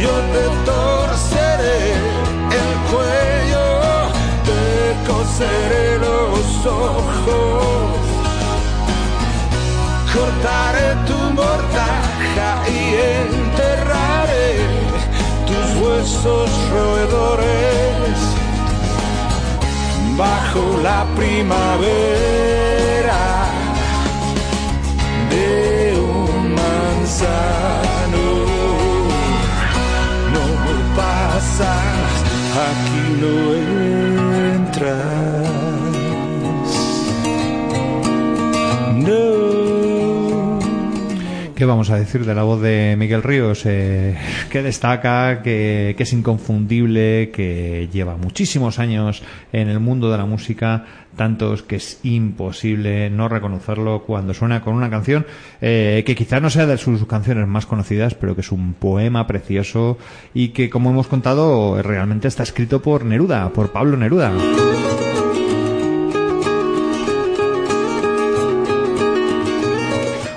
Yo 0.03 0.15
te 0.33 0.45
torceré 0.65 1.93
el 2.59 2.71
cuello, 2.91 3.67
te 4.43 4.59
coseré 5.09 5.85
los 5.99 6.65
ojos, 6.65 8.02
cortaré 10.13 10.95
tu 11.07 11.17
mortaja 11.33 12.49
y 12.67 12.69
enterraré 13.23 14.49
tus 15.47 15.67
huesos 15.81 16.49
roedores 16.71 18.17
bajo 20.17 20.63
la 20.83 21.05
primavera 21.15 23.23
de 25.31 25.49
un 25.99 26.53
manzano. 26.61 28.25
No 30.33 30.45
pasas, 30.95 32.11
aquí 32.69 33.05
no 33.21 33.35
entras. 34.55 35.62
¿Qué 41.55 41.65
vamos 41.65 41.91
a 41.91 41.97
decir 41.97 42.25
de 42.25 42.33
la 42.33 42.41
voz 42.41 42.61
de 42.61 42.95
Miguel 42.97 43.21
Ríos? 43.21 43.63
Eh, 43.65 44.17
que 44.49 44.63
destaca, 44.63 45.43
que, 45.43 45.95
es 45.97 46.13
inconfundible, 46.13 47.29
que 47.31 47.89
lleva 47.93 48.17
muchísimos 48.17 48.79
años 48.79 49.21
en 49.51 49.69
el 49.69 49.79
mundo 49.79 50.11
de 50.11 50.17
la 50.17 50.25
música, 50.25 50.85
tantos 51.15 51.61
que 51.61 51.75
es 51.75 51.99
imposible 52.03 53.11
no 53.11 53.29
reconocerlo 53.29 54.03
cuando 54.03 54.33
suena 54.33 54.61
con 54.61 54.73
una 54.73 54.89
canción 54.89 55.27
eh, 55.61 56.03
que 56.07 56.15
quizá 56.15 56.39
no 56.39 56.49
sea 56.49 56.65
de 56.65 56.77
sus 56.77 57.05
canciones 57.05 57.47
más 57.47 57.67
conocidas, 57.67 58.15
pero 58.15 58.33
que 58.33 58.41
es 58.41 58.51
un 58.51 58.73
poema 58.73 59.27
precioso 59.27 59.99
y 60.33 60.49
que, 60.49 60.71
como 60.71 60.89
hemos 60.89 61.07
contado, 61.07 61.81
realmente 61.83 62.27
está 62.27 62.41
escrito 62.41 62.81
por 62.81 63.05
Neruda, 63.05 63.49
por 63.49 63.71
Pablo 63.71 63.95
Neruda. 63.95 64.33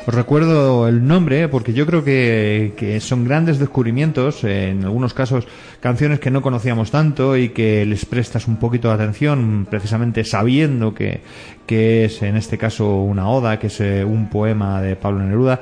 Os 0.06 0.14
recuerdo 0.14 0.86
el 0.86 1.04
nombre 1.04 1.48
porque 1.48 1.72
yo 1.72 1.84
creo 1.84 2.04
que, 2.04 2.74
que 2.76 3.00
son 3.00 3.24
grandes 3.24 3.58
descubrimientos, 3.58 4.44
eh, 4.44 4.70
en 4.70 4.84
algunos 4.84 5.12
casos 5.14 5.48
canciones 5.80 6.20
que 6.20 6.30
no 6.30 6.42
conocíamos 6.42 6.92
tanto 6.92 7.36
y 7.36 7.48
que 7.48 7.84
les 7.84 8.04
prestas 8.04 8.46
un 8.46 8.56
poquito 8.58 8.86
de 8.86 8.94
atención 8.94 9.66
precisamente 9.68 10.22
sabiendo 10.22 10.94
que, 10.94 11.22
que 11.66 12.04
es 12.04 12.22
en 12.22 12.36
este 12.36 12.56
caso 12.56 13.02
una 13.02 13.28
oda, 13.28 13.58
que 13.58 13.66
es 13.66 13.80
eh, 13.80 14.04
un 14.04 14.30
poema 14.30 14.80
de 14.80 14.94
Pablo 14.94 15.24
Neruda. 15.24 15.60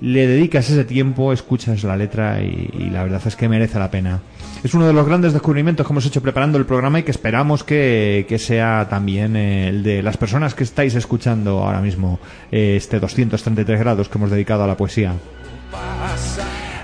Le 0.00 0.26
dedicas 0.26 0.70
ese 0.70 0.86
tiempo, 0.86 1.34
escuchas 1.34 1.84
la 1.84 1.98
letra 1.98 2.40
y, 2.42 2.70
y 2.78 2.88
la 2.88 3.02
verdad 3.02 3.20
es 3.26 3.36
que 3.36 3.46
merece 3.46 3.78
la 3.78 3.90
pena. 3.90 4.20
Es 4.64 4.74
uno 4.74 4.86
de 4.86 4.92
los 4.92 5.06
grandes 5.06 5.32
descubrimientos 5.32 5.86
que 5.86 5.92
hemos 5.92 6.06
hecho 6.06 6.20
preparando 6.20 6.58
el 6.58 6.66
programa 6.66 6.98
y 6.98 7.02
que 7.02 7.10
esperamos 7.10 7.62
que, 7.62 8.26
que 8.28 8.38
sea 8.38 8.86
también 8.90 9.36
eh, 9.36 9.68
el 9.68 9.82
de 9.82 10.02
las 10.02 10.16
personas 10.16 10.54
que 10.54 10.64
estáis 10.64 10.94
escuchando 10.94 11.62
ahora 11.62 11.80
mismo 11.80 12.18
eh, 12.50 12.74
este 12.76 12.98
233 12.98 13.78
grados 13.78 14.08
que 14.08 14.18
hemos 14.18 14.30
dedicado 14.30 14.64
a 14.64 14.66
la 14.66 14.76
poesía. 14.76 15.14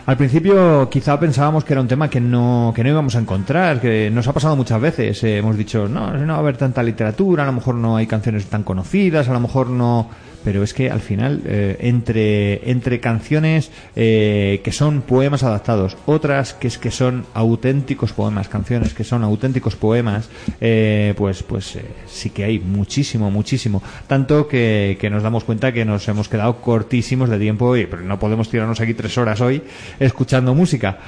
Al 0.04 0.16
principio 0.16 0.90
quizá 0.90 1.18
pensábamos 1.18 1.64
que 1.64 1.74
era 1.74 1.80
un 1.80 1.86
tema 1.86 2.10
que 2.10 2.20
no, 2.20 2.72
que 2.74 2.82
no 2.82 2.90
íbamos 2.90 3.14
a 3.14 3.20
encontrar, 3.20 3.80
que 3.80 4.10
nos 4.10 4.26
ha 4.26 4.32
pasado 4.32 4.56
muchas 4.56 4.80
veces. 4.80 5.22
Eh, 5.22 5.38
hemos 5.38 5.56
dicho, 5.56 5.88
no, 5.88 6.12
no 6.12 6.32
va 6.32 6.38
a 6.38 6.38
haber 6.40 6.56
tanta 6.56 6.82
literatura, 6.82 7.44
a 7.44 7.46
lo 7.46 7.52
mejor 7.52 7.76
no 7.76 7.96
hay 7.96 8.06
canciones 8.06 8.46
tan 8.46 8.64
conocidas, 8.64 9.28
a 9.28 9.32
lo 9.32 9.40
mejor 9.40 9.70
no... 9.70 10.10
Pero 10.44 10.62
es 10.62 10.74
que 10.74 10.90
al 10.90 11.00
final, 11.00 11.42
eh, 11.46 11.76
entre, 11.80 12.70
entre 12.70 13.00
canciones 13.00 13.70
eh, 13.96 14.60
que 14.64 14.72
son 14.72 15.02
poemas 15.02 15.42
adaptados, 15.42 15.96
otras 16.06 16.54
que 16.54 16.68
es 16.68 16.78
que 16.78 16.90
son 16.90 17.26
auténticos 17.34 18.12
poemas, 18.12 18.48
canciones 18.48 18.94
que 18.94 19.04
son 19.04 19.24
auténticos 19.24 19.76
poemas, 19.76 20.28
eh, 20.60 21.14
pues, 21.16 21.42
pues 21.42 21.76
eh, 21.76 21.84
sí 22.06 22.30
que 22.30 22.44
hay 22.44 22.58
muchísimo, 22.58 23.30
muchísimo. 23.30 23.82
Tanto 24.06 24.48
que, 24.48 24.96
que 25.00 25.10
nos 25.10 25.22
damos 25.22 25.44
cuenta 25.44 25.72
que 25.72 25.84
nos 25.84 26.06
hemos 26.08 26.28
quedado 26.28 26.60
cortísimos 26.60 27.28
de 27.28 27.38
tiempo 27.38 27.76
y 27.76 27.86
pero 27.86 28.02
no 28.02 28.18
podemos 28.18 28.48
tirarnos 28.48 28.80
aquí 28.80 28.94
tres 28.94 29.16
horas 29.18 29.40
hoy 29.40 29.62
escuchando 29.98 30.54
música. 30.54 30.98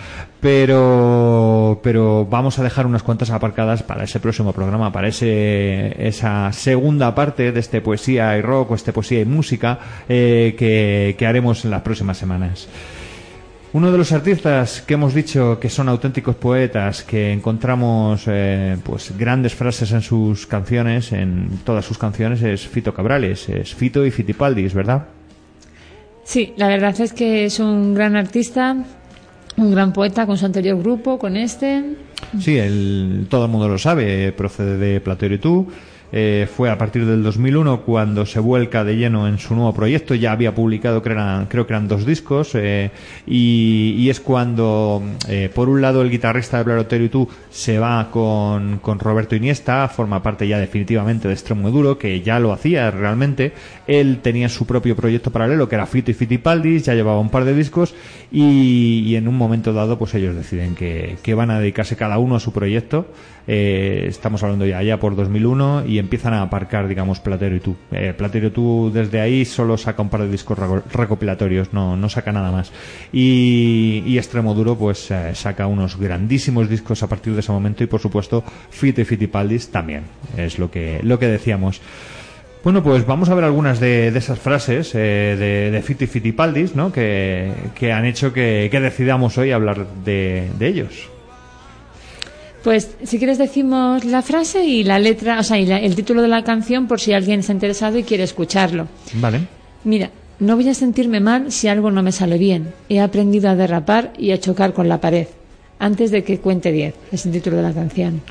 Pero, 0.44 1.80
pero 1.82 2.26
vamos 2.26 2.58
a 2.58 2.62
dejar 2.62 2.84
unas 2.84 3.02
cuantas 3.02 3.30
aparcadas 3.30 3.82
para 3.82 4.04
ese 4.04 4.20
próximo 4.20 4.52
programa, 4.52 4.92
para 4.92 5.08
ese, 5.08 6.06
esa 6.06 6.52
segunda 6.52 7.14
parte 7.14 7.50
de 7.50 7.60
este 7.60 7.80
poesía 7.80 8.36
y 8.36 8.42
rock 8.42 8.72
o 8.72 8.74
este 8.74 8.92
poesía 8.92 9.22
y 9.22 9.24
música 9.24 9.78
eh, 10.06 10.54
que, 10.58 11.26
haremos 11.26 11.64
en 11.64 11.70
las 11.70 11.80
próximas 11.80 12.18
semanas. 12.18 12.68
Uno 13.72 13.90
de 13.90 13.96
los 13.96 14.12
artistas 14.12 14.82
que 14.82 14.92
hemos 14.92 15.14
dicho 15.14 15.58
que 15.58 15.70
son 15.70 15.88
auténticos 15.88 16.36
poetas, 16.36 17.04
que 17.04 17.32
encontramos 17.32 18.24
eh, 18.26 18.76
pues 18.84 19.16
grandes 19.16 19.54
frases 19.54 19.92
en 19.92 20.02
sus 20.02 20.46
canciones, 20.46 21.12
en 21.12 21.60
todas 21.64 21.86
sus 21.86 21.96
canciones, 21.96 22.42
es 22.42 22.68
Fito 22.68 22.92
Cabrales, 22.92 23.48
es 23.48 23.74
Fito 23.74 24.04
y 24.04 24.10
Fitipaldis, 24.10 24.74
¿verdad? 24.74 25.06
Sí, 26.24 26.52
la 26.58 26.68
verdad 26.68 27.00
es 27.00 27.14
que 27.14 27.46
es 27.46 27.60
un 27.60 27.94
gran 27.94 28.14
artista, 28.14 28.76
un 29.64 29.72
gran 29.72 29.92
poeta 29.92 30.26
con 30.26 30.36
su 30.36 30.44
anterior 30.46 30.78
grupo, 30.78 31.18
con 31.18 31.36
este. 31.36 31.96
Sí, 32.38 32.56
el, 32.56 33.26
todo 33.28 33.46
el 33.46 33.50
mundo 33.50 33.68
lo 33.68 33.78
sabe, 33.78 34.32
procede 34.32 34.76
de 34.76 35.00
Platero 35.00 35.34
y 35.34 35.38
tú. 35.38 35.66
Eh, 36.16 36.46
fue 36.46 36.70
a 36.70 36.78
partir 36.78 37.06
del 37.06 37.24
2001 37.24 37.80
cuando 37.80 38.24
se 38.24 38.38
vuelca 38.38 38.84
de 38.84 38.96
lleno 38.96 39.26
en 39.26 39.38
su 39.38 39.56
nuevo 39.56 39.74
proyecto. 39.74 40.14
Ya 40.14 40.30
había 40.30 40.54
publicado, 40.54 41.02
creo, 41.02 41.16
eran, 41.16 41.46
creo 41.46 41.66
que 41.66 41.72
eran 41.72 41.88
dos 41.88 42.06
discos. 42.06 42.54
eh, 42.54 42.92
y, 43.26 44.08
es 44.08 44.20
cuando, 44.20 45.02
eh, 45.28 45.50
por 45.52 45.68
un 45.68 45.82
lado, 45.82 46.02
el 46.02 46.10
guitarrista 46.10 46.58
de 46.58 46.64
Platero 46.64 47.02
y 47.02 47.08
tú 47.08 47.28
se 47.50 47.80
va 47.80 48.12
con, 48.12 48.78
con 48.78 49.00
Roberto 49.00 49.34
Iniesta, 49.34 49.88
forma 49.88 50.22
parte 50.22 50.46
ya 50.46 50.60
definitivamente 50.60 51.26
de 51.26 51.34
Extremo 51.34 51.72
Duro, 51.72 51.98
que 51.98 52.20
ya 52.20 52.38
lo 52.38 52.52
hacía 52.52 52.92
realmente. 52.92 53.52
Él 53.88 54.20
tenía 54.22 54.48
su 54.48 54.66
propio 54.66 54.94
proyecto 54.94 55.32
paralelo, 55.32 55.68
que 55.68 55.74
era 55.74 55.86
Fito 55.86 56.12
y 56.12 56.14
Fitipaldis, 56.14 56.84
ya 56.84 56.94
llevaba 56.94 57.18
un 57.18 57.30
par 57.30 57.44
de 57.44 57.54
discos. 57.54 57.92
Y, 58.30 59.00
y 59.04 59.16
en 59.16 59.26
un 59.26 59.36
momento 59.36 59.72
dado, 59.72 59.98
pues 59.98 60.14
ellos 60.14 60.36
deciden 60.36 60.76
que, 60.76 61.16
que 61.24 61.34
van 61.34 61.50
a 61.50 61.58
dedicarse 61.58 61.96
cada 61.96 62.18
uno 62.18 62.36
a 62.36 62.40
su 62.40 62.52
proyecto. 62.52 63.08
Eh, 63.46 64.06
estamos 64.08 64.42
hablando 64.42 64.64
ya, 64.64 64.82
ya 64.82 64.98
por 64.98 65.16
2001 65.16 65.84
y 65.86 65.98
empiezan 65.98 66.32
a 66.34 66.42
aparcar, 66.42 66.88
digamos, 66.88 67.20
Platero 67.20 67.54
y 67.56 67.60
tú. 67.60 67.76
Eh, 67.92 68.14
Platero 68.16 68.46
y 68.48 68.50
tú 68.50 68.90
desde 68.92 69.20
ahí 69.20 69.44
solo 69.44 69.76
saca 69.76 70.00
un 70.02 70.08
par 70.08 70.22
de 70.22 70.30
discos 70.30 70.58
reco- 70.58 70.82
recopilatorios, 70.92 71.72
no, 71.72 71.96
no 71.96 72.08
saca 72.08 72.32
nada 72.32 72.50
más. 72.50 72.72
Y, 73.12 74.02
y 74.06 74.16
Extremo 74.18 74.54
Duro, 74.54 74.76
pues 74.76 75.10
eh, 75.10 75.34
saca 75.34 75.66
unos 75.66 75.98
grandísimos 75.98 76.68
discos 76.68 77.02
a 77.02 77.08
partir 77.08 77.34
de 77.34 77.40
ese 77.40 77.52
momento 77.52 77.84
y, 77.84 77.86
por 77.86 78.00
supuesto, 78.00 78.42
Fito 78.70 79.00
y 79.00 79.04
Fitipaldis 79.04 79.68
también, 79.68 80.04
es 80.36 80.58
lo 80.58 80.70
que, 80.70 81.00
lo 81.02 81.18
que 81.18 81.26
decíamos. 81.26 81.80
Bueno, 82.62 82.82
pues 82.82 83.06
vamos 83.06 83.28
a 83.28 83.34
ver 83.34 83.44
algunas 83.44 83.78
de, 83.78 84.10
de 84.10 84.18
esas 84.18 84.38
frases 84.38 84.94
eh, 84.94 85.36
de, 85.38 85.70
de 85.70 85.82
Fiti 85.82 86.06
Fitipaldis, 86.06 86.74
¿no? 86.74 86.90
Que, 86.92 87.52
que 87.74 87.92
han 87.92 88.06
hecho 88.06 88.32
que, 88.32 88.70
decidamos 88.72 89.36
hoy 89.36 89.52
hablar 89.52 89.86
de 90.02 90.48
ellos. 90.60 91.10
Pues 92.64 92.96
si 93.04 93.18
quieres 93.18 93.36
decimos 93.38 94.04
la 94.04 94.22
frase 94.22 94.64
y 94.64 94.84
la 94.84 94.98
letra, 94.98 95.38
o 95.38 95.42
sea, 95.42 95.58
y 95.58 95.66
la- 95.66 95.78
el 95.78 95.94
título 95.94 96.22
de 96.22 96.28
la 96.28 96.42
canción 96.44 96.88
por 96.88 96.98
si 96.98 97.12
alguien 97.12 97.40
está 97.40 97.52
interesado 97.52 97.98
y 97.98 98.04
quiere 98.04 98.24
escucharlo. 98.24 98.88
Vale. 99.14 99.40
Mira, 99.84 100.10
no 100.40 100.56
voy 100.56 100.68
a 100.70 100.74
sentirme 100.74 101.20
mal 101.20 101.52
si 101.52 101.68
algo 101.68 101.90
no 101.90 102.02
me 102.02 102.10
sale 102.10 102.38
bien. 102.38 102.72
He 102.88 103.00
aprendido 103.00 103.50
a 103.50 103.54
derrapar 103.54 104.14
y 104.18 104.32
a 104.32 104.40
chocar 104.40 104.72
con 104.72 104.88
la 104.88 104.98
pared. 105.00 105.26
Antes 105.78 106.10
de 106.10 106.24
que 106.24 106.38
cuente 106.38 106.72
10, 106.72 106.94
es 107.12 107.26
el 107.26 107.32
título 107.32 107.56
de 107.58 107.62
la 107.64 107.72
canción. 107.74 108.22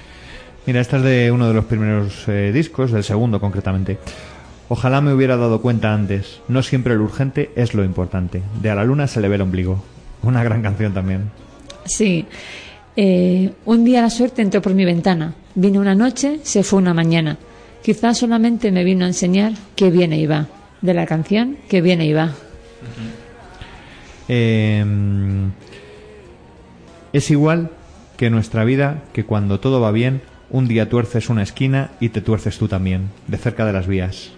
Mira, 0.65 0.81
esta 0.81 0.97
es 0.97 1.03
de 1.03 1.31
uno 1.31 1.47
de 1.47 1.53
los 1.53 1.65
primeros 1.65 2.23
eh, 2.27 2.51
discos, 2.53 2.91
del 2.91 3.03
segundo 3.03 3.39
concretamente. 3.39 3.99
Ojalá 4.69 5.01
me 5.01 5.13
hubiera 5.13 5.37
dado 5.37 5.61
cuenta 5.61 5.93
antes. 5.93 6.39
No 6.47 6.63
siempre 6.63 6.95
lo 6.95 7.03
urgente 7.03 7.51
es 7.55 7.75
lo 7.75 7.83
importante. 7.83 8.41
De 8.61 8.69
a 8.71 8.75
la 8.75 8.83
luna 8.85 9.05
se 9.07 9.21
le 9.21 9.27
ve 9.27 9.35
el 9.35 9.41
ombligo. 9.41 9.83
Una 10.23 10.43
gran 10.43 10.63
canción 10.63 10.93
también. 10.93 11.29
Sí. 11.85 12.25
Eh, 12.95 13.51
un 13.65 13.83
día 13.83 14.01
la 14.01 14.09
suerte 14.09 14.41
entró 14.41 14.61
por 14.61 14.73
mi 14.73 14.85
ventana. 14.85 15.33
Vino 15.55 15.79
una 15.79 15.95
noche, 15.95 16.39
se 16.43 16.63
fue 16.63 16.79
una 16.79 16.93
mañana. 16.93 17.37
Quizás 17.83 18.19
solamente 18.19 18.71
me 18.71 18.83
vino 18.83 19.05
a 19.05 19.09
enseñar 19.09 19.53
que 19.75 19.91
viene 19.91 20.19
y 20.19 20.25
va. 20.25 20.47
De 20.81 20.93
la 20.93 21.05
canción 21.05 21.57
que 21.69 21.81
viene 21.81 22.05
y 22.05 22.13
va. 22.13 22.31
Eh, 24.27 24.85
es 27.13 27.31
igual 27.31 27.71
que 28.17 28.29
nuestra 28.29 28.63
vida, 28.63 29.03
que 29.13 29.25
cuando 29.25 29.59
todo 29.59 29.81
va 29.81 29.91
bien, 29.91 30.21
un 30.49 30.67
día 30.67 30.89
tuerces 30.89 31.29
una 31.29 31.43
esquina 31.43 31.91
y 31.99 32.09
te 32.09 32.21
tuerces 32.21 32.57
tú 32.57 32.67
también, 32.67 33.09
de 33.27 33.37
cerca 33.37 33.65
de 33.65 33.73
las 33.73 33.87
vías. 33.87 34.31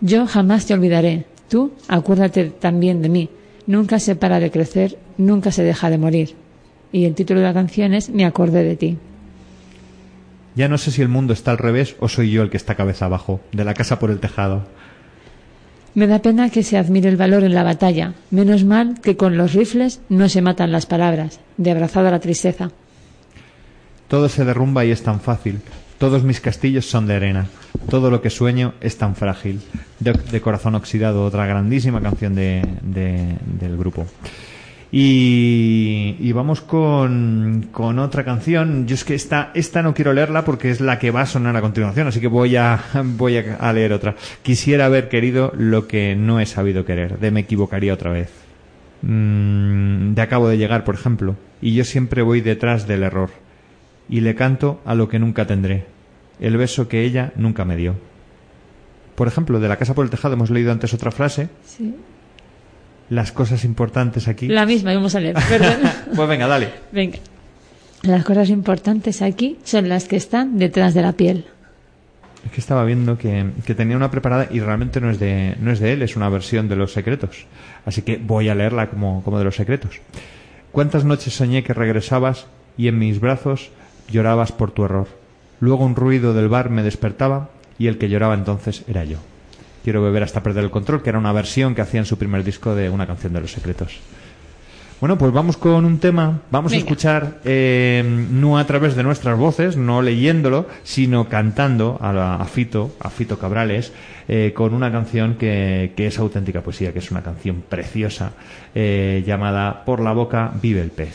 Yo 0.00 0.26
jamás 0.26 0.66
te 0.66 0.74
olvidaré. 0.74 1.26
Tú, 1.48 1.72
acuérdate 1.88 2.46
también 2.46 3.02
de 3.02 3.08
mí. 3.08 3.28
Nunca 3.66 3.98
se 3.98 4.16
para 4.16 4.40
de 4.40 4.50
crecer, 4.50 4.98
nunca 5.16 5.52
se 5.52 5.62
deja 5.62 5.90
de 5.90 5.98
morir. 5.98 6.34
Y 6.92 7.04
el 7.04 7.14
título 7.14 7.40
de 7.40 7.46
la 7.46 7.54
canción 7.54 7.94
es 7.94 8.10
Me 8.10 8.24
acordé 8.24 8.64
de 8.64 8.76
ti. 8.76 8.98
Ya 10.56 10.68
no 10.68 10.78
sé 10.78 10.90
si 10.90 11.02
el 11.02 11.08
mundo 11.08 11.32
está 11.32 11.52
al 11.52 11.58
revés 11.58 11.96
o 12.00 12.08
soy 12.08 12.30
yo 12.30 12.42
el 12.42 12.50
que 12.50 12.56
está 12.56 12.74
cabeza 12.74 13.06
abajo, 13.06 13.40
de 13.52 13.64
la 13.64 13.74
casa 13.74 13.98
por 13.98 14.10
el 14.10 14.18
tejado. 14.18 14.64
Me 15.94 16.06
da 16.06 16.20
pena 16.20 16.50
que 16.50 16.62
se 16.62 16.78
admire 16.78 17.08
el 17.08 17.16
valor 17.16 17.42
en 17.42 17.54
la 17.54 17.64
batalla. 17.64 18.14
Menos 18.30 18.64
mal 18.64 19.00
que 19.00 19.16
con 19.16 19.36
los 19.36 19.54
rifles 19.54 20.00
no 20.08 20.28
se 20.28 20.42
matan 20.42 20.72
las 20.72 20.86
palabras. 20.86 21.40
De 21.56 21.70
abrazada 21.70 22.08
a 22.08 22.12
la 22.12 22.20
tristeza. 22.20 22.70
Todo 24.06 24.28
se 24.28 24.44
derrumba 24.44 24.84
y 24.84 24.90
es 24.90 25.02
tan 25.02 25.20
fácil. 25.20 25.60
Todos 25.98 26.22
mis 26.24 26.40
castillos 26.40 26.88
son 26.88 27.06
de 27.06 27.14
arena. 27.14 27.46
Todo 27.88 28.10
lo 28.10 28.20
que 28.20 28.30
sueño 28.30 28.74
es 28.80 28.96
tan 28.98 29.16
frágil. 29.16 29.60
De, 29.98 30.12
de 30.12 30.40
Corazón 30.40 30.74
Oxidado, 30.74 31.24
otra 31.24 31.46
grandísima 31.46 32.00
canción 32.00 32.34
de, 32.34 32.62
de- 32.82 33.36
del 33.58 33.76
grupo. 33.76 34.06
Y, 34.92 36.32
vamos 36.32 36.60
con, 36.60 37.68
con 37.70 37.98
otra 38.00 38.24
canción. 38.24 38.86
Yo 38.86 38.94
es 38.94 39.04
que 39.04 39.14
esta, 39.14 39.50
esta 39.54 39.82
no 39.82 39.94
quiero 39.94 40.12
leerla 40.12 40.44
porque 40.44 40.70
es 40.70 40.80
la 40.80 40.98
que 40.98 41.10
va 41.12 41.22
a 41.22 41.26
sonar 41.26 41.56
a 41.56 41.60
continuación, 41.60 42.08
así 42.08 42.20
que 42.20 42.26
voy 42.26 42.56
a, 42.56 42.80
voy 43.04 43.36
a 43.36 43.72
leer 43.72 43.92
otra. 43.92 44.16
Quisiera 44.42 44.86
haber 44.86 45.08
querido 45.08 45.52
lo 45.56 45.86
que 45.86 46.16
no 46.16 46.40
he 46.40 46.46
sabido 46.46 46.84
querer, 46.84 47.18
de 47.18 47.30
me 47.30 47.40
equivocaría 47.40 47.94
otra 47.94 48.10
vez. 48.10 48.30
Mm, 49.02 50.14
de 50.14 50.22
acabo 50.22 50.48
de 50.48 50.58
llegar, 50.58 50.84
por 50.84 50.94
ejemplo, 50.96 51.36
y 51.62 51.74
yo 51.74 51.84
siempre 51.84 52.22
voy 52.22 52.40
detrás 52.40 52.86
del 52.88 53.02
error 53.04 53.30
y 54.08 54.20
le 54.20 54.34
canto 54.34 54.80
a 54.84 54.94
lo 54.94 55.08
que 55.08 55.18
nunca 55.20 55.46
tendré, 55.46 55.86
el 56.40 56.56
beso 56.56 56.88
que 56.88 57.04
ella 57.04 57.32
nunca 57.36 57.64
me 57.64 57.76
dio. 57.76 57.94
Por 59.14 59.28
ejemplo, 59.28 59.60
de 59.60 59.68
la 59.68 59.76
casa 59.76 59.94
por 59.94 60.04
el 60.04 60.10
tejado 60.10 60.34
hemos 60.34 60.50
leído 60.50 60.72
antes 60.72 60.94
otra 60.94 61.10
frase, 61.10 61.48
Sí. 61.66 61.94
las 63.10 63.32
cosas 63.32 63.64
importantes 63.64 64.28
aquí. 64.28 64.48
La 64.48 64.64
misma, 64.66 64.94
vamos 64.94 65.14
a 65.14 65.20
leer. 65.20 65.36
Perdón. 65.48 65.76
Pues 66.16 66.28
venga, 66.28 66.46
dale. 66.46 66.70
Venga. 66.92 67.18
Las 68.02 68.24
cosas 68.24 68.48
importantes 68.48 69.20
aquí 69.20 69.58
son 69.64 69.88
las 69.88 70.06
que 70.06 70.16
están 70.16 70.58
detrás 70.58 70.94
de 70.94 71.02
la 71.02 71.12
piel. 71.12 71.44
Es 72.46 72.52
que 72.52 72.60
estaba 72.60 72.84
viendo 72.84 73.18
que, 73.18 73.50
que 73.66 73.74
tenía 73.74 73.96
una 73.96 74.10
preparada 74.10 74.48
y 74.50 74.60
realmente 74.60 75.00
no 75.02 75.10
es 75.10 75.18
de, 75.20 75.54
no 75.60 75.70
es 75.70 75.78
de 75.80 75.92
él, 75.92 76.00
es 76.00 76.16
una 76.16 76.30
versión 76.30 76.68
de 76.70 76.76
Los 76.76 76.94
Secretos. 76.94 77.44
Así 77.84 78.00
que 78.00 78.16
voy 78.16 78.48
a 78.48 78.54
leerla 78.54 78.88
como, 78.88 79.22
como 79.22 79.38
de 79.38 79.44
Los 79.44 79.56
Secretos. 79.56 80.00
¿Cuántas 80.72 81.04
noches 81.04 81.34
soñé 81.34 81.62
que 81.62 81.74
regresabas 81.74 82.46
y 82.78 82.88
en 82.88 82.98
mis 82.98 83.20
brazos 83.20 83.68
llorabas 84.10 84.52
por 84.52 84.70
tu 84.70 84.84
error? 84.86 85.08
Luego 85.60 85.84
un 85.84 85.94
ruido 85.96 86.34
del 86.34 86.48
bar 86.48 86.70
me 86.70 86.82
despertaba 86.82 87.50
y 87.78 87.86
el 87.86 87.98
que 87.98 88.08
lloraba 88.08 88.34
entonces 88.34 88.82
era 88.88 89.04
yo. 89.04 89.18
Quiero 89.84 90.02
beber 90.02 90.22
hasta 90.22 90.42
perder 90.42 90.64
el 90.64 90.70
control, 90.70 91.02
que 91.02 91.08
era 91.10 91.18
una 91.18 91.32
versión 91.32 91.74
que 91.74 91.80
hacía 91.82 92.00
en 92.00 92.06
su 92.06 92.18
primer 92.18 92.44
disco 92.44 92.74
de 92.74 92.90
una 92.90 93.06
canción 93.06 93.32
de 93.32 93.40
Los 93.40 93.52
Secretos. 93.52 93.98
Bueno, 95.00 95.16
pues 95.16 95.32
vamos 95.32 95.56
con 95.56 95.86
un 95.86 95.98
tema. 95.98 96.40
Vamos 96.50 96.72
Venga. 96.72 96.82
a 96.82 96.84
escuchar 96.86 97.38
eh, 97.46 98.04
no 98.30 98.58
a 98.58 98.66
través 98.66 98.94
de 98.96 99.02
nuestras 99.02 99.38
voces, 99.38 99.78
no 99.78 100.02
leyéndolo, 100.02 100.66
sino 100.82 101.30
cantando 101.30 101.96
a, 102.02 102.12
la- 102.12 102.34
a 102.34 102.44
Fito, 102.44 102.94
a 103.00 103.08
Fito 103.08 103.38
Cabrales, 103.38 103.94
eh, 104.28 104.52
con 104.54 104.74
una 104.74 104.92
canción 104.92 105.36
que, 105.36 105.94
que 105.96 106.06
es 106.08 106.18
auténtica 106.18 106.60
poesía, 106.60 106.92
que 106.92 106.98
es 106.98 107.10
una 107.10 107.22
canción 107.22 107.62
preciosa, 107.66 108.32
eh, 108.74 109.24
llamada 109.26 109.86
Por 109.86 110.00
la 110.00 110.12
boca 110.12 110.52
vive 110.60 110.82
el 110.82 110.90
pez. 110.90 111.14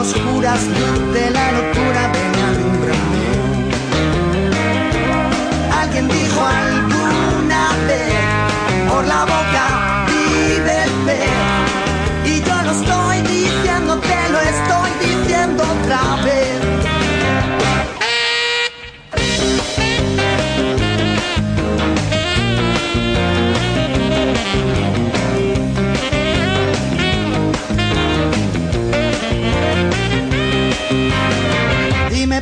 Oscuras 0.00 0.60
de 1.12 1.30
la 1.30 1.52
locura, 1.52 2.10
ven 2.14 2.34
a 2.42 2.48
alumbrarme. 2.48 3.26
Alguien 5.80 6.08
dijo 6.08 6.40
alguna 6.46 7.62
vez, 7.86 8.14
por 8.90 9.04
la 9.06 9.20
boca 9.24 9.59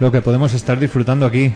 Lo 0.00 0.10
que 0.10 0.22
podemos 0.22 0.54
estar 0.54 0.78
disfrutando 0.78 1.26
aquí. 1.26 1.52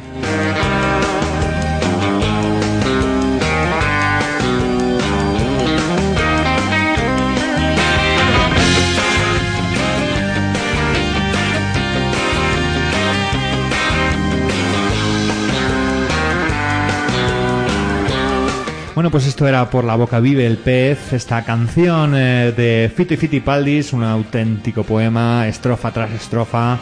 Bueno, 18.94 19.10
pues 19.10 19.26
esto 19.26 19.48
era 19.48 19.68
Por 19.70 19.84
la 19.84 19.96
boca 19.96 20.20
vive 20.20 20.46
el 20.46 20.56
pez, 20.58 21.12
esta 21.12 21.44
canción 21.44 22.14
eh, 22.14 22.52
de 22.56 22.92
Fito 22.94 23.14
y 23.14 23.16
Fitipaldis, 23.16 23.92
un 23.92 24.04
auténtico 24.04 24.84
poema, 24.84 25.48
estrofa 25.48 25.90
tras 25.90 26.12
estrofa. 26.12 26.78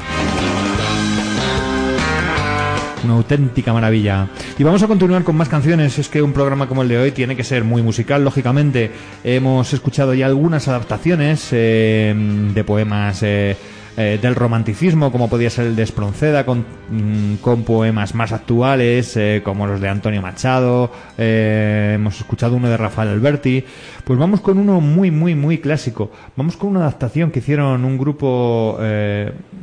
Una 3.04 3.14
auténtica 3.14 3.72
maravilla. 3.72 4.28
Y 4.58 4.62
vamos 4.62 4.82
a 4.82 4.86
continuar 4.86 5.24
con 5.24 5.36
más 5.36 5.48
canciones. 5.48 5.98
Es 5.98 6.08
que 6.08 6.22
un 6.22 6.32
programa 6.32 6.68
como 6.68 6.82
el 6.82 6.88
de 6.88 6.98
hoy 6.98 7.10
tiene 7.10 7.34
que 7.34 7.42
ser 7.42 7.64
muy 7.64 7.82
musical, 7.82 8.22
lógicamente. 8.22 8.92
Hemos 9.24 9.72
escuchado 9.72 10.14
ya 10.14 10.26
algunas 10.26 10.68
adaptaciones 10.68 11.48
eh, 11.50 12.14
de 12.54 12.64
poemas 12.64 13.22
eh, 13.22 13.56
eh, 13.94 14.18
del 14.22 14.34
romanticismo, 14.34 15.12
como 15.12 15.28
podía 15.28 15.50
ser 15.50 15.66
el 15.66 15.76
de 15.76 15.82
Espronceda, 15.82 16.46
con, 16.46 16.64
mm, 16.88 17.34
con 17.42 17.62
poemas 17.62 18.14
más 18.14 18.32
actuales, 18.32 19.14
eh, 19.18 19.42
como 19.44 19.66
los 19.66 19.82
de 19.82 19.88
Antonio 19.90 20.22
Machado. 20.22 20.90
eh, 21.18 21.92
hemos 21.96 22.16
escuchado 22.18 22.56
uno 22.56 22.70
de 22.70 22.78
Rafael 22.78 23.10
Alberti. 23.10 23.62
Pues 24.04 24.18
vamos 24.18 24.40
con 24.40 24.56
uno 24.58 24.80
muy, 24.80 25.10
muy, 25.10 25.34
muy 25.34 25.58
clásico. 25.58 26.10
Vamos 26.36 26.56
con 26.56 26.70
una 26.70 26.80
adaptación 26.80 27.30
que 27.30 27.40
hicieron 27.40 27.84
un 27.84 27.98
grupo, 27.98 28.78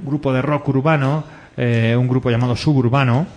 grupo 0.05 0.31
de 0.31 0.41
rock 0.43 0.69
urbano, 0.69 1.23
eh, 1.59 1.95
un 1.97 2.07
grupo 2.07 2.29
llamado 2.29 2.55
Suburbano. 2.55 3.27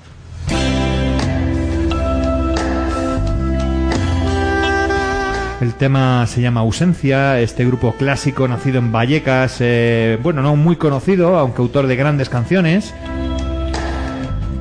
El 5.61 5.75
tema 5.75 6.27
se 6.27 6.41
llama 6.41 6.61
Ausencia, 6.61 7.41
este 7.41 7.65
grupo 7.65 7.95
clásico 7.97 8.47
nacido 8.49 8.79
en 8.79 8.91
Vallecas, 8.93 9.57
eh, 9.61 10.19
bueno, 10.23 10.43
no 10.43 10.57
muy 10.57 10.77
conocido, 10.77 11.37
aunque 11.39 11.63
autor 11.63 11.87
de 11.87 11.97
grandes 11.97 12.29
canciones, 12.29 12.95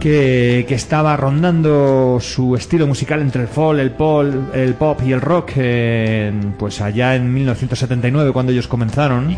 que, 0.01 0.65
que 0.67 0.73
estaba 0.73 1.15
rondando 1.15 2.17
su 2.19 2.55
estilo 2.55 2.87
musical 2.87 3.21
entre 3.21 3.43
el 3.43 3.47
folk, 3.47 3.79
el 3.79 3.91
pop, 3.91 4.25
el 4.53 4.73
pop 4.73 4.99
y 5.05 5.11
el 5.13 5.21
rock, 5.21 5.51
eh, 5.57 6.33
pues 6.57 6.81
allá 6.81 7.15
en 7.15 7.31
1979 7.31 8.31
cuando 8.31 8.51
ellos 8.51 8.67
comenzaron 8.67 9.37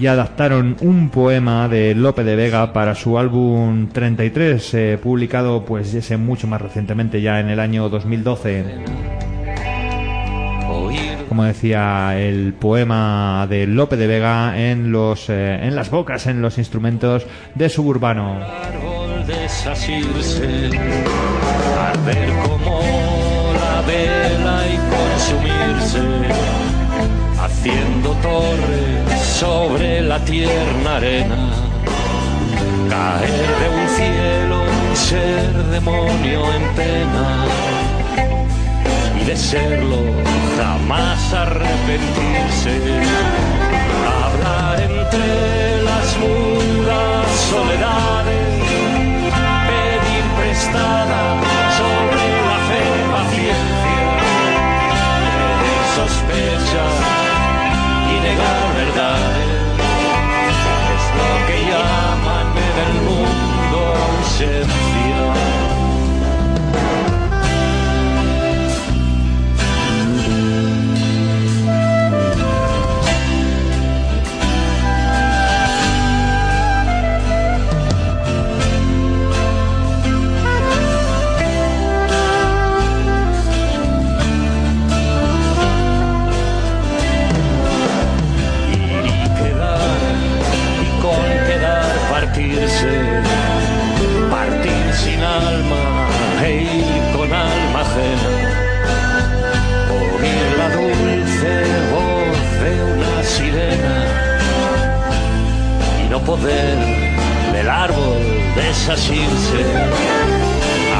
y 0.00 0.06
adaptaron 0.06 0.76
un 0.80 1.10
poema 1.10 1.68
de 1.68 1.94
Lope 1.94 2.24
de 2.24 2.36
Vega 2.36 2.72
para 2.72 2.94
su 2.94 3.18
álbum 3.18 3.88
33, 3.88 4.74
eh, 4.74 4.98
publicado 5.00 5.62
pues 5.66 5.92
ese 5.92 6.16
mucho 6.16 6.46
más 6.46 6.62
recientemente, 6.62 7.20
ya 7.20 7.38
en 7.38 7.50
el 7.50 7.60
año 7.60 7.90
2012. 7.90 8.64
Oír 10.70 11.18
Como 11.28 11.44
decía 11.44 12.18
el 12.18 12.54
poema 12.54 13.46
de 13.46 13.66
Lope 13.66 13.98
de 13.98 14.06
Vega 14.06 14.58
en 14.58 14.90
los 14.90 15.28
eh, 15.28 15.66
en 15.66 15.76
las 15.76 15.90
bocas, 15.90 16.26
en 16.26 16.40
los 16.40 16.56
instrumentos 16.56 17.26
de 17.54 17.68
suburbano. 17.68 18.40
Desasirse, 19.32 20.70
arder 21.88 22.30
como 22.46 22.80
la 23.62 23.82
vela 23.82 24.58
y 24.74 24.76
consumirse, 24.94 26.02
haciendo 27.40 28.10
torres 28.28 29.20
sobre 29.40 30.00
la 30.02 30.18
tierna 30.24 30.96
arena, 30.96 31.50
caer 32.90 33.48
de 33.60 33.68
un 33.80 33.88
cielo, 33.98 34.62
un 34.62 34.96
ser 34.96 35.52
demonio 35.70 36.40
en 36.54 36.64
pena, 36.74 37.44
y 39.20 39.24
de 39.24 39.36
serlo 39.36 40.00
jamás 40.56 41.32
arrepentirse, 41.32 42.74
hablar 44.20 44.80
entre 44.80 45.82
las 45.82 46.18
mudas 46.18 47.26
soledades 47.50 48.22
prestada 50.52 51.40
sobre 51.78 52.24
la 52.48 52.58
fe 52.68 52.84
paciencia, 53.10 54.04
tener 55.40 55.82
sospechas 55.96 56.94
y 58.12 58.20
negar 58.20 58.60
verdades, 58.82 59.50
es 60.94 61.04
lo 61.20 61.32
que 61.46 61.58
llaman 61.70 62.48
en 62.68 62.76
el 62.86 62.94
mundo 63.08 63.78
ausencia. 64.10 64.91
Partir 94.30 94.94
sin 94.94 95.20
alma 95.22 95.84
e 96.44 96.62
ir 96.62 97.02
con 97.16 97.32
alma 97.32 97.80
ajena, 97.86 98.32
oír 100.00 100.46
la 100.60 100.68
dulce 100.76 101.54
voz 101.94 102.42
de 102.62 102.72
una 102.94 103.22
sirena. 103.22 103.96
Y 106.04 106.08
no 106.10 106.18
poder 106.20 106.78
del 107.52 107.68
árbol 107.68 108.22
desasirse, 108.56 109.62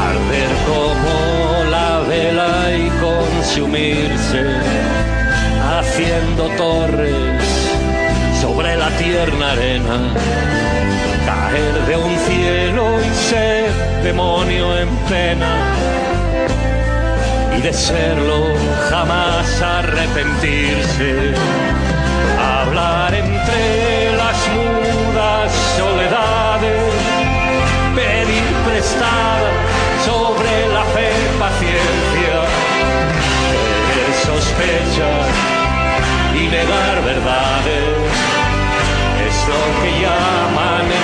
arder 0.09 0.53
como 0.71 1.71
la 1.71 2.01
vela 2.09 2.53
y 2.77 2.89
consumirse. 3.01 4.45
Haciendo 5.79 6.49
torres 6.57 7.43
sobre 8.41 8.77
la 8.77 8.91
tierna 8.99 9.53
arena, 9.53 9.99
caer 11.33 11.87
de 11.87 11.97
un 11.97 12.17
cielo 12.19 12.85
y 13.01 13.15
ser 13.15 13.71
demonio 14.03 14.79
en 14.79 14.89
pena. 15.11 15.53
Y 17.57 17.61
de 17.61 17.73
serlo 17.73 18.55
jamás 18.91 19.47
arrepentirse, 19.61 21.35
hablar 22.59 23.15
entre 23.15 24.17
las 24.17 24.39
mudas 24.57 25.53
soledades, 25.79 26.93
pedir 27.95 28.47
prestada 28.67 29.51
sobre 30.09 30.53
la 30.77 30.85
fe 30.95 31.11
paciencia, 31.39 32.37
tener 33.89 34.11
sospechas 34.29 35.27
y 36.35 36.49
negar 36.49 36.97
verdades, 37.05 37.93
es 39.27 39.37
lo 39.51 39.63
que 39.81 39.91
llaman 40.03 41.02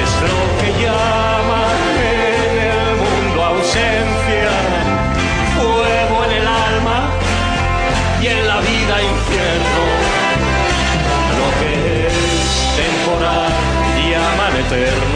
es 0.00 0.10
lo 0.22 0.42
que 0.60 0.70
llaman 0.82 1.78
en 2.00 2.52
el 2.72 2.96
mundo 2.96 3.44
ausencia. 3.44 4.52
Fuego 5.56 6.24
en 6.24 6.32
el 6.40 6.46
alma 6.46 7.10
y 8.22 8.26
en 8.28 8.48
la 8.48 8.60
vida 8.60 9.02
infierno. 9.02 9.84
Lo 11.38 11.48
que 11.60 11.72
es 12.06 12.16
temporal 12.76 13.52
llaman 14.10 14.56
eterno. 14.56 15.11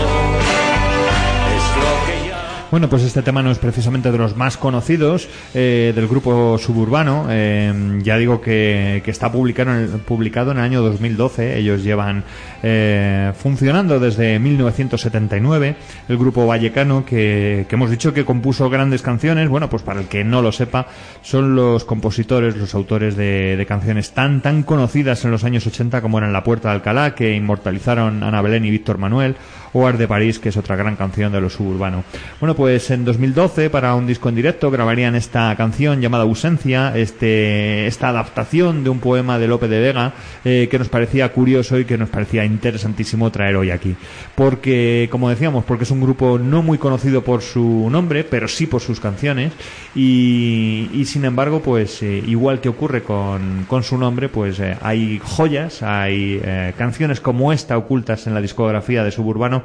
Bueno, 2.76 2.90
pues 2.90 3.04
este 3.04 3.22
tema 3.22 3.42
no 3.42 3.50
es 3.50 3.58
precisamente 3.58 4.12
de 4.12 4.18
los 4.18 4.36
más 4.36 4.58
conocidos 4.58 5.30
eh, 5.54 5.94
del 5.96 6.06
grupo 6.06 6.58
suburbano. 6.58 7.26
Eh, 7.30 8.00
ya 8.02 8.18
digo 8.18 8.42
que, 8.42 9.02
está 9.06 9.32
publicado 9.32 9.70
en, 9.70 9.76
el, 9.78 9.88
publicado 10.00 10.50
en 10.50 10.58
el 10.58 10.64
año 10.64 10.82
2012. 10.82 11.56
Ellos 11.56 11.82
llevan 11.82 12.24
eh, 12.62 13.32
funcionando 13.34 13.98
desde 13.98 14.38
1979. 14.38 15.74
El 16.06 16.18
grupo 16.18 16.46
vallecano 16.46 17.06
que, 17.06 17.66
hemos 17.70 17.90
dicho 17.90 18.12
que 18.12 18.26
compuso 18.26 18.68
grandes 18.68 19.00
canciones. 19.00 19.48
Bueno, 19.48 19.70
pues 19.70 19.82
para 19.82 20.00
el 20.00 20.08
que 20.08 20.22
no 20.22 20.42
lo 20.42 20.52
sepa, 20.52 20.86
son 21.22 21.56
los 21.56 21.86
compositores, 21.86 22.56
los 22.56 22.74
autores 22.74 23.16
de, 23.16 23.56
de 23.56 23.64
canciones 23.64 24.10
tan, 24.10 24.42
tan 24.42 24.62
conocidas 24.64 25.24
en 25.24 25.30
los 25.30 25.44
años 25.44 25.66
80 25.66 26.02
como 26.02 26.18
eran 26.18 26.34
La 26.34 26.44
Puerta 26.44 26.68
de 26.68 26.74
Alcalá, 26.74 27.14
que 27.14 27.34
inmortalizaron 27.34 28.22
Ana 28.22 28.42
Belén 28.42 28.66
y 28.66 28.70
Víctor 28.70 28.98
Manuel, 28.98 29.36
o 29.72 29.86
Art 29.86 29.98
de 29.98 30.08
París, 30.08 30.38
que 30.38 30.50
es 30.50 30.56
otra 30.56 30.76
gran 30.76 30.96
canción 30.96 31.32
de 31.32 31.40
los 31.40 31.54
suburbano. 31.54 32.04
Bueno, 32.40 32.54
pues 32.54 32.65
en 32.66 33.04
2012, 33.04 33.70
para 33.70 33.94
un 33.94 34.08
disco 34.08 34.28
en 34.28 34.34
directo, 34.34 34.72
grabarían 34.72 35.14
esta 35.14 35.54
canción 35.56 36.00
llamada 36.00 36.24
Ausencia, 36.24 36.92
este, 36.96 37.86
esta 37.86 38.08
adaptación 38.08 38.82
de 38.82 38.90
un 38.90 38.98
poema 38.98 39.38
de 39.38 39.46
Lope 39.46 39.68
de 39.68 39.78
Vega, 39.78 40.14
eh, 40.44 40.66
que 40.68 40.78
nos 40.78 40.88
parecía 40.88 41.30
curioso 41.32 41.78
y 41.78 41.84
que 41.84 41.96
nos 41.96 42.08
parecía 42.08 42.44
interesantísimo 42.44 43.30
traer 43.30 43.54
hoy 43.54 43.70
aquí. 43.70 43.94
Porque, 44.34 45.08
como 45.12 45.30
decíamos, 45.30 45.64
porque 45.64 45.84
es 45.84 45.92
un 45.92 46.00
grupo 46.00 46.40
no 46.40 46.62
muy 46.62 46.76
conocido 46.76 47.22
por 47.22 47.42
su 47.42 47.88
nombre, 47.88 48.24
pero 48.24 48.48
sí 48.48 48.66
por 48.66 48.80
sus 48.80 48.98
canciones, 48.98 49.52
y, 49.94 51.04
sin 51.06 51.24
embargo, 51.24 51.60
pues 51.60 52.02
eh, 52.02 52.20
igual 52.26 52.60
que 52.60 52.68
ocurre 52.68 53.04
con, 53.04 53.64
con 53.68 53.84
su 53.84 53.96
nombre, 53.96 54.28
pues 54.28 54.58
eh, 54.58 54.76
hay 54.82 55.20
joyas, 55.22 55.84
hay 55.84 56.42
canciones 56.76 57.20
como 57.20 57.52
esta 57.52 57.78
ocultas 57.78 58.26
en 58.26 58.34
la 58.34 58.40
discografía 58.40 59.04
de 59.04 59.12
Suburbano 59.12 59.62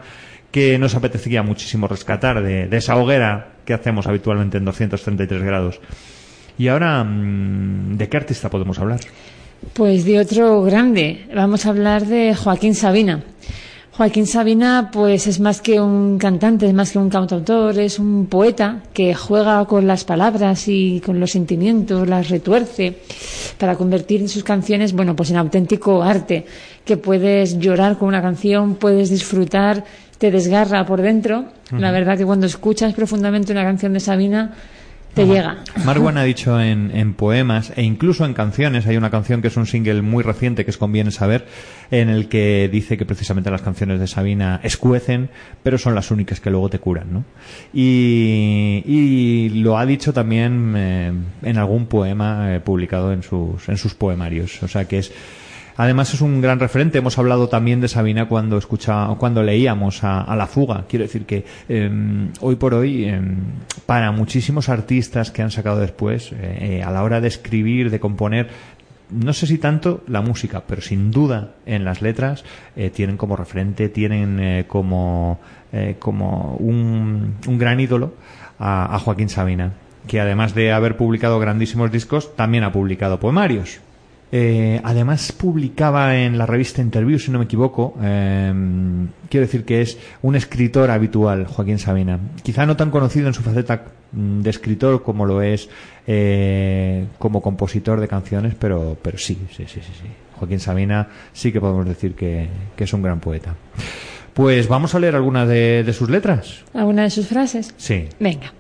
que 0.52 0.78
nos 0.78 0.96
apetecía 0.96 1.44
muchísimo 1.44 1.88
rescatar 1.88 2.44
de, 2.44 2.68
de 2.68 2.78
esa 2.78 2.96
hoguera 2.98 3.54
que 3.66 3.74
hacemos 3.74 4.08
habitualmente 4.08 4.58
en 4.58 4.66
233 4.66 5.44
grados. 5.44 5.80
Y 6.58 6.68
ahora, 6.68 7.04
mm, 7.04 7.98
¿de 7.98 8.10
qué 8.10 8.18
artista 8.18 8.50
podemos 8.50 8.78
hablar? 8.80 9.00
Pues 9.74 10.06
de 10.06 10.20
otro 10.20 10.62
grande. 10.64 11.28
Vamos 11.34 11.66
a 11.66 11.70
hablar 11.70 12.06
de 12.06 12.36
Joaquín 12.36 12.76
Sabina. 12.76 13.24
Joaquín 13.94 14.26
Sabina, 14.26 14.90
pues 14.92 15.28
es 15.28 15.40
más 15.40 15.62
que 15.62 15.80
un 15.80 16.18
cantante, 16.18 16.66
es 16.66 16.74
más 16.74 16.92
que 16.92 16.98
un 16.98 17.10
cantautor, 17.10 17.78
es 17.78 18.00
un 18.00 18.26
poeta 18.28 18.84
que 18.94 19.14
juega 19.14 19.64
con 19.66 19.86
las 19.86 20.06
palabras 20.06 20.68
y 20.68 21.02
con 21.02 21.20
los 21.20 21.32
sentimientos, 21.32 22.08
las 22.08 22.30
retuerce 22.30 22.96
para 23.58 23.76
convertir 23.76 24.22
en 24.22 24.30
sus 24.30 24.44
canciones, 24.44 24.94
bueno, 24.94 25.16
pues 25.16 25.30
en 25.32 25.38
auténtico 25.38 26.02
arte, 26.02 26.46
que 26.86 26.98
puedes 26.98 27.60
llorar 27.60 27.98
con 27.98 28.08
una 28.08 28.22
canción, 28.22 28.76
puedes 28.76 29.10
disfrutar, 29.10 29.84
te 30.22 30.30
desgarra 30.30 30.86
por 30.86 31.02
dentro. 31.02 31.46
La 31.72 31.90
verdad 31.90 32.16
que 32.16 32.26
cuando 32.26 32.46
escuchas 32.46 32.94
profundamente 32.94 33.52
una 33.52 33.64
canción 33.64 33.92
de 33.92 34.00
Sabina, 34.00 34.54
te 35.16 35.26
llega. 35.26 35.58
Marwan 35.84 36.20
ha 36.20 36.24
dicho 36.34 36.62
en, 36.62 36.96
en 36.96 37.16
poemas 37.16 37.74
e 37.76 37.82
incluso 37.82 38.24
en 38.24 38.36
canciones, 38.36 38.86
hay 38.86 38.98
una 38.98 39.10
canción 39.10 39.42
que 39.42 39.48
es 39.48 39.58
un 39.58 39.66
single 39.66 40.04
muy 40.04 40.24
reciente 40.24 40.64
que 40.64 40.70
es 40.70 40.78
Conviene 40.78 41.10
Saber, 41.10 41.48
en 41.90 42.10
el 42.10 42.30
que 42.30 42.70
dice 42.72 43.00
que 43.00 43.06
precisamente 43.08 43.50
las 43.50 43.64
canciones 43.64 44.00
de 44.00 44.06
Sabina 44.06 44.60
escuecen, 44.62 45.32
pero 45.64 45.80
son 45.80 45.96
las 45.96 46.12
únicas 46.12 46.40
que 46.40 46.52
luego 46.52 46.70
te 46.70 46.78
curan, 46.78 47.12
¿no? 47.12 47.24
Y, 47.74 48.84
y 48.86 49.50
lo 49.50 49.80
ha 49.80 49.88
dicho 49.88 50.14
también 50.14 50.76
eh, 50.78 51.12
en 51.42 51.58
algún 51.58 51.88
poema 51.88 52.54
eh, 52.54 52.60
publicado 52.60 53.12
en 53.12 53.24
sus, 53.24 53.68
en 53.70 53.78
sus 53.78 53.96
poemarios, 53.96 54.62
o 54.62 54.68
sea 54.68 54.86
que 54.86 55.00
es 55.00 55.12
Además 55.82 56.14
es 56.14 56.22
un 56.22 56.42
gran 56.42 56.60
referente. 56.60 57.00
Hemos 57.00 57.18
hablado 57.18 57.50
también 57.50 57.82
de 57.82 57.88
Sabina 57.88 58.28
cuando 58.28 58.60
escucha, 58.60 59.08
cuando 59.18 59.42
leíamos 59.42 60.04
a, 60.04 60.36
La 60.36 60.46
Fuga. 60.46 60.86
Quiero 60.88 61.06
decir 61.06 61.26
que 61.26 61.44
eh, 61.68 61.90
hoy 62.40 62.56
por 62.56 62.76
hoy, 62.76 63.06
eh, 63.06 63.20
para 63.88 64.12
muchísimos 64.12 64.70
artistas 64.70 65.32
que 65.32 65.42
han 65.42 65.50
sacado 65.50 65.80
después, 65.80 66.34
eh, 66.34 66.84
a 66.86 66.92
la 66.92 67.02
hora 67.02 67.20
de 67.20 67.30
escribir, 67.30 67.90
de 67.90 68.00
componer, 68.00 68.50
no 69.10 69.34
sé 69.34 69.48
si 69.48 69.58
tanto 69.58 70.04
la 70.06 70.22
música, 70.22 70.64
pero 70.68 70.84
sin 70.84 71.10
duda 71.10 71.56
en 71.66 71.84
las 71.84 72.04
letras 72.04 72.44
eh, 72.76 72.92
tienen 72.92 73.18
como 73.18 73.36
referente, 73.36 73.90
tienen 73.90 74.40
eh, 74.40 74.66
como, 74.68 75.40
eh, 75.74 75.96
como 75.98 76.58
un, 76.58 77.38
gran 77.58 77.80
ídolo 77.80 78.14
a 78.60 79.00
Joaquín 79.00 79.30
Sabina, 79.30 79.74
que 80.06 80.22
además 80.22 80.54
de 80.54 80.72
haber 80.72 80.96
publicado 80.96 81.40
grandísimos 81.40 81.92
discos, 81.92 82.36
también 82.36 82.64
ha 82.64 82.72
publicado 82.72 83.20
poemarios. 83.20 83.82
Eh, 84.34 84.80
además 84.84 85.34
publicaba 85.34 86.16
en 86.18 86.38
la 86.38 86.46
revista 86.46 86.82
Interview, 86.82 87.20
si 87.20 87.32
no 87.32 87.40
me 87.40 87.46
equivoco. 87.46 87.96
eh, 88.02 88.54
quiero 89.30 89.46
decir 89.46 89.66
que 89.66 89.82
es 89.82 89.98
un 90.22 90.36
escritor 90.36 90.90
habitual, 90.90 91.46
Joaquín 91.48 91.80
Sabina. 91.80 92.18
Quizá 92.42 92.66
no 92.66 92.78
tan 92.78 92.92
conocido 92.92 93.28
en 93.28 93.34
su 93.34 93.42
faceta 93.42 93.84
mm, 94.14 94.42
de 94.42 94.50
escritor 94.50 95.04
como 95.04 95.26
lo 95.26 95.42
es 95.42 95.70
eh, 96.08 97.08
como 97.20 97.42
compositor 97.42 98.00
de 98.00 98.08
canciones, 98.08 98.56
pero, 98.58 98.98
pero 99.02 99.18
sí, 99.18 99.38
sí, 99.50 99.66
sí, 99.68 99.82
sí, 99.82 99.92
sí. 100.02 100.08
Joaquín 100.38 100.60
Sabina 100.60 101.08
sí 101.34 101.52
que 101.52 101.60
podemos 101.60 101.86
decir 101.86 102.16
que, 102.16 102.48
que 102.76 102.86
es 102.86 102.94
un 102.94 103.02
gran 103.02 103.20
poeta. 103.20 103.56
Pues 104.34 104.70
vamos 104.70 104.96
a 104.96 105.00
leer 105.00 105.16
algunas 105.16 105.48
de, 105.48 105.84
de 105.84 105.94
sus 105.94 106.10
letras. 106.10 106.64
¿Alguna 106.74 107.04
de 107.04 107.10
sus 107.10 107.28
frases? 107.28 107.74
Sí. 107.76 108.06
Venga. 108.20 108.54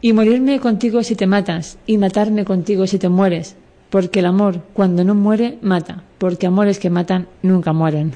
Y 0.00 0.12
morirme 0.14 0.60
contigo 0.60 1.02
si 1.02 1.14
te 1.14 1.26
matas, 1.26 1.78
y 1.86 1.98
matarme 1.98 2.44
contigo 2.44 2.86
si 2.86 2.98
te 2.98 3.08
mueres, 3.08 3.56
porque 3.90 4.20
el 4.20 4.26
amor, 4.26 4.60
cuando 4.72 5.04
no 5.04 5.14
muere, 5.14 5.58
mata, 5.62 6.02
porque 6.18 6.46
amores 6.46 6.78
que 6.78 6.90
matan 6.90 7.28
nunca 7.42 7.72
mueren. 7.72 8.12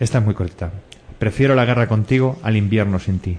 Esta 0.00 0.18
es 0.18 0.24
muy 0.24 0.34
cortita. 0.34 0.72
Prefiero 1.18 1.54
la 1.54 1.64
guerra 1.64 1.86
contigo 1.86 2.36
al 2.42 2.56
invierno 2.56 2.98
sin 2.98 3.18
ti. 3.20 3.38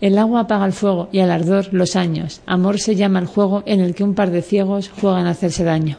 El 0.00 0.18
agua 0.18 0.40
apaga 0.40 0.64
el 0.66 0.72
fuego 0.72 1.08
y 1.12 1.20
al 1.20 1.30
ardor 1.30 1.68
los 1.72 1.94
años. 1.94 2.40
Amor 2.46 2.78
se 2.80 2.96
llama 2.96 3.18
el 3.18 3.26
juego 3.26 3.62
en 3.66 3.80
el 3.80 3.94
que 3.94 4.02
un 4.02 4.14
par 4.14 4.30
de 4.30 4.42
ciegos 4.42 4.90
juegan 5.00 5.26
a 5.26 5.30
hacerse 5.30 5.62
daño. 5.62 5.98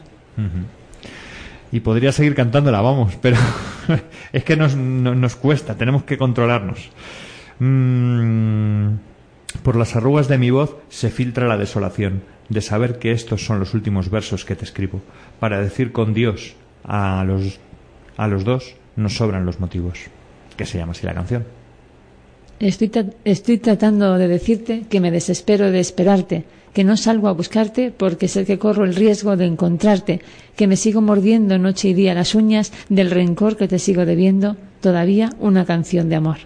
Y 1.70 1.80
podría 1.80 2.12
seguir 2.12 2.34
cantándola, 2.34 2.80
vamos, 2.82 3.14
pero 3.22 3.36
es 4.32 4.44
que 4.44 4.56
nos, 4.56 4.76
no- 4.76 5.14
nos 5.14 5.36
cuesta, 5.36 5.74
tenemos 5.76 6.02
que 6.02 6.18
controlarnos. 6.18 6.90
Mm, 7.60 8.94
por 9.62 9.76
las 9.76 9.94
arrugas 9.96 10.28
de 10.28 10.38
mi 10.38 10.50
voz 10.50 10.76
se 10.88 11.10
filtra 11.10 11.46
la 11.46 11.56
desolación 11.56 12.22
de 12.52 12.60
saber 12.60 12.98
que 12.98 13.12
estos 13.12 13.44
son 13.44 13.58
los 13.58 13.74
últimos 13.74 14.10
versos 14.10 14.44
que 14.44 14.54
te 14.56 14.64
escribo, 14.64 15.00
para 15.40 15.60
decir 15.60 15.92
con 15.92 16.14
Dios 16.14 16.54
a 16.84 17.24
los, 17.24 17.58
a 18.16 18.28
los 18.28 18.44
dos 18.44 18.74
nos 18.96 19.16
sobran 19.16 19.46
los 19.46 19.58
motivos. 19.60 19.98
Que 20.56 20.66
se 20.66 20.78
llama 20.78 20.92
así 20.92 21.06
la 21.06 21.14
canción. 21.14 21.44
Estoy, 22.60 22.88
tra- 22.88 23.12
estoy 23.24 23.58
tratando 23.58 24.18
de 24.18 24.28
decirte 24.28 24.84
que 24.88 25.00
me 25.00 25.10
desespero 25.10 25.70
de 25.72 25.80
esperarte, 25.80 26.44
que 26.72 26.84
no 26.84 26.96
salgo 26.96 27.28
a 27.28 27.32
buscarte 27.32 27.90
porque 27.90 28.28
sé 28.28 28.44
que 28.44 28.58
corro 28.58 28.84
el 28.84 28.94
riesgo 28.94 29.36
de 29.36 29.46
encontrarte, 29.46 30.20
que 30.56 30.66
me 30.66 30.76
sigo 30.76 31.00
mordiendo 31.00 31.58
noche 31.58 31.88
y 31.88 31.94
día 31.94 32.14
las 32.14 32.34
uñas 32.34 32.72
del 32.88 33.10
rencor 33.10 33.56
que 33.56 33.66
te 33.68 33.78
sigo 33.78 34.06
debiendo, 34.06 34.56
todavía 34.80 35.30
una 35.40 35.64
canción 35.64 36.08
de 36.08 36.16
amor. 36.16 36.36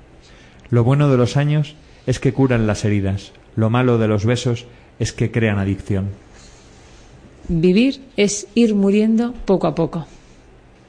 Lo 0.70 0.84
bueno 0.84 1.10
de 1.10 1.16
los 1.16 1.36
años 1.36 1.74
es 2.06 2.18
que 2.18 2.32
curan 2.32 2.66
las 2.66 2.84
heridas, 2.84 3.32
lo 3.56 3.68
malo 3.70 3.98
de 3.98 4.08
los 4.08 4.24
besos 4.24 4.66
es 4.98 5.12
que 5.12 5.30
crean 5.30 5.58
adicción. 5.58 6.08
Vivir 7.48 8.00
es 8.16 8.48
ir 8.54 8.74
muriendo 8.74 9.32
poco 9.44 9.66
a 9.66 9.74
poco. 9.74 10.06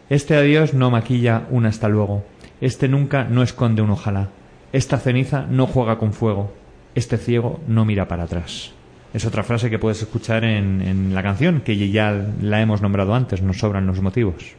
Este 0.09 0.35
adiós 0.35 0.73
no 0.73 0.89
maquilla 0.89 1.43
un 1.51 1.65
hasta 1.65 1.89
luego. 1.89 2.23
Este 2.61 2.87
nunca 2.87 3.25
no 3.25 3.43
esconde 3.43 3.81
un 3.81 3.91
ojalá. 3.91 4.29
Esta 4.73 4.97
ceniza 4.97 5.45
no 5.49 5.67
juega 5.67 5.97
con 5.99 6.13
fuego. 6.13 6.51
Este 6.95 7.17
ciego 7.17 7.59
no 7.67 7.85
mira 7.85 8.07
para 8.07 8.23
atrás. 8.23 8.71
Es 9.13 9.25
otra 9.25 9.43
frase 9.43 9.69
que 9.69 9.79
puedes 9.79 10.01
escuchar 10.01 10.43
en, 10.43 10.81
en 10.81 11.13
la 11.13 11.23
canción, 11.23 11.61
que 11.61 11.77
ya 11.89 12.27
la 12.41 12.61
hemos 12.61 12.81
nombrado 12.81 13.13
antes, 13.13 13.41
nos 13.41 13.59
sobran 13.59 13.87
los 13.87 14.01
motivos. 14.01 14.55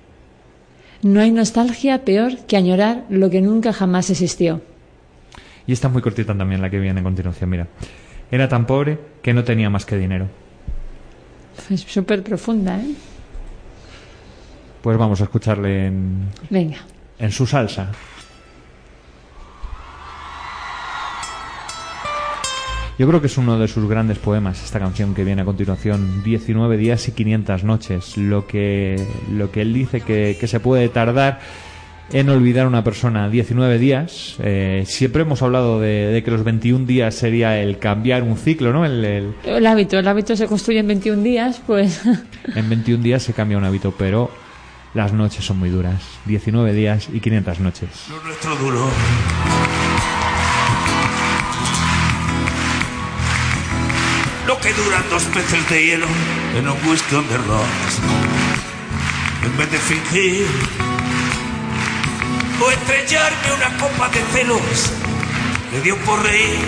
No 1.02 1.20
hay 1.20 1.30
nostalgia 1.30 2.04
peor 2.04 2.38
que 2.46 2.56
añorar 2.56 3.04
lo 3.08 3.30
que 3.30 3.40
nunca 3.40 3.72
jamás 3.72 4.10
existió. 4.10 4.60
Y 5.66 5.72
esta 5.72 5.88
es 5.88 5.92
muy 5.92 6.02
cortita 6.02 6.34
también, 6.34 6.62
la 6.62 6.70
que 6.70 6.78
viene 6.78 7.00
a 7.00 7.02
continuación, 7.02 7.50
mira. 7.50 7.68
Era 8.30 8.48
tan 8.48 8.66
pobre 8.66 8.98
que 9.22 9.32
no 9.32 9.44
tenía 9.44 9.70
más 9.70 9.84
que 9.86 9.96
dinero. 9.96 10.26
Es 11.70 11.80
súper 11.80 12.22
profunda, 12.22 12.78
¿eh? 12.78 12.94
Pues 14.82 14.96
vamos 14.96 15.20
a 15.20 15.24
escucharle 15.24 15.86
en, 15.86 16.28
Venga. 16.50 16.78
en 17.18 17.32
su 17.32 17.46
salsa. 17.46 17.90
Yo 22.98 23.06
creo 23.06 23.20
que 23.20 23.28
es 23.28 23.38
uno 23.38 23.59
de 23.60 23.68
sus 23.68 23.88
grandes 23.88 24.18
poemas, 24.18 24.62
esta 24.64 24.80
canción 24.80 25.14
que 25.14 25.22
viene 25.22 25.42
a 25.42 25.44
continuación, 25.44 26.24
19 26.24 26.76
días 26.76 27.06
y 27.06 27.12
500 27.12 27.62
noches, 27.62 28.16
lo 28.16 28.48
que, 28.48 29.06
lo 29.30 29.52
que 29.52 29.62
él 29.62 29.72
dice 29.72 30.00
que, 30.00 30.36
que 30.38 30.48
se 30.48 30.59
puede 30.59 30.88
tardar 30.88 31.38
en 32.12 32.28
olvidar 32.30 32.64
a 32.64 32.68
una 32.68 32.85
persona 32.85 33.28
19 33.28 33.78
días. 33.78 34.36
Eh, 34.43 34.85
siempre 34.86 35.22
hemos 35.22 35.43
hablado 35.43 35.80
de, 35.80 36.06
de, 36.09 36.22
que 36.22 36.30
los 36.30 36.44
21 36.44 36.86
días 36.86 37.14
sería 37.14 37.60
el 37.60 37.78
cambiar 37.78 38.22
un 38.22 38.36
ciclo, 38.36 38.72
¿no? 38.72 38.85
El, 38.85 39.05
el... 39.05 39.35
el, 39.44 39.66
hábito, 39.66 39.98
el 39.98 40.09
hábito 40.09 40.36
se 40.36 40.47
construye 40.47 40.80
en 40.80 40.89
21 40.89 41.22
días, 41.22 41.60
pues... 41.66 42.02
en 42.55 42.68
21 42.68 43.02
días 43.02 43.22
se 43.22 43.32
cambia 43.32 43.59
un 43.59 43.64
hábito, 43.64 43.94
pero 43.97 44.30
las 44.94 45.12
noches 45.12 45.44
son 45.44 45.59
muy 45.59 45.70
duras. 45.70 46.02
19 46.26 46.72
días 46.72 47.09
y 47.12 47.20
500 47.20 47.60
noches. 47.60 47.89
Lo 48.09 48.22
nuestro 48.24 48.56
duro. 48.56 48.89
Lo 54.47 54.59
que 54.60 54.72
duran 54.72 55.02
dos 55.10 55.24
peces 55.24 55.68
de 55.68 55.86
hielo 55.86 56.06
en 56.56 56.68
un 56.68 56.89
whisky 56.89 57.16
de 57.16 57.36
rock. 57.36 57.66
En 59.44 59.56
vez 59.59 59.70
de 59.70 59.78
fingir 59.78 60.88
o 62.60 62.70
estrellarme 62.70 63.52
una 63.52 63.78
copa 63.78 64.09
de 64.09 64.20
celos, 64.32 64.93
me 65.72 65.80
dio 65.80 65.97
por 65.98 66.22
reír. 66.22 66.59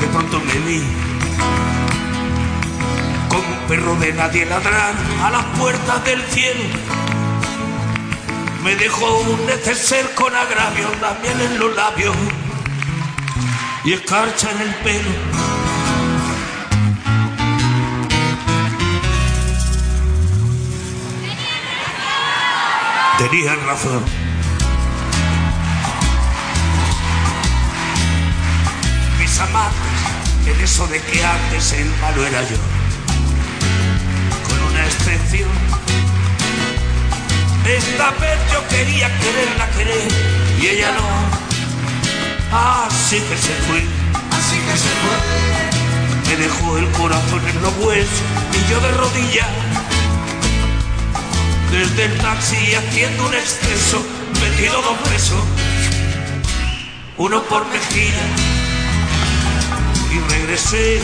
De 0.00 0.06
pronto 0.08 0.40
me 0.40 0.54
vi 0.66 0.82
como 3.28 3.48
un 3.48 3.66
perro 3.68 3.96
de 3.96 4.12
nadie 4.12 4.44
ladrar 4.44 4.94
a 5.22 5.30
las 5.30 5.44
puertas 5.58 6.04
del 6.04 6.22
cielo. 6.24 6.64
Me 8.62 8.76
dejó 8.76 9.20
un 9.20 9.46
neceser 9.46 10.14
con 10.14 10.34
agravio, 10.34 10.88
la 11.00 11.14
miel 11.22 11.40
en 11.40 11.58
los 11.58 11.74
labios 11.74 12.16
y 13.84 13.92
escarcha 13.92 14.50
en 14.50 14.60
el 14.60 14.74
pelo. 14.76 15.10
Tenían 23.18 23.66
razón. 23.66 24.25
En 29.38 30.60
eso 30.62 30.86
de 30.86 30.98
que 30.98 31.22
antes 31.22 31.72
el 31.72 31.84
malo 32.00 32.26
era 32.26 32.40
yo, 32.48 32.56
con 34.48 34.62
una 34.62 34.86
excepción. 34.86 35.50
Esta 37.66 38.12
vez 38.12 38.38
yo 38.50 38.66
quería 38.68 39.08
quererla 39.18 39.68
querer 39.76 40.08
y 40.58 40.66
ella 40.68 40.90
no. 40.92 41.04
Así 42.86 43.16
que 43.20 43.36
se 43.36 43.52
fue, 43.66 43.84
así 44.30 44.56
que 44.56 44.76
se 44.78 44.92
fue. 45.02 45.16
Me 46.30 46.36
dejó 46.42 46.78
el 46.78 46.90
corazón 46.92 47.46
en 47.46 47.60
los 47.60 47.76
huesos 47.76 48.22
y 48.54 48.70
yo 48.70 48.80
de 48.80 48.90
rodillas. 48.92 49.48
Desde 51.72 52.04
el 52.06 52.18
taxi 52.22 52.74
haciendo 52.74 53.26
un 53.26 53.34
exceso, 53.34 54.02
metido 54.40 54.80
dos 54.80 55.10
besos, 55.10 55.44
uno 57.18 57.42
por 57.42 57.66
mejilla. 57.66 58.55
Y 60.10 60.18
regresé. 60.32 61.00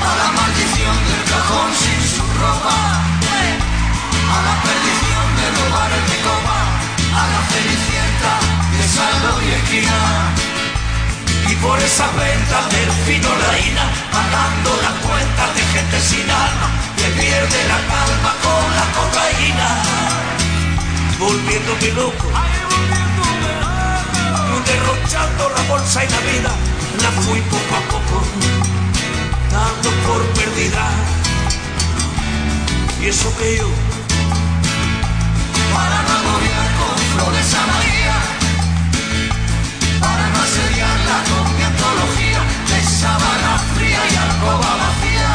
A 0.00 0.10
la 0.20 0.28
maldición 0.38 0.96
del 1.08 1.22
cajón 1.32 1.70
sin 1.82 2.02
su 2.14 2.24
ropa, 2.40 2.76
a 4.34 4.38
la 4.46 4.54
perdición 4.66 5.26
de 5.40 5.46
los 5.56 5.66
bares 5.72 6.04
de 6.10 6.18
copa, 6.28 6.58
a 7.20 7.22
la 7.32 7.40
cenicienta 7.52 8.32
de 8.72 8.82
saldo 8.96 9.32
y 9.42 9.50
esquina. 9.60 10.00
y 11.50 11.54
por 11.56 11.78
esas 11.80 12.14
ventas 12.16 12.64
del 12.70 12.90
fino 13.06 13.28
laína, 13.28 13.84
pagando 14.12 14.70
las 14.82 14.94
cuentas 15.06 15.54
de 15.54 15.62
gente 15.74 16.00
sin 16.00 16.30
alma, 16.30 16.68
que 16.96 17.08
pierde 17.20 17.58
la 17.72 17.78
calma 17.92 18.32
con 18.44 18.64
la 18.78 18.86
cocaína, 18.98 19.68
volviéndome 21.18 21.88
loco, 22.00 22.26
derrochando 24.66 25.48
la 25.56 25.62
bolsa 25.68 26.04
y 26.04 26.08
la 26.08 26.20
vida, 26.20 26.52
la 26.98 27.10
fui 27.22 27.40
poco 27.42 27.74
a 27.76 27.82
poco, 27.92 28.22
dando 29.52 29.90
por 30.06 30.22
perdida, 30.34 30.86
y 33.00 33.06
eso 33.06 33.34
que 33.38 33.56
yo, 33.56 33.68
para 35.72 36.02
no 36.02 36.12
agobiar 36.20 36.68
con 36.78 36.96
flores 37.12 37.54
a 37.54 37.66
María, 37.72 38.16
para 40.00 40.28
no 40.30 40.38
asediarla 40.42 41.16
con 41.30 41.44
mi 41.56 41.62
antología 41.62 42.40
de 42.70 42.80
sábana 43.00 43.52
fría 43.76 44.00
y 44.10 44.16
alcoba 44.26 44.70
vacía, 44.82 45.32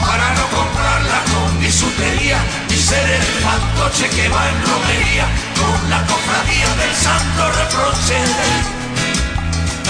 para 0.00 0.26
no 0.34 0.44
comprarla 0.56 1.18
con 1.32 1.60
bisutería, 1.60 2.38
ni 2.70 2.76
ser 2.76 3.08
el 3.10 3.22
fantoche 3.44 4.08
que 4.08 4.28
va 4.28 4.48
en 4.48 4.58
romería, 4.66 5.26
con 5.60 5.90
la 5.90 6.00
cofradía 6.06 6.68
del 6.80 6.94
santo 6.94 7.42
reproche. 7.60 8.75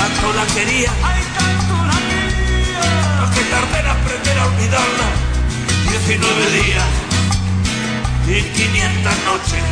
Tanto 0.07 0.33
la 0.35 0.47
quería, 0.55 0.93
no 3.19 3.31
que 3.35 3.41
tardé 3.51 3.81
en 3.81 3.87
aprender 3.89 4.39
a 4.39 4.47
olvidarla, 4.47 5.09
19 5.91 6.51
días 6.53 6.85
y 8.28 8.43
500 8.43 9.12
noches. 9.24 9.65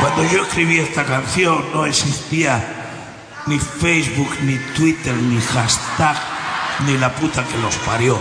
Cuando 0.00 0.24
yo 0.32 0.42
escribí 0.42 0.78
esta 0.80 1.04
canción 1.04 1.64
no 1.72 1.86
existía 1.86 2.64
ni 3.46 3.60
Facebook, 3.60 4.38
ni 4.42 4.56
Twitter, 4.74 5.14
ni 5.14 5.40
hashtag, 5.40 6.16
ni 6.84 6.98
la 6.98 7.14
puta 7.14 7.44
que 7.44 7.58
los 7.58 7.76
parió. 7.76 8.18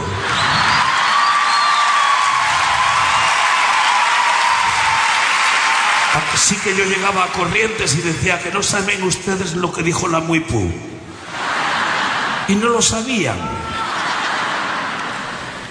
Así 6.35 6.57
que 6.57 6.75
yo 6.75 6.83
llegaba 6.83 7.23
a 7.23 7.27
Corrientes 7.27 7.95
y 7.95 8.01
decía 8.01 8.37
que 8.41 8.51
no 8.51 8.61
saben 8.61 9.01
ustedes 9.03 9.53
lo 9.53 9.71
que 9.71 9.83
dijo 9.83 10.09
la 10.09 10.19
Muipú. 10.19 10.69
Y 12.49 12.55
no 12.55 12.67
lo 12.67 12.81
sabían. 12.81 13.37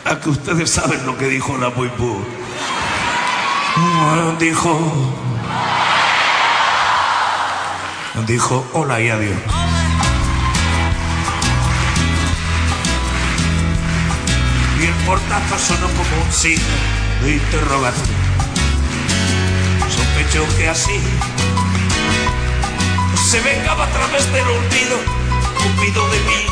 A 0.07 0.19
que 0.19 0.31
ustedes 0.31 0.71
saben 0.71 1.05
lo 1.05 1.19
que 1.19 1.29
dijo 1.29 1.59
la 1.59 1.69
Muipú. 1.69 2.17
Bueno, 3.77 4.37
dijo. 4.39 4.81
Dijo 8.27 8.67
hola 8.73 9.03
y 9.03 9.11
adiós. 9.11 9.37
Y 14.81 14.87
el 14.87 14.95
portazo 15.05 15.59
sonó 15.59 15.89
como 15.89 16.25
un 16.25 16.33
signo 16.33 16.65
de 17.23 17.35
interrogación. 17.35 18.14
Sospecho 20.35 20.57
que 20.57 20.69
así 20.69 21.01
se 23.31 23.41
vengaba 23.41 23.85
a 23.85 23.89
través 23.91 24.33
del 24.33 24.43
olvido, 24.43 24.97
Cupido 25.63 26.09
de 26.09 26.19
mí. 26.21 26.47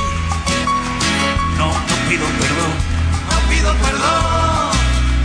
No, 1.59 1.66
no 1.66 2.09
pido 2.09 2.26
perdón, 2.26 2.72
no 3.30 3.50
pido 3.50 3.74
perdón, 3.74 4.70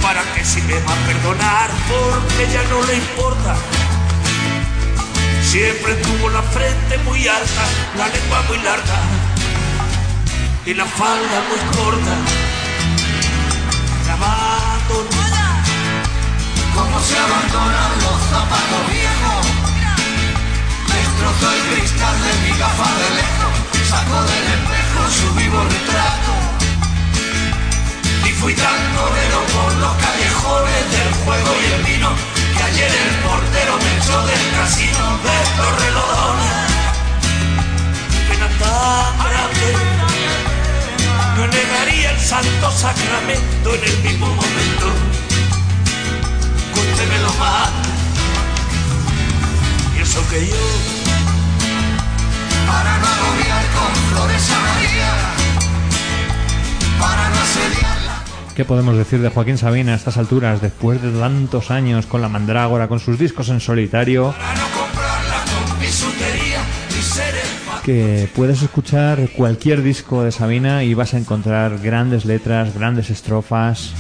para 0.02 0.24
que 0.34 0.44
si 0.44 0.62
me 0.64 0.74
va 0.74 0.92
a 0.92 1.06
perdonar, 1.06 1.70
porque 1.88 2.52
ya 2.52 2.64
no 2.64 2.84
le 2.84 2.96
importa. 2.96 3.56
Siempre 5.44 5.94
tuvo 5.96 6.30
la 6.30 6.42
frente 6.42 6.98
muy 7.06 7.28
alta, 7.28 7.64
la 7.96 8.08
lengua 8.08 8.42
muy 8.48 8.58
larga 8.58 9.00
y 10.66 10.74
la 10.74 10.86
falda 10.86 11.44
muy 11.50 11.78
corta. 11.78 12.16
La 14.08 14.16
como 16.78 17.00
se 17.02 17.18
abandonan 17.18 17.92
los 18.06 18.20
zapatos 18.30 18.84
viejos. 18.94 19.44
Destrozó 20.94 21.48
el 21.58 21.62
cristal 21.74 22.16
de 22.26 22.34
mi 22.44 22.52
gafa 22.58 22.90
de 23.02 23.10
lejos, 23.18 23.56
sacó 23.90 24.18
del 24.30 24.46
espejo 24.56 25.02
su 25.20 25.28
vivo 25.40 25.60
retrato. 25.74 26.34
Y 28.28 28.32
fui 28.40 28.54
tan 28.54 28.80
torero 28.96 29.40
por 29.56 29.74
los 29.84 29.94
callejones 30.06 30.82
del 30.96 31.12
juego 31.26 31.50
y 31.62 31.66
el 31.74 31.84
vino, 31.84 32.10
que 32.56 32.64
ayer 32.64 32.92
el 33.06 33.14
portero 33.26 33.74
me 33.84 33.92
echó 33.98 34.18
del 34.30 34.46
casino 34.58 35.06
de 35.26 35.38
Torrelodones. 35.58 36.70
Pena 38.30 38.50
tan 38.62 39.14
grande, 39.26 39.70
no 41.38 41.48
negaría 41.48 42.12
el 42.12 42.20
santo 42.20 42.72
sacramento 42.72 43.74
en 43.74 43.84
el 43.84 43.98
mismo 44.04 44.28
momento. 44.28 45.27
Cuéntemelo 46.98 47.32
más. 47.40 47.70
Y 49.98 50.02
eso 50.02 50.20
que 50.30 50.48
yo, 50.48 50.56
para 52.66 52.98
no 52.98 53.06
agobiar 53.08 53.66
con 53.76 53.96
flores 54.10 54.50
a 54.52 54.60
María, 54.62 55.14
para 57.00 57.30
no 57.30 57.36
asediarla. 57.36 58.24
¿Qué 58.56 58.66
podemos 58.66 58.98
decir 58.98 59.22
de 59.22 59.30
Joaquín 59.30 59.60
Sabina 59.60 59.94
a 59.94 59.96
estas 59.96 60.18
alturas, 60.18 60.60
después 60.62 61.00
de 61.02 61.12
tantos 61.12 61.70
años 61.70 62.08
con 62.08 62.22
la 62.22 62.30
Mandrágora, 62.30 62.88
con 62.88 63.00
sus 63.00 63.20
discos 63.20 63.50
en 63.50 63.60
solitario? 63.60 64.34
para 64.36 64.56
no 64.56 64.68
comprarla 64.76 65.44
con 65.70 65.80
bisutería 65.80 66.62
ni 66.96 67.02
ser 67.04 67.36
el 67.36 67.42
fa- 67.70 67.82
Que 67.84 68.28
puedes 68.36 68.64
escuchar 68.64 69.30
cualquier 69.38 69.84
disco 69.84 70.24
de 70.24 70.32
Sabina 70.32 70.84
y 70.84 70.96
vas 70.96 71.14
a 71.14 71.18
encontrar 71.20 71.78
grandes 71.78 72.26
letras, 72.26 72.74
grandes 72.74 73.12
estrofas. 73.12 73.94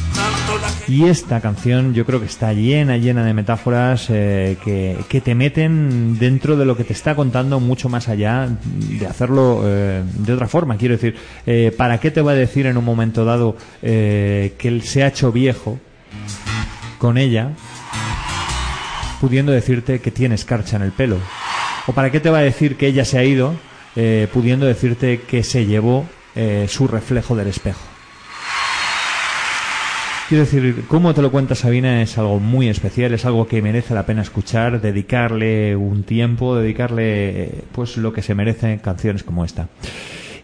Y 0.87 1.03
esta 1.03 1.41
canción 1.41 1.93
yo 1.93 2.05
creo 2.05 2.21
que 2.21 2.27
está 2.27 2.53
llena, 2.53 2.95
llena 2.95 3.25
de 3.25 3.33
metáforas 3.33 4.07
eh, 4.09 4.55
que, 4.63 5.21
te 5.21 5.35
meten 5.35 6.17
dentro 6.17 6.55
de 6.55 6.63
lo 6.63 6.77
que 6.77 6.85
te 6.85 6.93
está 6.93 7.13
contando 7.13 7.59
mucho 7.59 7.89
más 7.89 8.07
allá 8.07 8.47
de 8.63 9.05
hacerlo 9.05 9.63
eh, 9.65 10.01
de 10.05 10.33
otra 10.33 10.47
forma. 10.47 10.77
Quiero 10.77 10.95
decir, 10.95 11.17
eh, 11.45 11.73
¿para 11.75 11.99
qué 11.99 12.09
te 12.09 12.21
va 12.21 12.31
a 12.31 12.35
decir 12.35 12.67
en 12.67 12.77
un 12.77 12.85
momento 12.85 13.25
dado 13.25 13.57
que 13.81 14.55
él 14.61 14.81
se 14.83 15.03
ha 15.03 15.07
hecho 15.07 15.31
viejo 15.33 15.77
con 16.99 17.17
ella 17.17 17.51
pudiendo 19.19 19.51
decirte 19.51 19.99
que 19.99 20.11
tienes 20.11 20.41
escarcha 20.41 20.77
en 20.77 20.83
el 20.83 20.93
pelo? 20.93 21.17
¿O 21.87 21.91
para 21.91 22.11
qué 22.11 22.21
te 22.21 22.29
va 22.29 22.37
a 22.37 22.43
decir 22.43 22.77
que 22.77 22.87
ella 22.87 23.03
se 23.03 23.17
ha 23.17 23.25
ido, 23.25 23.55
pudiendo 24.31 24.65
decirte 24.65 25.19
que 25.21 25.43
se 25.43 25.65
llevó 25.65 26.05
su 26.67 26.87
reflejo 26.87 27.35
del 27.35 27.47
espejo? 27.47 27.96
Quiero 30.27 30.43
decir, 30.43 30.83
cómo 30.89 31.13
te 31.13 31.21
lo 31.21 31.31
cuenta 31.31 31.55
Sabina 31.55 32.01
es 32.01 32.17
algo 32.17 32.37
muy 32.39 32.67
especial, 32.67 33.13
es 33.13 33.25
algo 33.25 33.47
que 33.47 33.61
merece 33.61 33.93
la 33.93 34.05
pena 34.05 34.21
escuchar, 34.21 34.81
dedicarle 34.81 35.73
un 35.77 36.03
tiempo, 36.03 36.57
dedicarle 36.57 37.43
eh, 37.43 37.63
pues 37.71 37.95
lo 37.95 38.11
que 38.11 38.21
se 38.21 38.35
merece 38.35 38.73
en 38.73 38.79
canciones 38.79 39.23
como 39.23 39.45
esta. 39.45 39.69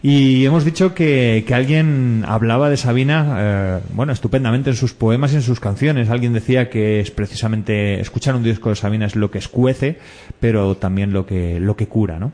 Y 0.00 0.46
hemos 0.46 0.64
dicho 0.64 0.94
que, 0.94 1.44
que 1.46 1.54
alguien 1.54 2.24
hablaba 2.26 2.70
de 2.70 2.78
Sabina, 2.78 3.36
eh, 3.38 3.80
bueno, 3.92 4.14
estupendamente 4.14 4.70
en 4.70 4.76
sus 4.76 4.94
poemas 4.94 5.34
y 5.34 5.36
en 5.36 5.42
sus 5.42 5.60
canciones. 5.60 6.08
Alguien 6.08 6.32
decía 6.32 6.70
que 6.70 7.00
es 7.00 7.10
precisamente 7.10 8.00
escuchar 8.00 8.36
un 8.36 8.42
disco 8.42 8.70
de 8.70 8.76
Sabina 8.76 9.04
es 9.04 9.16
lo 9.16 9.30
que 9.30 9.38
escuece, 9.38 9.98
pero 10.40 10.78
también 10.78 11.12
lo 11.12 11.26
que, 11.26 11.60
lo 11.60 11.76
que 11.76 11.88
cura, 11.88 12.18
¿no? 12.18 12.32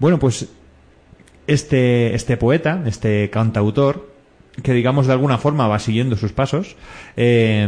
Bueno, 0.00 0.18
pues 0.18 0.48
este, 1.46 2.16
este 2.16 2.36
poeta, 2.36 2.82
este 2.86 3.30
cantautor, 3.30 4.17
que 4.62 4.72
digamos 4.72 5.06
de 5.06 5.12
alguna 5.12 5.38
forma 5.38 5.68
va 5.68 5.78
siguiendo 5.78 6.16
sus 6.16 6.32
pasos, 6.32 6.76
eh, 7.16 7.66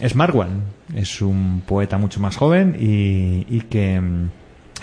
es 0.00 0.14
Marwan. 0.14 0.62
Es 0.94 1.22
un 1.22 1.62
poeta 1.66 1.98
mucho 1.98 2.20
más 2.20 2.36
joven 2.36 2.76
y, 2.78 3.60
que 3.62 4.00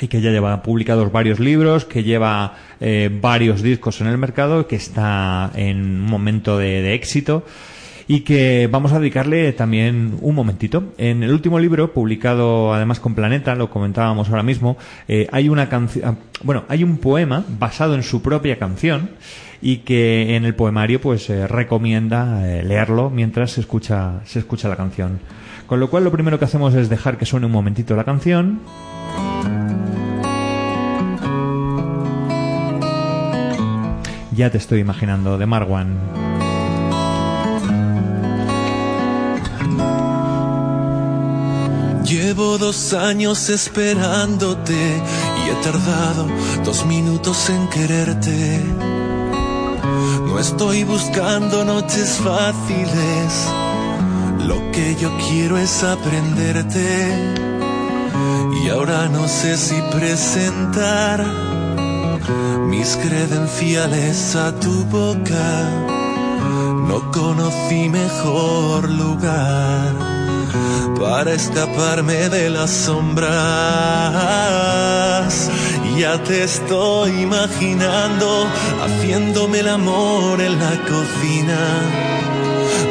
y 0.01 0.07
que 0.07 0.21
ya 0.21 0.31
lleva 0.31 0.63
publicados 0.63 1.11
varios 1.11 1.39
libros, 1.39 1.85
que 1.85 2.03
lleva 2.03 2.55
eh, 2.79 3.09
varios 3.21 3.61
discos 3.61 4.01
en 4.01 4.07
el 4.07 4.17
mercado, 4.17 4.67
que 4.67 4.75
está 4.75 5.51
en 5.55 5.77
un 5.77 6.05
momento 6.05 6.57
de, 6.57 6.81
de 6.81 6.93
éxito 6.93 7.43
y 8.09 8.21
que 8.21 8.67
vamos 8.71 8.91
a 8.91 8.99
dedicarle 8.99 9.53
también 9.53 10.17
un 10.21 10.33
momentito. 10.33 10.93
En 10.97 11.21
el 11.21 11.31
último 11.31 11.59
libro, 11.59 11.93
publicado 11.93 12.73
además 12.73 12.99
con 12.99 13.13
Planeta, 13.13 13.53
lo 13.53 13.69
comentábamos 13.69 14.29
ahora 14.29 14.41
mismo, 14.41 14.77
eh, 15.07 15.27
hay 15.31 15.47
una 15.47 15.69
canción, 15.69 16.17
bueno, 16.43 16.63
hay 16.69 16.83
un 16.83 16.97
poema 16.97 17.45
basado 17.47 17.93
en 17.93 18.01
su 18.01 18.23
propia 18.23 18.57
canción 18.57 19.11
y 19.61 19.77
que 19.77 20.35
en 20.35 20.45
el 20.45 20.55
poemario 20.55 21.01
pues 21.01 21.27
recomienda 21.49 22.47
eh, 22.47 22.63
leerlo 22.63 23.09
mientras 23.09 23.51
se 23.51 23.61
escucha, 23.61 24.21
se 24.25 24.39
escucha 24.39 24.69
la 24.69 24.75
canción. 24.75 25.19
Con 25.67 25.79
lo 25.79 25.89
cual 25.89 26.03
lo 26.03 26.11
primero 26.11 26.39
que 26.39 26.45
hacemos 26.45 26.73
es 26.73 26.89
dejar 26.89 27.17
que 27.17 27.25
suene 27.25 27.45
un 27.45 27.51
momentito 27.51 27.95
la 27.95 28.03
canción. 28.03 28.59
Ya 34.39 34.49
te 34.49 34.57
estoy 34.57 34.79
imaginando, 34.79 35.37
de 35.37 35.45
Marwan. 35.45 35.97
Llevo 42.05 42.57
dos 42.57 42.93
años 42.93 43.49
esperándote 43.49 44.73
y 44.73 45.49
he 45.49 45.55
tardado 45.61 46.27
dos 46.63 46.85
minutos 46.85 47.49
en 47.49 47.67
quererte. 47.67 48.98
No 50.39 50.45
estoy 50.45 50.85
buscando 50.85 51.65
noches 51.65 52.11
fáciles, 52.23 53.45
lo 54.47 54.71
que 54.71 54.95
yo 54.95 55.11
quiero 55.27 55.57
es 55.57 55.83
aprenderte. 55.83 57.35
Y 58.63 58.69
ahora 58.69 59.09
no 59.09 59.27
sé 59.27 59.57
si 59.57 59.75
presentar 59.91 61.25
mis 62.67 62.95
credenciales 62.95 64.33
a 64.37 64.57
tu 64.61 64.85
boca. 64.85 65.69
No 66.87 67.11
conocí 67.11 67.89
mejor 67.89 68.89
lugar 68.89 69.93
para 70.97 71.33
escaparme 71.33 72.29
de 72.29 72.49
las 72.49 72.71
sombras. 72.71 73.29
Ya 75.99 76.17
te 76.23 76.45
estoy 76.45 77.11
imaginando 77.23 78.47
haciéndome 78.81 79.59
el 79.59 79.67
amor 79.67 80.39
en 80.39 80.57
la 80.57 80.71
cocina, 80.87 81.59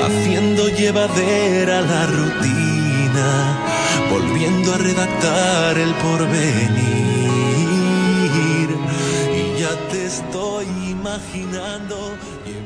haciendo 0.04 0.68
llevadera 0.68 1.80
la 1.80 2.04
rutina, 2.04 3.58
volviendo 4.10 4.74
a 4.74 4.76
redactar 4.76 5.78
el 5.78 5.94
porvenir. 5.94 6.68
Y 9.32 9.58
ya 9.58 9.74
te 9.90 10.04
estoy 10.04 10.66
imaginando. 10.90 11.96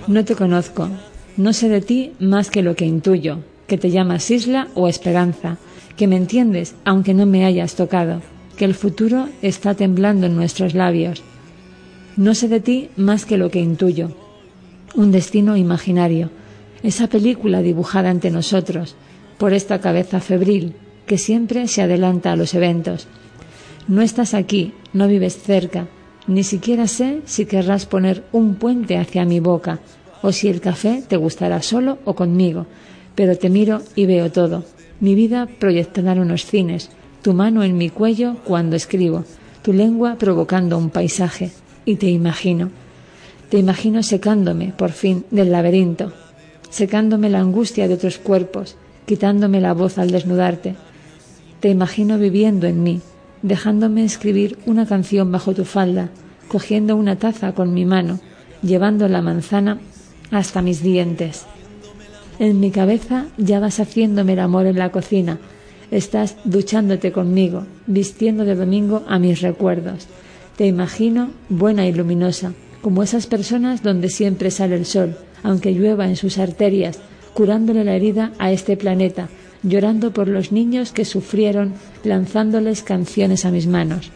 No 0.08 0.24
te 0.24 0.34
conozco, 0.34 0.88
no 1.36 1.52
sé 1.52 1.68
de 1.68 1.82
ti 1.82 2.14
más 2.18 2.50
que 2.50 2.62
lo 2.62 2.74
que 2.74 2.84
intuyo, 2.84 3.38
que 3.68 3.78
te 3.78 3.92
llamas 3.92 4.28
Isla 4.28 4.66
o 4.74 4.88
Esperanza, 4.88 5.58
que 5.96 6.08
me 6.08 6.16
entiendes 6.16 6.74
aunque 6.84 7.14
no 7.14 7.26
me 7.26 7.44
hayas 7.44 7.76
tocado, 7.76 8.22
que 8.56 8.64
el 8.64 8.74
futuro 8.74 9.28
está 9.42 9.74
temblando 9.74 10.26
en 10.26 10.36
nuestros 10.36 10.74
labios. 10.74 11.22
No 12.16 12.34
sé 12.34 12.48
de 12.48 12.60
ti 12.60 12.90
más 12.96 13.24
que 13.24 13.38
lo 13.38 13.50
que 13.50 13.60
intuyo, 13.60 14.10
un 14.94 15.10
destino 15.10 15.56
imaginario, 15.56 16.30
esa 16.82 17.06
película 17.06 17.62
dibujada 17.62 18.10
ante 18.10 18.30
nosotros 18.30 18.96
por 19.38 19.52
esta 19.52 19.80
cabeza 19.80 20.20
febril 20.20 20.74
que 21.06 21.18
siempre 21.18 21.66
se 21.68 21.82
adelanta 21.82 22.32
a 22.32 22.36
los 22.36 22.54
eventos. 22.54 23.06
No 23.88 24.02
estás 24.02 24.34
aquí, 24.34 24.72
no 24.92 25.08
vives 25.08 25.36
cerca, 25.36 25.88
ni 26.26 26.44
siquiera 26.44 26.86
sé 26.86 27.20
si 27.24 27.46
querrás 27.46 27.86
poner 27.86 28.24
un 28.32 28.54
puente 28.54 28.96
hacia 28.96 29.24
mi 29.24 29.40
boca, 29.40 29.80
o 30.22 30.30
si 30.30 30.48
el 30.48 30.60
café 30.60 31.02
te 31.06 31.16
gustará 31.16 31.62
solo 31.62 31.98
o 32.04 32.14
conmigo, 32.14 32.66
pero 33.14 33.36
te 33.36 33.50
miro 33.50 33.82
y 33.96 34.06
veo 34.06 34.30
todo. 34.30 34.64
Mi 35.00 35.14
vida 35.16 35.48
proyectada 35.58 36.12
en 36.12 36.20
unos 36.20 36.46
cines, 36.46 36.90
tu 37.22 37.32
mano 37.34 37.62
en 37.62 37.76
mi 37.76 37.88
cuello 37.88 38.36
cuando 38.44 38.76
escribo, 38.76 39.24
tu 39.62 39.72
lengua 39.72 40.16
provocando 40.16 40.76
un 40.76 40.90
paisaje, 40.90 41.52
y 41.84 41.96
te 41.96 42.08
imagino. 42.10 42.70
Te 43.48 43.58
imagino 43.58 44.02
secándome, 44.02 44.72
por 44.76 44.92
fin, 44.92 45.24
del 45.30 45.52
laberinto, 45.52 46.12
secándome 46.70 47.30
la 47.30 47.40
angustia 47.40 47.86
de 47.86 47.94
otros 47.94 48.18
cuerpos, 48.18 48.76
quitándome 49.06 49.60
la 49.60 49.72
voz 49.72 49.98
al 49.98 50.10
desnudarte. 50.10 50.74
Te 51.60 51.68
imagino 51.68 52.18
viviendo 52.18 52.66
en 52.66 52.82
mí, 52.82 53.00
dejándome 53.42 54.04
escribir 54.04 54.58
una 54.66 54.86
canción 54.86 55.30
bajo 55.30 55.54
tu 55.54 55.64
falda, 55.64 56.10
cogiendo 56.48 56.96
una 56.96 57.16
taza 57.16 57.52
con 57.52 57.72
mi 57.72 57.84
mano, 57.84 58.20
llevando 58.62 59.08
la 59.08 59.22
manzana 59.22 59.78
hasta 60.30 60.62
mis 60.62 60.82
dientes. 60.82 61.44
En 62.38 62.58
mi 62.58 62.70
cabeza 62.70 63.26
ya 63.36 63.60
vas 63.60 63.78
haciéndome 63.78 64.32
el 64.32 64.40
amor 64.40 64.66
en 64.66 64.78
la 64.78 64.90
cocina. 64.90 65.38
Estás 65.92 66.36
duchándote 66.44 67.12
conmigo, 67.12 67.66
vistiendo 67.86 68.46
de 68.46 68.54
domingo 68.54 69.04
a 69.06 69.18
mis 69.18 69.42
recuerdos. 69.42 70.08
Te 70.56 70.66
imagino 70.66 71.30
buena 71.50 71.86
y 71.86 71.92
luminosa, 71.92 72.54
como 72.80 73.02
esas 73.02 73.26
personas 73.26 73.82
donde 73.82 74.08
siempre 74.08 74.50
sale 74.50 74.74
el 74.74 74.86
sol, 74.86 75.16
aunque 75.42 75.72
llueva 75.72 76.08
en 76.08 76.16
sus 76.16 76.38
arterias, 76.38 76.98
curándole 77.34 77.84
la 77.84 77.94
herida 77.94 78.32
a 78.38 78.52
este 78.52 78.78
planeta, 78.78 79.28
llorando 79.62 80.14
por 80.14 80.28
los 80.28 80.50
niños 80.50 80.92
que 80.92 81.04
sufrieron, 81.04 81.74
lanzándoles 82.04 82.82
canciones 82.82 83.44
a 83.44 83.50
mis 83.50 83.66
manos. 83.66 84.10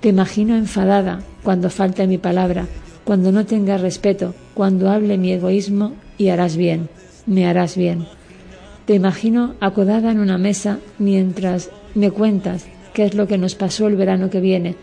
Te 0.00 0.10
imagino 0.10 0.56
enfadada 0.56 1.20
cuando 1.42 1.68
falte 1.68 2.06
mi 2.06 2.18
palabra, 2.18 2.68
cuando 3.02 3.32
no 3.32 3.44
tenga 3.44 3.76
respeto, 3.76 4.36
cuando 4.54 4.88
hable 4.88 5.18
mi 5.18 5.32
egoísmo 5.32 5.94
y 6.16 6.28
harás 6.28 6.56
bien 6.56 6.88
me 7.26 7.46
harás 7.46 7.76
bien. 7.76 8.06
Te 8.86 8.94
imagino 8.94 9.54
acodada 9.60 10.10
en 10.10 10.18
una 10.18 10.38
mesa 10.38 10.78
mientras 10.98 11.70
me 11.94 12.10
cuentas 12.10 12.66
qué 12.92 13.04
es 13.04 13.14
lo 13.14 13.28
que 13.28 13.38
nos 13.38 13.54
pasó 13.54 13.86
el 13.86 13.96
verano 13.96 14.28
que 14.28 14.40
viene, 14.40 14.74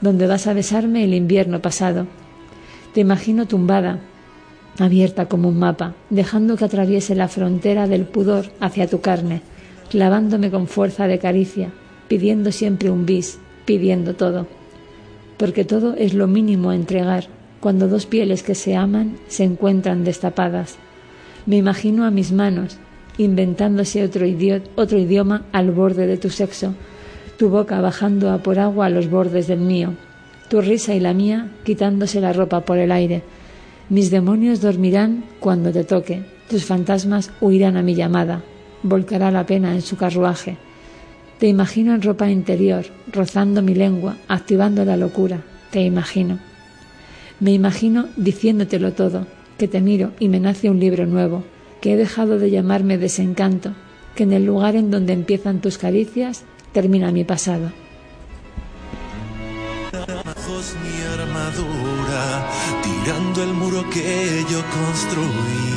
donde 0.00 0.26
vas 0.26 0.46
a 0.46 0.52
besarme 0.52 1.04
el 1.04 1.14
invierno 1.14 1.60
pasado. 1.62 2.06
Te 2.92 3.00
imagino 3.00 3.46
tumbada, 3.46 4.00
abierta 4.78 5.26
como 5.26 5.48
un 5.48 5.58
mapa, 5.58 5.94
dejando 6.10 6.56
que 6.56 6.66
atraviese 6.66 7.14
la 7.14 7.28
frontera 7.28 7.86
del 7.88 8.04
pudor 8.04 8.46
hacia 8.60 8.88
tu 8.88 9.00
carne, 9.00 9.40
clavándome 9.90 10.50
con 10.50 10.66
fuerza 10.66 11.06
de 11.06 11.18
caricia, 11.18 11.70
pidiendo 12.08 12.52
siempre 12.52 12.90
un 12.90 13.06
bis, 13.06 13.38
pidiendo 13.64 14.14
todo. 14.14 14.46
Porque 15.38 15.64
todo 15.64 15.94
es 15.94 16.12
lo 16.12 16.26
mínimo 16.26 16.70
a 16.70 16.76
entregar 16.76 17.28
cuando 17.60 17.88
dos 17.88 18.04
pieles 18.04 18.42
que 18.42 18.54
se 18.54 18.76
aman 18.76 19.16
se 19.28 19.44
encuentran 19.44 20.04
destapadas 20.04 20.78
me 21.46 21.56
imagino 21.56 22.04
a 22.04 22.10
mis 22.10 22.32
manos, 22.32 22.76
inventándose 23.18 24.04
otro, 24.04 24.26
otro 24.76 24.98
idioma 24.98 25.44
al 25.52 25.70
borde 25.70 26.06
de 26.06 26.16
tu 26.16 26.30
sexo, 26.30 26.74
tu 27.38 27.48
boca 27.48 27.80
bajando 27.80 28.30
a 28.30 28.38
por 28.38 28.58
agua 28.58 28.86
a 28.86 28.90
los 28.90 29.10
bordes 29.10 29.46
del 29.46 29.60
mío, 29.60 29.94
tu 30.48 30.60
risa 30.60 30.94
y 30.94 31.00
la 31.00 31.14
mía 31.14 31.50
quitándose 31.64 32.20
la 32.20 32.32
ropa 32.32 32.60
por 32.62 32.78
el 32.78 32.92
aire. 32.92 33.22
Mis 33.88 34.10
demonios 34.10 34.60
dormirán 34.60 35.24
cuando 35.40 35.72
te 35.72 35.84
toque, 35.84 36.22
tus 36.48 36.64
fantasmas 36.64 37.30
huirán 37.40 37.76
a 37.76 37.82
mi 37.82 37.94
llamada, 37.94 38.42
volcará 38.82 39.30
la 39.30 39.46
pena 39.46 39.74
en 39.74 39.82
su 39.82 39.96
carruaje. 39.96 40.56
Te 41.38 41.46
imagino 41.46 41.94
en 41.94 42.02
ropa 42.02 42.30
interior, 42.30 42.86
rozando 43.12 43.62
mi 43.62 43.74
lengua, 43.74 44.16
activando 44.28 44.84
la 44.84 44.96
locura, 44.96 45.42
te 45.70 45.82
imagino. 45.82 46.38
Me 47.40 47.52
imagino 47.52 48.06
diciéndotelo 48.16 48.92
todo, 48.92 49.26
que 49.58 49.68
te 49.68 49.80
miro 49.80 50.12
y 50.18 50.28
me 50.28 50.40
nace 50.40 50.70
un 50.70 50.80
libro 50.80 51.06
nuevo, 51.06 51.44
que 51.86 51.92
he 51.92 51.96
dejado 51.96 52.40
de 52.40 52.50
llamarme 52.50 52.98
desencanto, 52.98 53.70
que 54.16 54.24
en 54.24 54.32
el 54.32 54.44
lugar 54.44 54.74
en 54.74 54.90
donde 54.90 55.12
empiezan 55.12 55.60
tus 55.60 55.78
caricias 55.78 56.42
termina 56.72 57.12
mi 57.12 57.22
pasado. 57.22 57.70
Mi 60.82 61.22
armadura, 61.22 62.24
tirando 62.82 63.40
el 63.44 63.52
muro 63.54 63.88
que 63.88 64.44
yo 64.50 64.60
construí. 64.76 65.68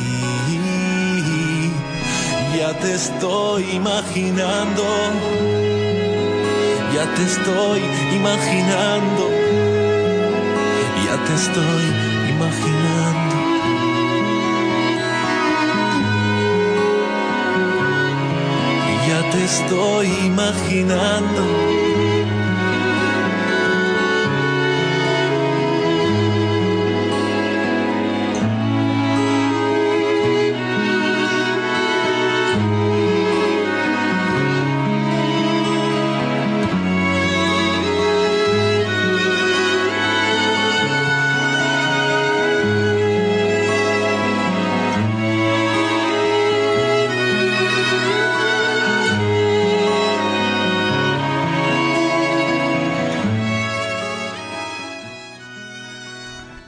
Ya 2.57 2.73
te 2.79 2.95
estoy 2.95 3.63
imaginando, 3.75 4.83
ya 6.95 7.05
te 7.13 7.23
estoy 7.23 7.81
imaginando, 8.15 9.29
ya 11.05 11.15
te 11.25 11.33
estoy 11.35 12.18
te 19.31 19.43
estoy 19.43 20.07
imaginando. 20.25 21.88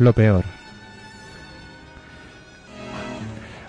Lo 0.01 0.13
peor. 0.13 0.45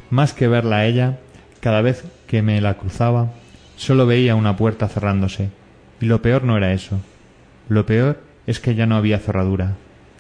Más 0.09 0.33
que 0.33 0.49
verla 0.49 0.77
a 0.77 0.87
ella, 0.87 1.19
cada 1.61 1.83
vez 1.83 2.05
que 2.27 2.41
me 2.41 2.59
la 2.63 2.79
cruzaba, 2.79 3.29
solo 3.77 4.07
veía 4.07 4.35
una 4.35 4.57
puerta 4.57 4.89
cerrándose. 4.89 5.51
Y 6.01 6.07
lo 6.07 6.23
peor 6.23 6.45
no 6.45 6.57
era 6.57 6.73
eso. 6.73 6.99
Lo 7.69 7.85
peor 7.85 8.23
es 8.47 8.61
que 8.61 8.75
ya 8.75 8.87
no 8.87 8.97
había 8.97 9.19
cerradura, 9.19 9.77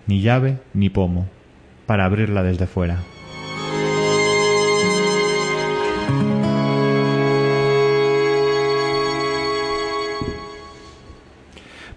ni 0.06 0.20
llave 0.20 0.58
ni 0.74 0.90
pomo, 0.90 1.28
para 1.86 2.04
abrirla 2.04 2.42
desde 2.42 2.66
fuera. 2.66 2.98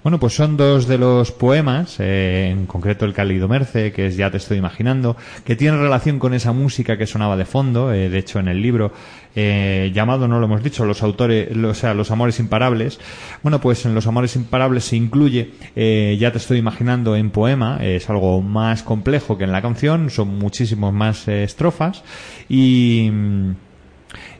Bueno, 0.05 0.19
pues 0.19 0.35
son 0.35 0.55
dos 0.55 0.85
de 0.85 0.99
los 0.99 1.31
poemas, 1.31 1.99
eh, 1.99 2.49
en 2.51 2.67
concreto 2.67 3.05
el 3.05 3.13
Cálido 3.15 3.47
Merce, 3.47 3.91
que 3.91 4.05
es 4.05 4.15
Ya 4.15 4.29
te 4.29 4.37
estoy 4.37 4.59
imaginando, 4.59 5.17
que 5.43 5.55
tiene 5.55 5.77
relación 5.77 6.19
con 6.19 6.35
esa 6.35 6.51
música 6.51 6.95
que 6.95 7.07
sonaba 7.07 7.35
de 7.35 7.45
fondo, 7.45 7.91
eh, 7.91 8.07
de 8.07 8.19
hecho 8.19 8.37
en 8.37 8.47
el 8.47 8.61
libro 8.61 8.91
eh, 9.35 9.91
llamado, 9.93 10.27
no 10.27 10.39
lo 10.39 10.45
hemos 10.45 10.63
dicho, 10.63 10.85
los 10.85 11.03
autores, 11.03 11.49
o 11.55 11.73
sea, 11.73 11.93
los 11.93 12.09
amores 12.09 12.39
imparables. 12.39 12.99
Bueno, 13.43 13.59
pues 13.59 13.85
en 13.85 13.93
los 13.93 14.07
amores 14.07 14.35
imparables 14.35 14.85
se 14.85 14.95
incluye 14.95 15.51
eh, 15.75 16.15
Ya 16.19 16.31
te 16.31 16.37
estoy 16.37 16.57
imaginando 16.57 17.15
en 17.15 17.31
poema, 17.31 17.79
es 17.81 18.09
algo 18.09 18.41
más 18.41 18.83
complejo 18.83 19.37
que 19.37 19.43
en 19.43 19.51
la 19.51 19.61
canción, 19.61 20.09
son 20.09 20.39
muchísimos 20.39 20.93
más 20.93 21.27
eh, 21.27 21.43
estrofas 21.43 22.03
y 22.47 23.11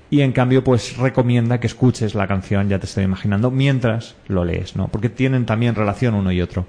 y 0.09 0.21
en 0.21 0.31
cambio 0.31 0.63
pues 0.63 0.97
recomienda 0.97 1.59
que 1.59 1.67
escuches 1.67 2.15
la 2.15 2.27
canción, 2.27 2.69
ya 2.69 2.79
te 2.79 2.85
estoy 2.85 3.03
imaginando, 3.03 3.51
mientras 3.51 4.15
lo 4.27 4.45
lees, 4.45 4.75
¿no? 4.75 4.87
Porque 4.87 5.09
tienen 5.09 5.45
también 5.45 5.75
relación 5.75 6.13
uno 6.13 6.31
y 6.31 6.41
otro. 6.41 6.65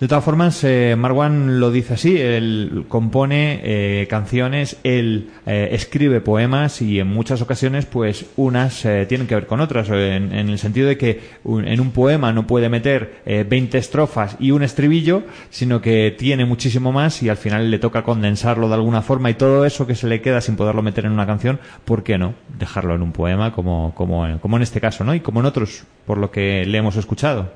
De 0.00 0.06
todas 0.06 0.22
formas, 0.22 0.62
eh, 0.62 0.94
Marwan 0.96 1.58
lo 1.58 1.72
dice 1.72 1.94
así, 1.94 2.20
él 2.20 2.84
compone 2.86 3.60
eh, 3.64 4.06
canciones, 4.08 4.76
él 4.84 5.30
eh, 5.44 5.70
escribe 5.72 6.20
poemas 6.20 6.80
y 6.82 7.00
en 7.00 7.08
muchas 7.08 7.42
ocasiones 7.42 7.84
pues 7.84 8.26
unas 8.36 8.84
eh, 8.84 9.06
tienen 9.08 9.26
que 9.26 9.34
ver 9.34 9.48
con 9.48 9.60
otras, 9.60 9.88
en, 9.88 10.32
el 10.32 10.58
sentido 10.60 10.86
de 10.86 10.96
que 10.96 11.20
en 11.44 11.80
un 11.80 11.90
poema 11.90 12.32
no 12.32 12.46
puede 12.46 12.68
meter 12.68 13.22
eh, 13.26 13.44
20 13.48 13.76
estrofas 13.76 14.36
y 14.38 14.52
un 14.52 14.62
estribillo, 14.62 15.24
sino 15.50 15.82
que 15.82 16.14
tiene 16.16 16.44
muchísimo 16.44 16.92
más 16.92 17.20
y 17.24 17.28
al 17.28 17.36
final 17.36 17.68
le 17.68 17.80
toca 17.80 18.04
condensarlo 18.04 18.68
de 18.68 18.74
alguna 18.74 19.02
forma 19.02 19.30
y 19.30 19.34
todo 19.34 19.64
eso 19.64 19.88
que 19.88 19.96
se 19.96 20.06
le 20.06 20.22
queda 20.22 20.40
sin 20.40 20.54
poderlo 20.54 20.80
meter 20.80 21.06
en 21.06 21.12
una 21.12 21.26
canción, 21.26 21.58
¿por 21.84 22.04
qué 22.04 22.18
no? 22.18 22.34
Dejarlo 22.56 22.94
en 22.94 23.02
un 23.02 23.10
poema 23.10 23.52
como, 23.52 23.92
como, 23.96 24.38
como 24.38 24.56
en 24.58 24.62
este 24.62 24.80
caso, 24.80 25.02
¿no? 25.02 25.12
Y 25.12 25.18
como 25.18 25.40
en 25.40 25.46
otros, 25.46 25.82
por 26.06 26.18
lo 26.18 26.30
que 26.30 26.64
le 26.64 26.78
hemos 26.78 26.94
escuchado. 26.94 27.50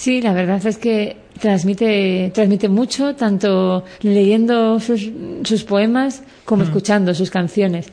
Sí, 0.00 0.22
la 0.22 0.32
verdad 0.32 0.64
es 0.66 0.78
que 0.78 1.14
transmite, 1.38 2.30
transmite 2.32 2.70
mucho, 2.70 3.14
tanto 3.16 3.84
leyendo 4.00 4.80
sus, 4.80 5.10
sus 5.44 5.64
poemas 5.64 6.22
como 6.46 6.62
escuchando 6.62 7.12
sus 7.14 7.28
canciones. 7.28 7.88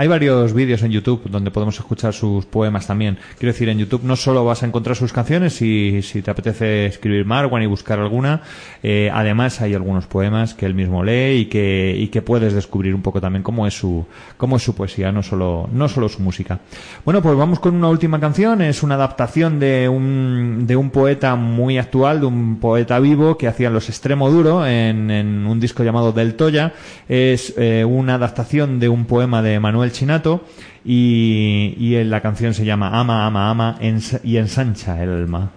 Hay 0.00 0.08
varios 0.08 0.54
vídeos 0.54 0.82
en 0.82 0.92
YouTube 0.92 1.24
donde 1.28 1.50
podemos 1.50 1.78
escuchar 1.78 2.14
sus 2.14 2.46
poemas 2.46 2.86
también. 2.86 3.18
Quiero 3.38 3.52
decir, 3.52 3.68
en 3.68 3.76
YouTube 3.76 4.00
no 4.02 4.16
solo 4.16 4.46
vas 4.46 4.62
a 4.62 4.66
encontrar 4.66 4.96
sus 4.96 5.12
canciones, 5.12 5.52
si, 5.52 6.00
si 6.00 6.22
te 6.22 6.30
apetece 6.30 6.86
escribir 6.86 7.26
Marwan 7.26 7.62
y 7.62 7.66
buscar 7.66 7.98
alguna, 7.98 8.40
eh, 8.82 9.10
además 9.12 9.60
hay 9.60 9.74
algunos 9.74 10.06
poemas 10.06 10.54
que 10.54 10.64
él 10.64 10.74
mismo 10.74 11.04
lee 11.04 11.40
y 11.40 11.44
que, 11.50 11.94
y 11.98 12.08
que 12.08 12.22
puedes 12.22 12.54
descubrir 12.54 12.94
un 12.94 13.02
poco 13.02 13.20
también 13.20 13.42
cómo 13.42 13.66
es 13.66 13.74
su, 13.74 14.06
cómo 14.38 14.56
es 14.56 14.62
su 14.62 14.74
poesía, 14.74 15.12
no 15.12 15.22
solo, 15.22 15.68
su 16.08 16.22
música. 16.22 16.60
Bueno, 17.04 17.20
pues 17.20 17.36
vamos 17.36 17.60
con 17.60 17.74
una 17.74 17.90
última 17.90 18.18
canción, 18.18 18.62
es 18.62 18.82
una 18.82 18.94
adaptación 18.94 19.60
de 19.60 19.86
un, 19.86 20.64
de 20.66 20.76
un 20.76 20.88
poeta 20.88 21.36
muy 21.36 21.76
actual, 21.76 22.20
de 22.20 22.26
un 22.26 22.58
poeta 22.58 22.98
vivo 23.00 23.36
que 23.36 23.48
hacía 23.48 23.68
Los 23.68 23.90
Extremo 23.90 24.30
Duro 24.30 24.66
en, 24.66 25.10
en 25.10 25.46
un 25.46 25.60
disco 25.60 25.84
llamado 25.84 26.12
Del 26.12 26.36
Toya. 26.36 26.72
Es 27.06 27.52
eh, 27.58 27.84
una 27.84 28.14
adaptación 28.14 28.80
de 28.80 28.88
un 28.88 29.04
poema 29.04 29.42
de 29.42 29.60
Manuel 29.60 29.89
Chinato 29.92 30.44
y, 30.84 31.74
y 31.78 32.02
la 32.04 32.20
canción 32.20 32.54
se 32.54 32.64
llama 32.64 32.98
Ama, 32.98 33.26
ama, 33.26 33.50
ama 33.50 33.78
y 34.22 34.36
ensancha 34.36 35.02
el 35.02 35.10
alma. 35.10 35.50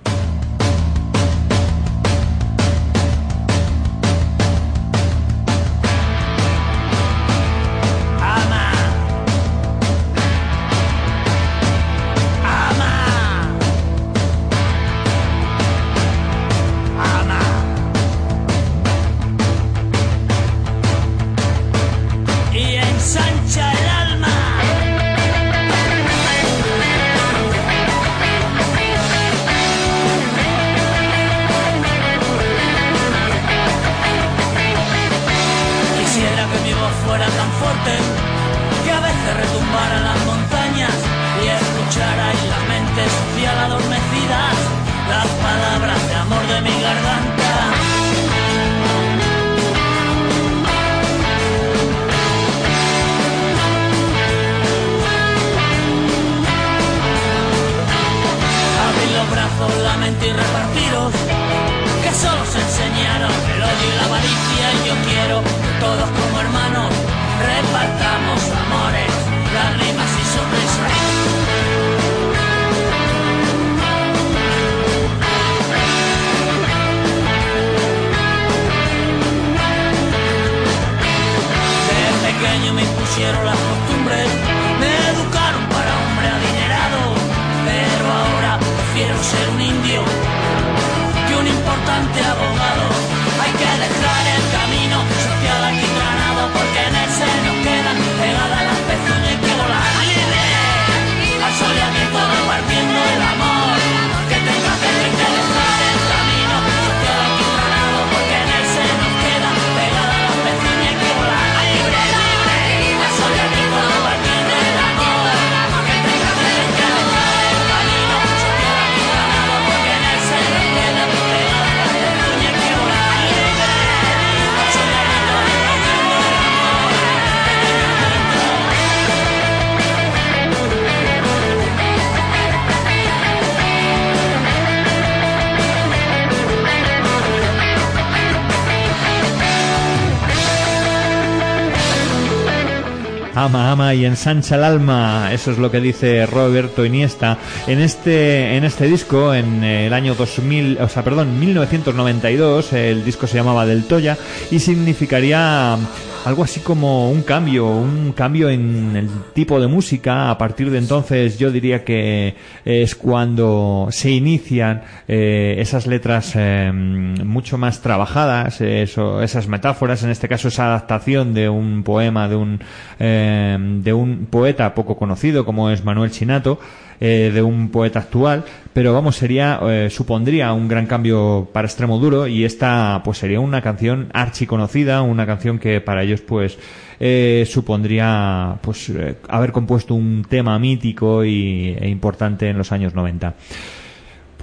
Y 143.93 144.05
ensancha 144.05 144.55
el 144.55 144.63
alma. 144.63 145.31
Eso 145.33 145.51
es 145.51 145.57
lo 145.57 145.71
que 145.71 145.79
dice 145.79 146.25
Roberto 146.25 146.85
Iniesta 146.85 147.37
en 147.67 147.79
este 147.79 148.57
en 148.57 148.63
este 148.63 148.85
disco 148.85 149.33
en 149.33 149.63
el 149.63 149.93
año 149.93 150.15
2000, 150.15 150.79
o 150.81 150.89
sea, 150.89 151.03
perdón, 151.03 151.39
1992. 151.39 152.73
El 152.73 153.05
disco 153.05 153.27
se 153.27 153.35
llamaba 153.37 153.65
Del 153.65 153.85
Toya 153.85 154.17
y 154.51 154.59
significaría 154.59 155.77
algo 156.25 156.43
así 156.43 156.61
como 156.61 157.11
un 157.11 157.21
cambio, 157.21 157.67
un 157.67 158.13
cambio 158.13 158.49
en 158.49 158.95
el 158.95 159.09
tipo 159.33 159.59
de 159.59 159.67
música. 159.67 160.29
A 160.29 160.37
partir 160.37 160.69
de 160.71 160.77
entonces 160.77 161.37
yo 161.37 161.51
diría 161.51 161.83
que 161.83 162.35
es 162.63 162.95
cuando 162.95 163.87
se 163.91 164.11
inician 164.11 164.83
eh, 165.07 165.55
esas 165.59 165.85
letras 165.85 166.33
eh, 166.35 166.71
mucho 166.71 167.57
más 167.57 167.81
trabajadas, 167.81 168.61
eso, 168.61 169.21
esas 169.21 169.47
metáforas, 169.47 170.03
en 170.03 170.11
este 170.11 170.27
caso 170.29 170.47
esa 170.47 170.67
adaptación 170.67 171.33
de 171.33 171.49
un 171.49 171.83
poema 171.83 172.29
de 172.29 172.35
un, 172.35 172.59
eh, 172.99 173.57
de 173.59 173.93
un 173.93 174.27
poeta 174.27 174.73
poco 174.73 174.95
conocido 174.97 175.45
como 175.45 175.69
es 175.69 175.83
Manuel 175.83 176.11
Chinato. 176.11 176.59
Eh, 176.99 177.31
de 177.33 177.41
un 177.41 177.69
poeta 177.69 177.99
actual, 177.99 178.45
pero 178.73 178.93
vamos, 178.93 179.15
sería, 179.15 179.59
eh, 179.63 179.89
supondría 179.89 180.51
un 180.53 180.67
gran 180.67 180.87
cambio 180.87 181.49
para 181.53 181.67
Extremo 181.67 181.99
Duro 181.99 182.27
y 182.27 182.43
esta 182.43 183.01
pues 183.03 183.19
sería 183.19 183.39
una 183.39 183.61
canción 183.61 184.09
archiconocida, 184.13 185.01
una 185.03 185.25
canción 185.25 185.59
que 185.59 185.79
para 185.79 186.03
ellos 186.03 186.21
pues 186.21 186.57
eh, 186.99 187.45
supondría 187.47 188.57
pues 188.61 188.89
eh, 188.89 189.17
haber 189.27 189.51
compuesto 189.51 189.93
un 189.93 190.25
tema 190.27 190.57
mítico 190.57 191.23
y, 191.23 191.75
e 191.79 191.89
importante 191.89 192.49
en 192.49 192.57
los 192.57 192.71
años 192.71 192.95
90. 192.95 193.35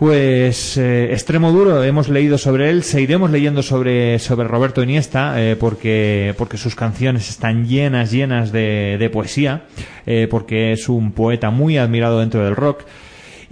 Pues 0.01 0.79
eh, 0.79 1.13
extremo 1.13 1.53
duro, 1.53 1.85
hemos 1.85 2.09
leído 2.09 2.39
sobre 2.39 2.71
él, 2.71 2.85
seguiremos 2.85 3.31
leyendo 3.31 3.63
sobre, 3.63 4.19
sobre 4.19 4.49
Roberto 4.49 4.83
Iniesta, 4.83 5.35
eh, 5.37 5.57
porque, 5.57 6.35
porque 6.39 6.57
sus 6.57 6.75
canciones 6.75 7.29
están 7.29 7.67
llenas, 7.69 8.11
llenas 8.11 8.51
de, 8.51 8.97
de 8.99 9.11
poesía, 9.11 9.65
eh, 10.07 10.27
porque 10.31 10.73
es 10.73 10.89
un 10.89 11.13
poeta 11.13 11.51
muy 11.51 11.77
admirado 11.77 12.21
dentro 12.21 12.43
del 12.43 12.57
rock. 12.57 12.85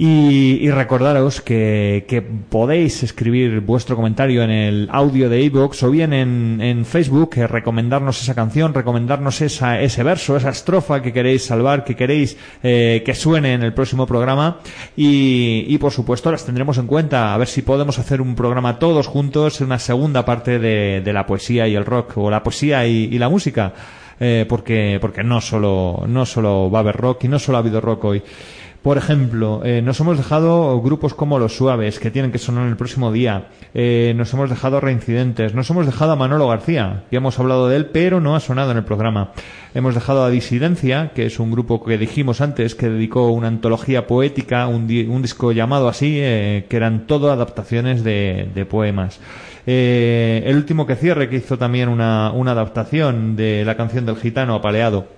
Y, 0.00 0.60
y 0.62 0.70
recordaros 0.70 1.40
que, 1.40 2.04
que 2.06 2.22
podéis 2.22 3.02
escribir 3.02 3.58
vuestro 3.62 3.96
comentario 3.96 4.44
en 4.44 4.50
el 4.50 4.88
audio 4.92 5.28
de 5.28 5.42
iVoox 5.42 5.82
o 5.82 5.90
bien 5.90 6.12
en, 6.12 6.60
en 6.60 6.84
Facebook, 6.84 7.30
eh, 7.34 7.48
recomendarnos 7.48 8.22
esa 8.22 8.32
canción, 8.36 8.74
recomendarnos 8.74 9.40
esa, 9.40 9.80
ese 9.80 10.04
verso, 10.04 10.36
esa 10.36 10.50
estrofa 10.50 11.02
que 11.02 11.12
queréis 11.12 11.46
salvar, 11.46 11.82
que 11.82 11.96
queréis 11.96 12.36
eh, 12.62 13.02
que 13.04 13.12
suene 13.12 13.54
en 13.54 13.64
el 13.64 13.74
próximo 13.74 14.06
programa. 14.06 14.60
Y, 14.96 15.64
y 15.66 15.78
por 15.78 15.90
supuesto 15.90 16.30
las 16.30 16.46
tendremos 16.46 16.78
en 16.78 16.86
cuenta, 16.86 17.34
a 17.34 17.36
ver 17.36 17.48
si 17.48 17.62
podemos 17.62 17.98
hacer 17.98 18.20
un 18.20 18.36
programa 18.36 18.78
todos 18.78 19.08
juntos, 19.08 19.60
una 19.60 19.80
segunda 19.80 20.24
parte 20.24 20.60
de, 20.60 21.02
de 21.04 21.12
la 21.12 21.26
poesía 21.26 21.66
y 21.66 21.74
el 21.74 21.84
rock, 21.84 22.18
o 22.18 22.30
la 22.30 22.44
poesía 22.44 22.86
y, 22.86 23.08
y 23.10 23.18
la 23.18 23.28
música. 23.28 23.74
Eh, 24.20 24.46
porque, 24.48 24.98
porque 25.00 25.22
no 25.22 25.40
solo, 25.40 26.02
no 26.08 26.26
solo 26.26 26.68
va 26.72 26.80
a 26.80 26.82
haber 26.82 26.96
rock 26.96 27.22
y 27.24 27.28
no 27.28 27.38
solo 27.38 27.58
ha 27.58 27.60
habido 27.60 27.80
rock 27.80 28.04
hoy. 28.04 28.22
Por 28.88 28.96
ejemplo, 28.96 29.60
eh, 29.66 29.82
nos 29.82 30.00
hemos 30.00 30.16
dejado 30.16 30.80
grupos 30.80 31.12
como 31.12 31.38
Los 31.38 31.54
Suaves, 31.54 31.98
que 31.98 32.10
tienen 32.10 32.32
que 32.32 32.38
sonar 32.38 32.66
el 32.66 32.76
próximo 32.78 33.12
día. 33.12 33.48
Eh, 33.74 34.14
nos 34.16 34.32
hemos 34.32 34.48
dejado 34.48 34.80
Reincidentes. 34.80 35.52
Nos 35.52 35.68
hemos 35.68 35.84
dejado 35.84 36.12
a 36.12 36.16
Manolo 36.16 36.48
García, 36.48 37.04
que 37.10 37.16
hemos 37.16 37.38
hablado 37.38 37.68
de 37.68 37.76
él, 37.76 37.84
pero 37.92 38.22
no 38.22 38.34
ha 38.34 38.40
sonado 38.40 38.70
en 38.70 38.78
el 38.78 38.84
programa. 38.84 39.32
Hemos 39.74 39.94
dejado 39.94 40.24
a 40.24 40.30
Disidencia, 40.30 41.10
que 41.14 41.26
es 41.26 41.38
un 41.38 41.50
grupo 41.50 41.84
que 41.84 41.98
dijimos 41.98 42.40
antes, 42.40 42.74
que 42.74 42.88
dedicó 42.88 43.28
una 43.28 43.48
antología 43.48 44.06
poética, 44.06 44.66
un, 44.68 44.84
un 44.84 45.20
disco 45.20 45.52
llamado 45.52 45.86
así, 45.90 46.16
eh, 46.18 46.64
que 46.70 46.78
eran 46.78 47.06
todo 47.06 47.30
adaptaciones 47.30 48.02
de, 48.02 48.66
poemas. 48.70 49.20
El 49.66 50.56
último 50.56 50.86
que 50.86 50.96
cierre, 50.96 51.28
que 51.28 51.36
hizo 51.36 51.58
también 51.58 51.90
una, 51.90 52.32
una 52.32 52.52
adaptación 52.52 53.36
de 53.36 53.66
la 53.66 53.76
canción 53.76 54.06
del 54.06 54.16
gitano 54.16 54.54
apaleado. 54.54 55.17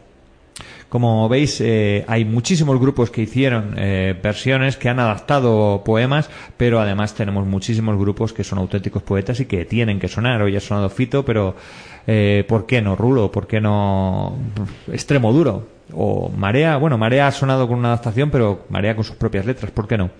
Como 0.91 1.29
veis, 1.29 1.61
eh, 1.61 2.05
hay 2.09 2.25
muchísimos 2.25 2.81
grupos 2.81 3.13
que 3.13 3.23
hicieron 3.23 3.77
eh, 3.79 4.19
versiones, 4.21 4.77
que 4.77 4.89
han 4.89 4.99
adaptado 4.99 5.85
poemas, 5.85 6.29
pero 6.57 6.81
además 6.81 7.15
tenemos 7.15 7.47
muchísimos 7.47 7.97
grupos 7.97 8.33
que 8.33 8.43
son 8.43 8.59
auténticos 8.59 9.05
poetas 9.05 9.39
y 9.39 9.47
que 9.47 9.65
tienen 9.65 10.01
que 10.01 10.09
sonar. 10.09 10.43
Hoy 10.43 10.57
ha 10.57 10.61
sonado 10.61 10.91
Fito, 10.91 11.25
pero 11.25 11.55
eh, 12.09 12.45
¿por 12.49 12.67
qué 12.67 12.83
no 12.83 12.97
Rulo? 12.97 13.31
¿Por 13.31 13.47
qué 13.47 13.61
no 13.61 14.37
Extremo 14.93 15.33
Duro? 15.33 15.69
O 15.93 16.29
Marea, 16.29 16.77
bueno, 16.77 16.99
Marea 16.99 17.29
ha 17.29 17.33
sonado 17.33 17.69
con 17.69 17.79
una 17.79 17.91
adaptación, 17.91 18.31
pero 18.31 18.65
Marea 18.69 18.97
con 18.97 19.05
sus 19.05 19.15
propias 19.15 19.47
letras, 19.47 19.71
¿por 19.71 19.87
qué 19.87 19.97
no? 19.97 20.11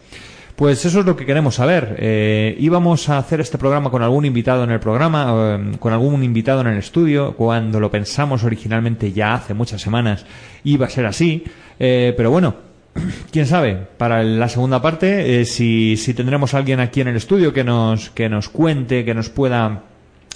Pues 0.61 0.85
eso 0.85 1.01
es 1.01 1.07
lo 1.07 1.17
que 1.17 1.25
queremos 1.25 1.55
saber. 1.55 1.97
Eh, 2.01 2.55
íbamos 2.61 3.09
a 3.09 3.17
hacer 3.17 3.41
este 3.41 3.57
programa 3.57 3.89
con 3.89 4.03
algún 4.03 4.27
invitado 4.27 4.63
en 4.63 4.71
el 4.71 4.79
programa, 4.79 5.57
eh, 5.59 5.77
con 5.79 5.95
algún 5.95 6.23
invitado 6.23 6.61
en 6.61 6.67
el 6.67 6.77
estudio. 6.77 7.33
Cuando 7.35 7.81
lo 7.81 7.91
pensamos 7.91 8.45
originalmente 8.45 9.11
ya 9.11 9.33
hace 9.33 9.55
muchas 9.55 9.81
semanas 9.81 10.27
iba 10.65 10.85
a 10.85 10.91
ser 10.91 11.07
así. 11.07 11.45
Eh, 11.79 12.13
pero 12.15 12.31
bueno, 12.31 12.57
quién 13.33 13.47
sabe. 13.47 13.75
Para 13.97 14.23
la 14.23 14.51
segunda 14.51 14.83
parte, 14.83 15.41
eh, 15.41 15.47
si, 15.47 15.97
si 15.97 16.13
tendremos 16.13 16.53
alguien 16.53 16.79
aquí 16.79 17.01
en 17.01 17.09
el 17.09 17.17
estudio 17.17 17.55
que 17.55 17.65
nos, 17.65 18.11
que 18.11 18.29
nos 18.29 18.51
cuente, 18.51 19.07
que 19.07 19.15
nos 19.15 19.31
pueda 19.31 19.85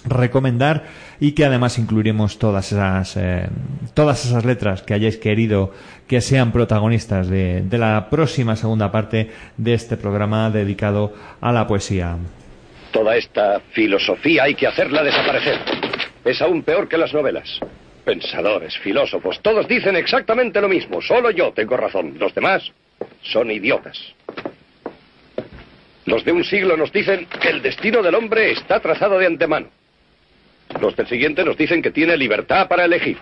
recomendar 0.05 0.85
y 1.21 1.33
que 1.33 1.45
además 1.45 1.79
incluiremos 1.79 2.39
todas 2.39 2.73
esas 2.73 3.17
eh, 3.17 3.49
todas 3.95 4.25
esas 4.25 4.45
letras 4.45 4.83
que 4.83 4.95
hayáis 4.95 5.17
querido 5.17 5.73
que 6.07 6.21
sean 6.21 6.53
protagonistas 6.53 7.29
de, 7.29 7.63
de 7.63 7.79
la 7.79 8.09
próxima 8.11 8.57
segunda 8.57 8.93
parte 8.93 9.31
de 9.57 9.75
este 9.75 9.97
programa 9.97 10.51
dedicado 10.51 11.15
a 11.41 11.53
la 11.53 11.67
poesía. 11.67 12.17
Toda 12.93 13.17
esta 13.17 13.61
filosofía 13.73 14.45
hay 14.45 14.55
que 14.55 14.67
hacerla 14.67 15.03
desaparecer. 15.03 15.59
Es 16.25 16.41
aún 16.41 16.63
peor 16.63 16.89
que 16.89 16.97
las 16.97 17.13
novelas. 17.13 17.59
Pensadores, 18.05 18.77
filósofos, 18.79 19.41
todos 19.41 19.67
dicen 19.67 19.97
exactamente 19.97 20.61
lo 20.61 20.69
mismo. 20.69 21.01
Solo 21.01 21.31
yo 21.31 21.53
tengo 21.53 21.77
razón. 21.77 22.17
Los 22.19 22.35
demás 22.35 22.71
son 23.23 23.51
idiotas. 23.51 23.99
Los 26.07 26.25
de 26.25 26.33
un 26.33 26.45
siglo 26.45 26.77
nos 26.77 26.93
dicen 26.93 27.27
que 27.41 27.49
el 27.49 27.63
destino 27.63 28.03
del 28.03 28.15
hombre 28.15 28.53
está 28.53 28.81
trazado 28.81 29.19
de 29.19 29.27
antemano. 29.27 29.69
Los 30.81 30.97
del 30.97 31.07
siguiente 31.07 31.45
nos 31.45 31.57
dicen 31.57 31.83
que 31.83 31.91
tiene 31.91 32.17
libertad 32.17 32.69
para 32.69 32.85
elegir. 32.85 33.17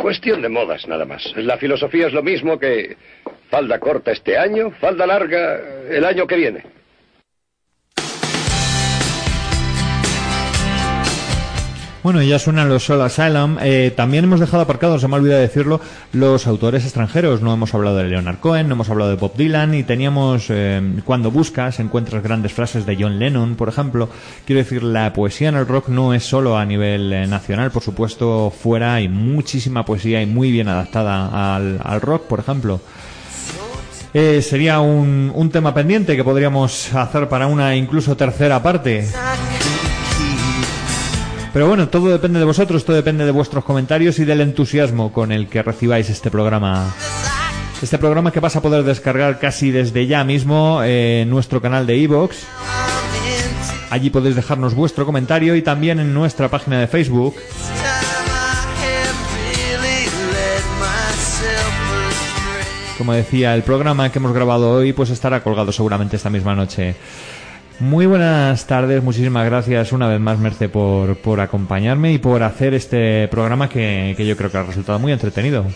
Cuestión 0.00 0.42
de 0.42 0.48
modas, 0.48 0.86
nada 0.86 1.04
más. 1.04 1.32
La 1.36 1.56
filosofía 1.56 2.06
es 2.06 2.12
lo 2.12 2.22
mismo 2.22 2.58
que 2.58 2.96
falda 3.50 3.78
corta 3.78 4.12
este 4.12 4.36
año, 4.36 4.70
falda 4.72 5.06
larga 5.06 5.60
el 5.90 6.04
año 6.04 6.26
que 6.26 6.36
viene. 6.36 6.75
Bueno, 12.06 12.22
ya 12.22 12.38
suenan 12.38 12.68
los 12.68 12.84
Soul 12.84 13.02
Asylum. 13.02 13.56
Eh, 13.60 13.92
también 13.96 14.22
hemos 14.22 14.38
dejado 14.38 14.62
aparcados, 14.62 15.00
se 15.00 15.08
me 15.08 15.16
ha 15.16 15.18
olvidado 15.18 15.40
decirlo, 15.40 15.80
los 16.12 16.46
autores 16.46 16.84
extranjeros. 16.84 17.42
No 17.42 17.52
hemos 17.52 17.74
hablado 17.74 17.96
de 17.96 18.04
Leonard 18.04 18.38
Cohen, 18.38 18.68
no 18.68 18.74
hemos 18.74 18.88
hablado 18.88 19.10
de 19.10 19.16
Bob 19.16 19.34
Dylan 19.36 19.74
y 19.74 19.82
teníamos, 19.82 20.46
eh, 20.50 21.00
cuando 21.04 21.32
buscas, 21.32 21.80
encuentras 21.80 22.22
grandes 22.22 22.52
frases 22.52 22.86
de 22.86 22.94
John 22.94 23.18
Lennon, 23.18 23.56
por 23.56 23.68
ejemplo. 23.68 24.08
Quiero 24.44 24.62
decir, 24.62 24.84
la 24.84 25.12
poesía 25.12 25.48
en 25.48 25.56
el 25.56 25.66
rock 25.66 25.88
no 25.88 26.14
es 26.14 26.22
solo 26.22 26.56
a 26.56 26.64
nivel 26.64 27.12
eh, 27.12 27.26
nacional, 27.26 27.72
por 27.72 27.82
supuesto, 27.82 28.52
fuera 28.56 28.94
hay 28.94 29.08
muchísima 29.08 29.84
poesía 29.84 30.22
y 30.22 30.26
muy 30.26 30.52
bien 30.52 30.68
adaptada 30.68 31.56
al, 31.56 31.80
al 31.82 32.00
rock, 32.00 32.28
por 32.28 32.38
ejemplo. 32.38 32.80
Eh, 34.14 34.42
sería 34.42 34.78
un, 34.78 35.32
un 35.34 35.50
tema 35.50 35.74
pendiente 35.74 36.14
que 36.14 36.22
podríamos 36.22 36.94
hacer 36.94 37.28
para 37.28 37.48
una 37.48 37.74
incluso 37.74 38.16
tercera 38.16 38.62
parte. 38.62 39.08
Pero 41.56 41.68
bueno, 41.68 41.88
todo 41.88 42.08
depende 42.08 42.38
de 42.38 42.44
vosotros, 42.44 42.84
todo 42.84 42.96
depende 42.96 43.24
de 43.24 43.30
vuestros 43.30 43.64
comentarios 43.64 44.18
y 44.18 44.26
del 44.26 44.42
entusiasmo 44.42 45.10
con 45.10 45.32
el 45.32 45.48
que 45.48 45.62
recibáis 45.62 46.10
este 46.10 46.30
programa. 46.30 46.94
Este 47.80 47.96
programa 47.96 48.30
que 48.30 48.40
vas 48.40 48.56
a 48.56 48.60
poder 48.60 48.84
descargar 48.84 49.38
casi 49.38 49.70
desde 49.70 50.06
ya 50.06 50.22
mismo 50.22 50.82
en 50.84 51.30
nuestro 51.30 51.62
canal 51.62 51.86
de 51.86 51.96
iVoox. 51.96 52.36
Allí 53.88 54.10
podéis 54.10 54.36
dejarnos 54.36 54.74
vuestro 54.74 55.06
comentario 55.06 55.56
y 55.56 55.62
también 55.62 55.98
en 55.98 56.12
nuestra 56.12 56.50
página 56.50 56.78
de 56.78 56.88
Facebook. 56.88 57.34
Como 62.98 63.14
decía, 63.14 63.54
el 63.54 63.62
programa 63.62 64.12
que 64.12 64.18
hemos 64.18 64.34
grabado 64.34 64.72
hoy 64.72 64.92
pues 64.92 65.08
estará 65.08 65.42
colgado 65.42 65.72
seguramente 65.72 66.16
esta 66.16 66.28
misma 66.28 66.54
noche. 66.54 66.96
Muy 67.78 68.06
buenas 68.06 68.66
tardes, 68.66 69.02
muchísimas 69.02 69.44
gracias 69.44 69.92
una 69.92 70.08
vez 70.08 70.18
más, 70.18 70.38
Merce, 70.38 70.70
por, 70.70 71.18
por 71.18 71.40
acompañarme 71.40 72.14
y 72.14 72.18
por 72.18 72.42
hacer 72.42 72.72
este 72.72 73.28
programa 73.28 73.68
que, 73.68 74.14
que 74.16 74.26
yo 74.26 74.34
creo 74.34 74.50
que 74.50 74.56
ha 74.56 74.62
resultado 74.62 74.98
muy 74.98 75.12
entretenido. 75.12 75.66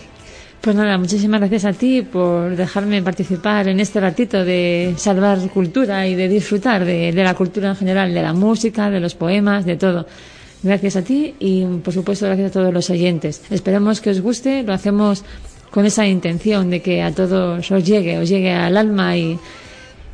Pues 0.61 0.75
nada, 0.75 0.97
muchísimas 0.97 1.39
gracias 1.39 1.65
a 1.65 1.73
ti 1.73 2.01
por 2.01 2.55
dejarme 2.55 3.03
participar 3.03 3.67
en 3.67 3.79
este 3.79 3.99
ratito 3.99 4.43
de 4.43 4.95
salvar 4.97 5.39
cultura 5.49 6.07
y 6.07 6.15
de 6.15 6.27
disfrutar 6.27 6.85
de, 6.85 7.11
de 7.11 7.23
la 7.23 7.35
cultura 7.35 7.69
en 7.69 7.75
general, 7.75 8.13
de 8.13 8.21
la 8.23 8.33
música, 8.33 8.89
de 8.89 8.99
los 8.99 9.13
poemas, 9.13 9.65
de 9.65 9.75
todo. 9.75 10.07
Gracias 10.63 10.95
a 10.95 11.03
ti 11.03 11.35
y, 11.39 11.65
por 11.83 11.93
supuesto, 11.93 12.25
gracias 12.25 12.49
a 12.49 12.53
todos 12.53 12.73
los 12.73 12.89
oyentes. 12.89 13.43
Esperamos 13.51 14.01
que 14.01 14.09
os 14.09 14.21
guste, 14.21 14.63
lo 14.63 14.73
hacemos 14.73 15.23
con 15.69 15.85
esa 15.85 16.07
intención 16.07 16.71
de 16.71 16.81
que 16.81 17.01
a 17.01 17.11
todos 17.11 17.71
os 17.71 17.83
llegue, 17.83 18.17
os 18.17 18.27
llegue 18.29 18.51
al 18.51 18.77
alma 18.77 19.17
y, 19.17 19.39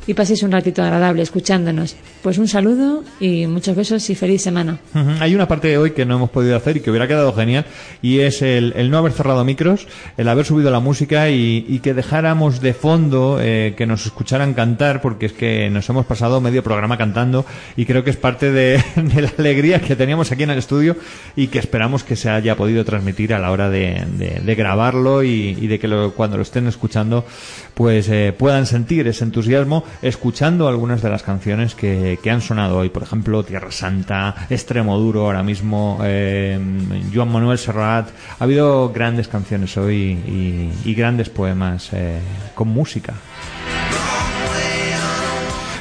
y 0.08 0.14
paséis 0.14 0.42
un 0.42 0.50
ratito 0.50 0.82
agradable 0.82 1.22
escuchándonos. 1.22 1.94
Pues 2.22 2.38
un 2.38 2.48
saludo 2.48 3.04
y 3.20 3.46
muchos 3.46 3.76
besos 3.76 4.08
y 4.10 4.14
feliz 4.16 4.42
semana. 4.42 4.78
Hay 5.20 5.34
una 5.36 5.46
parte 5.46 5.68
de 5.68 5.78
hoy 5.78 5.92
que 5.92 6.04
no 6.04 6.16
hemos 6.16 6.30
podido 6.30 6.56
hacer 6.56 6.78
y 6.78 6.80
que 6.80 6.90
hubiera 6.90 7.06
quedado 7.06 7.32
genial 7.32 7.66
y 8.02 8.20
es 8.20 8.42
el, 8.42 8.72
el 8.76 8.90
no 8.90 8.98
haber 8.98 9.12
cerrado 9.12 9.44
micros, 9.44 9.86
el 10.16 10.28
haber 10.28 10.44
subido 10.46 10.70
la 10.72 10.80
música 10.80 11.28
y, 11.30 11.64
y 11.68 11.78
que 11.78 11.94
dejáramos 11.94 12.60
de 12.60 12.72
fondo 12.74 13.38
eh, 13.40 13.74
que 13.76 13.86
nos 13.86 14.06
escucharan 14.06 14.54
cantar 14.54 15.00
porque 15.00 15.26
es 15.26 15.32
que 15.32 15.70
nos 15.70 15.88
hemos 15.90 16.06
pasado 16.06 16.40
medio 16.40 16.62
programa 16.64 16.96
cantando 16.98 17.44
y 17.76 17.84
creo 17.84 18.02
que 18.02 18.10
es 18.10 18.16
parte 18.16 18.50
de, 18.50 18.82
la 18.96 19.30
alegría 19.38 19.80
que 19.80 19.94
teníamos 19.94 20.32
aquí 20.32 20.42
en 20.42 20.50
el 20.50 20.58
estudio 20.58 20.96
y 21.36 21.48
que 21.48 21.58
esperamos 21.58 22.02
que 22.02 22.16
se 22.16 22.30
haya 22.30 22.56
podido 22.56 22.84
transmitir 22.84 23.34
a 23.34 23.38
la 23.38 23.50
hora 23.52 23.68
de, 23.70 24.04
de- 24.16 24.40
de 24.42 24.54
grabarlo 24.54 25.22
y, 25.22 25.56
y 25.60 25.66
de 25.66 25.78
que 25.78 25.86
lo- 25.86 26.14
cuando 26.14 26.36
lo 26.38 26.42
estén 26.42 26.66
escuchando 26.66 27.26
pues 27.74 28.08
eh, 28.08 28.34
puedan 28.36 28.64
sentir 28.66 29.06
ese 29.06 29.24
entusiasmo 29.24 29.84
escuchando 30.02 30.68
algunas 30.68 31.02
de 31.02 31.10
las 31.10 31.22
canciones 31.22 31.74
que, 31.74 32.18
que 32.22 32.30
han 32.30 32.40
sonado 32.40 32.78
hoy. 32.78 32.88
Por 32.88 33.02
ejemplo, 33.02 33.42
Tierra 33.44 33.70
Santa, 33.70 34.34
Extremo 34.50 34.98
Duro, 34.98 35.26
ahora 35.26 35.42
mismo, 35.42 35.98
eh, 36.02 36.58
Joan 37.12 37.32
Manuel 37.32 37.58
Serrat. 37.58 38.08
Ha 38.38 38.44
habido 38.44 38.90
grandes 38.90 39.28
canciones 39.28 39.76
hoy 39.76 40.72
y, 40.84 40.94
grandes 40.94 41.28
poemas 41.30 41.90
eh, 41.92 42.18
con 42.54 42.68
música. 42.68 43.14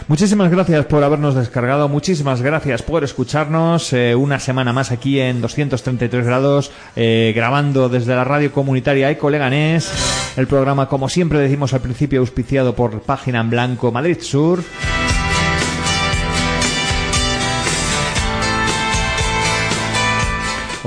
Muchísimas 0.07 0.49
gracias 0.49 0.85
por 0.85 1.03
habernos 1.03 1.35
descargado, 1.35 1.89
muchísimas 1.89 2.41
gracias 2.41 2.81
por 2.81 3.03
escucharnos 3.03 3.91
eh, 3.91 4.15
una 4.15 4.39
semana 4.39 4.71
más 4.71 4.91
aquí 4.91 5.19
en 5.19 5.41
233 5.41 6.25
grados, 6.25 6.71
eh, 6.95 7.33
grabando 7.35 7.89
desde 7.89 8.15
la 8.15 8.23
radio 8.23 8.53
comunitaria 8.53 9.11
Eco 9.11 9.29
Leganés, 9.29 9.91
el 10.37 10.47
programa 10.47 10.87
como 10.87 11.09
siempre 11.09 11.39
decimos 11.39 11.73
al 11.73 11.81
principio 11.81 12.21
auspiciado 12.21 12.73
por 12.73 13.01
Página 13.01 13.41
en 13.41 13.49
Blanco 13.49 13.91
Madrid 13.91 14.19
Sur. 14.21 14.63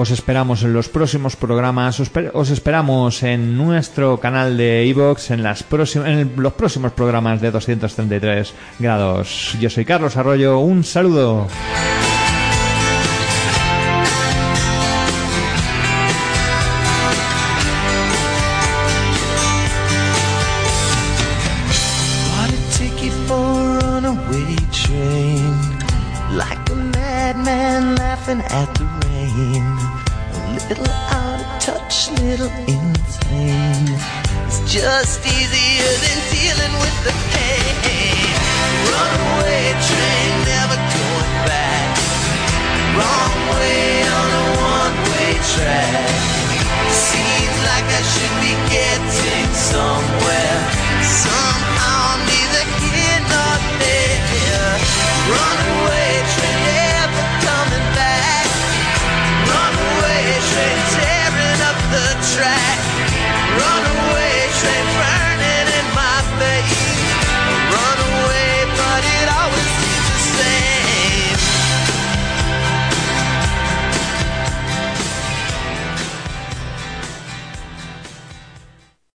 Os 0.00 0.10
esperamos 0.10 0.62
en 0.62 0.72
los 0.72 0.88
próximos 0.88 1.36
programas, 1.36 2.00
os, 2.00 2.10
os 2.32 2.48
esperamos 2.48 3.22
en 3.22 3.54
nuestro 3.54 4.16
canal 4.16 4.56
de 4.56 4.86
iVoox 4.86 5.30
en, 5.32 5.44
en 5.44 6.32
los 6.36 6.54
próximos 6.54 6.92
programas 6.92 7.42
de 7.42 7.50
233 7.50 8.54
grados. 8.78 9.54
Yo 9.60 9.68
soy 9.68 9.84
Carlos 9.84 10.16
Arroyo, 10.16 10.58
un 10.60 10.84
saludo. 10.84 11.48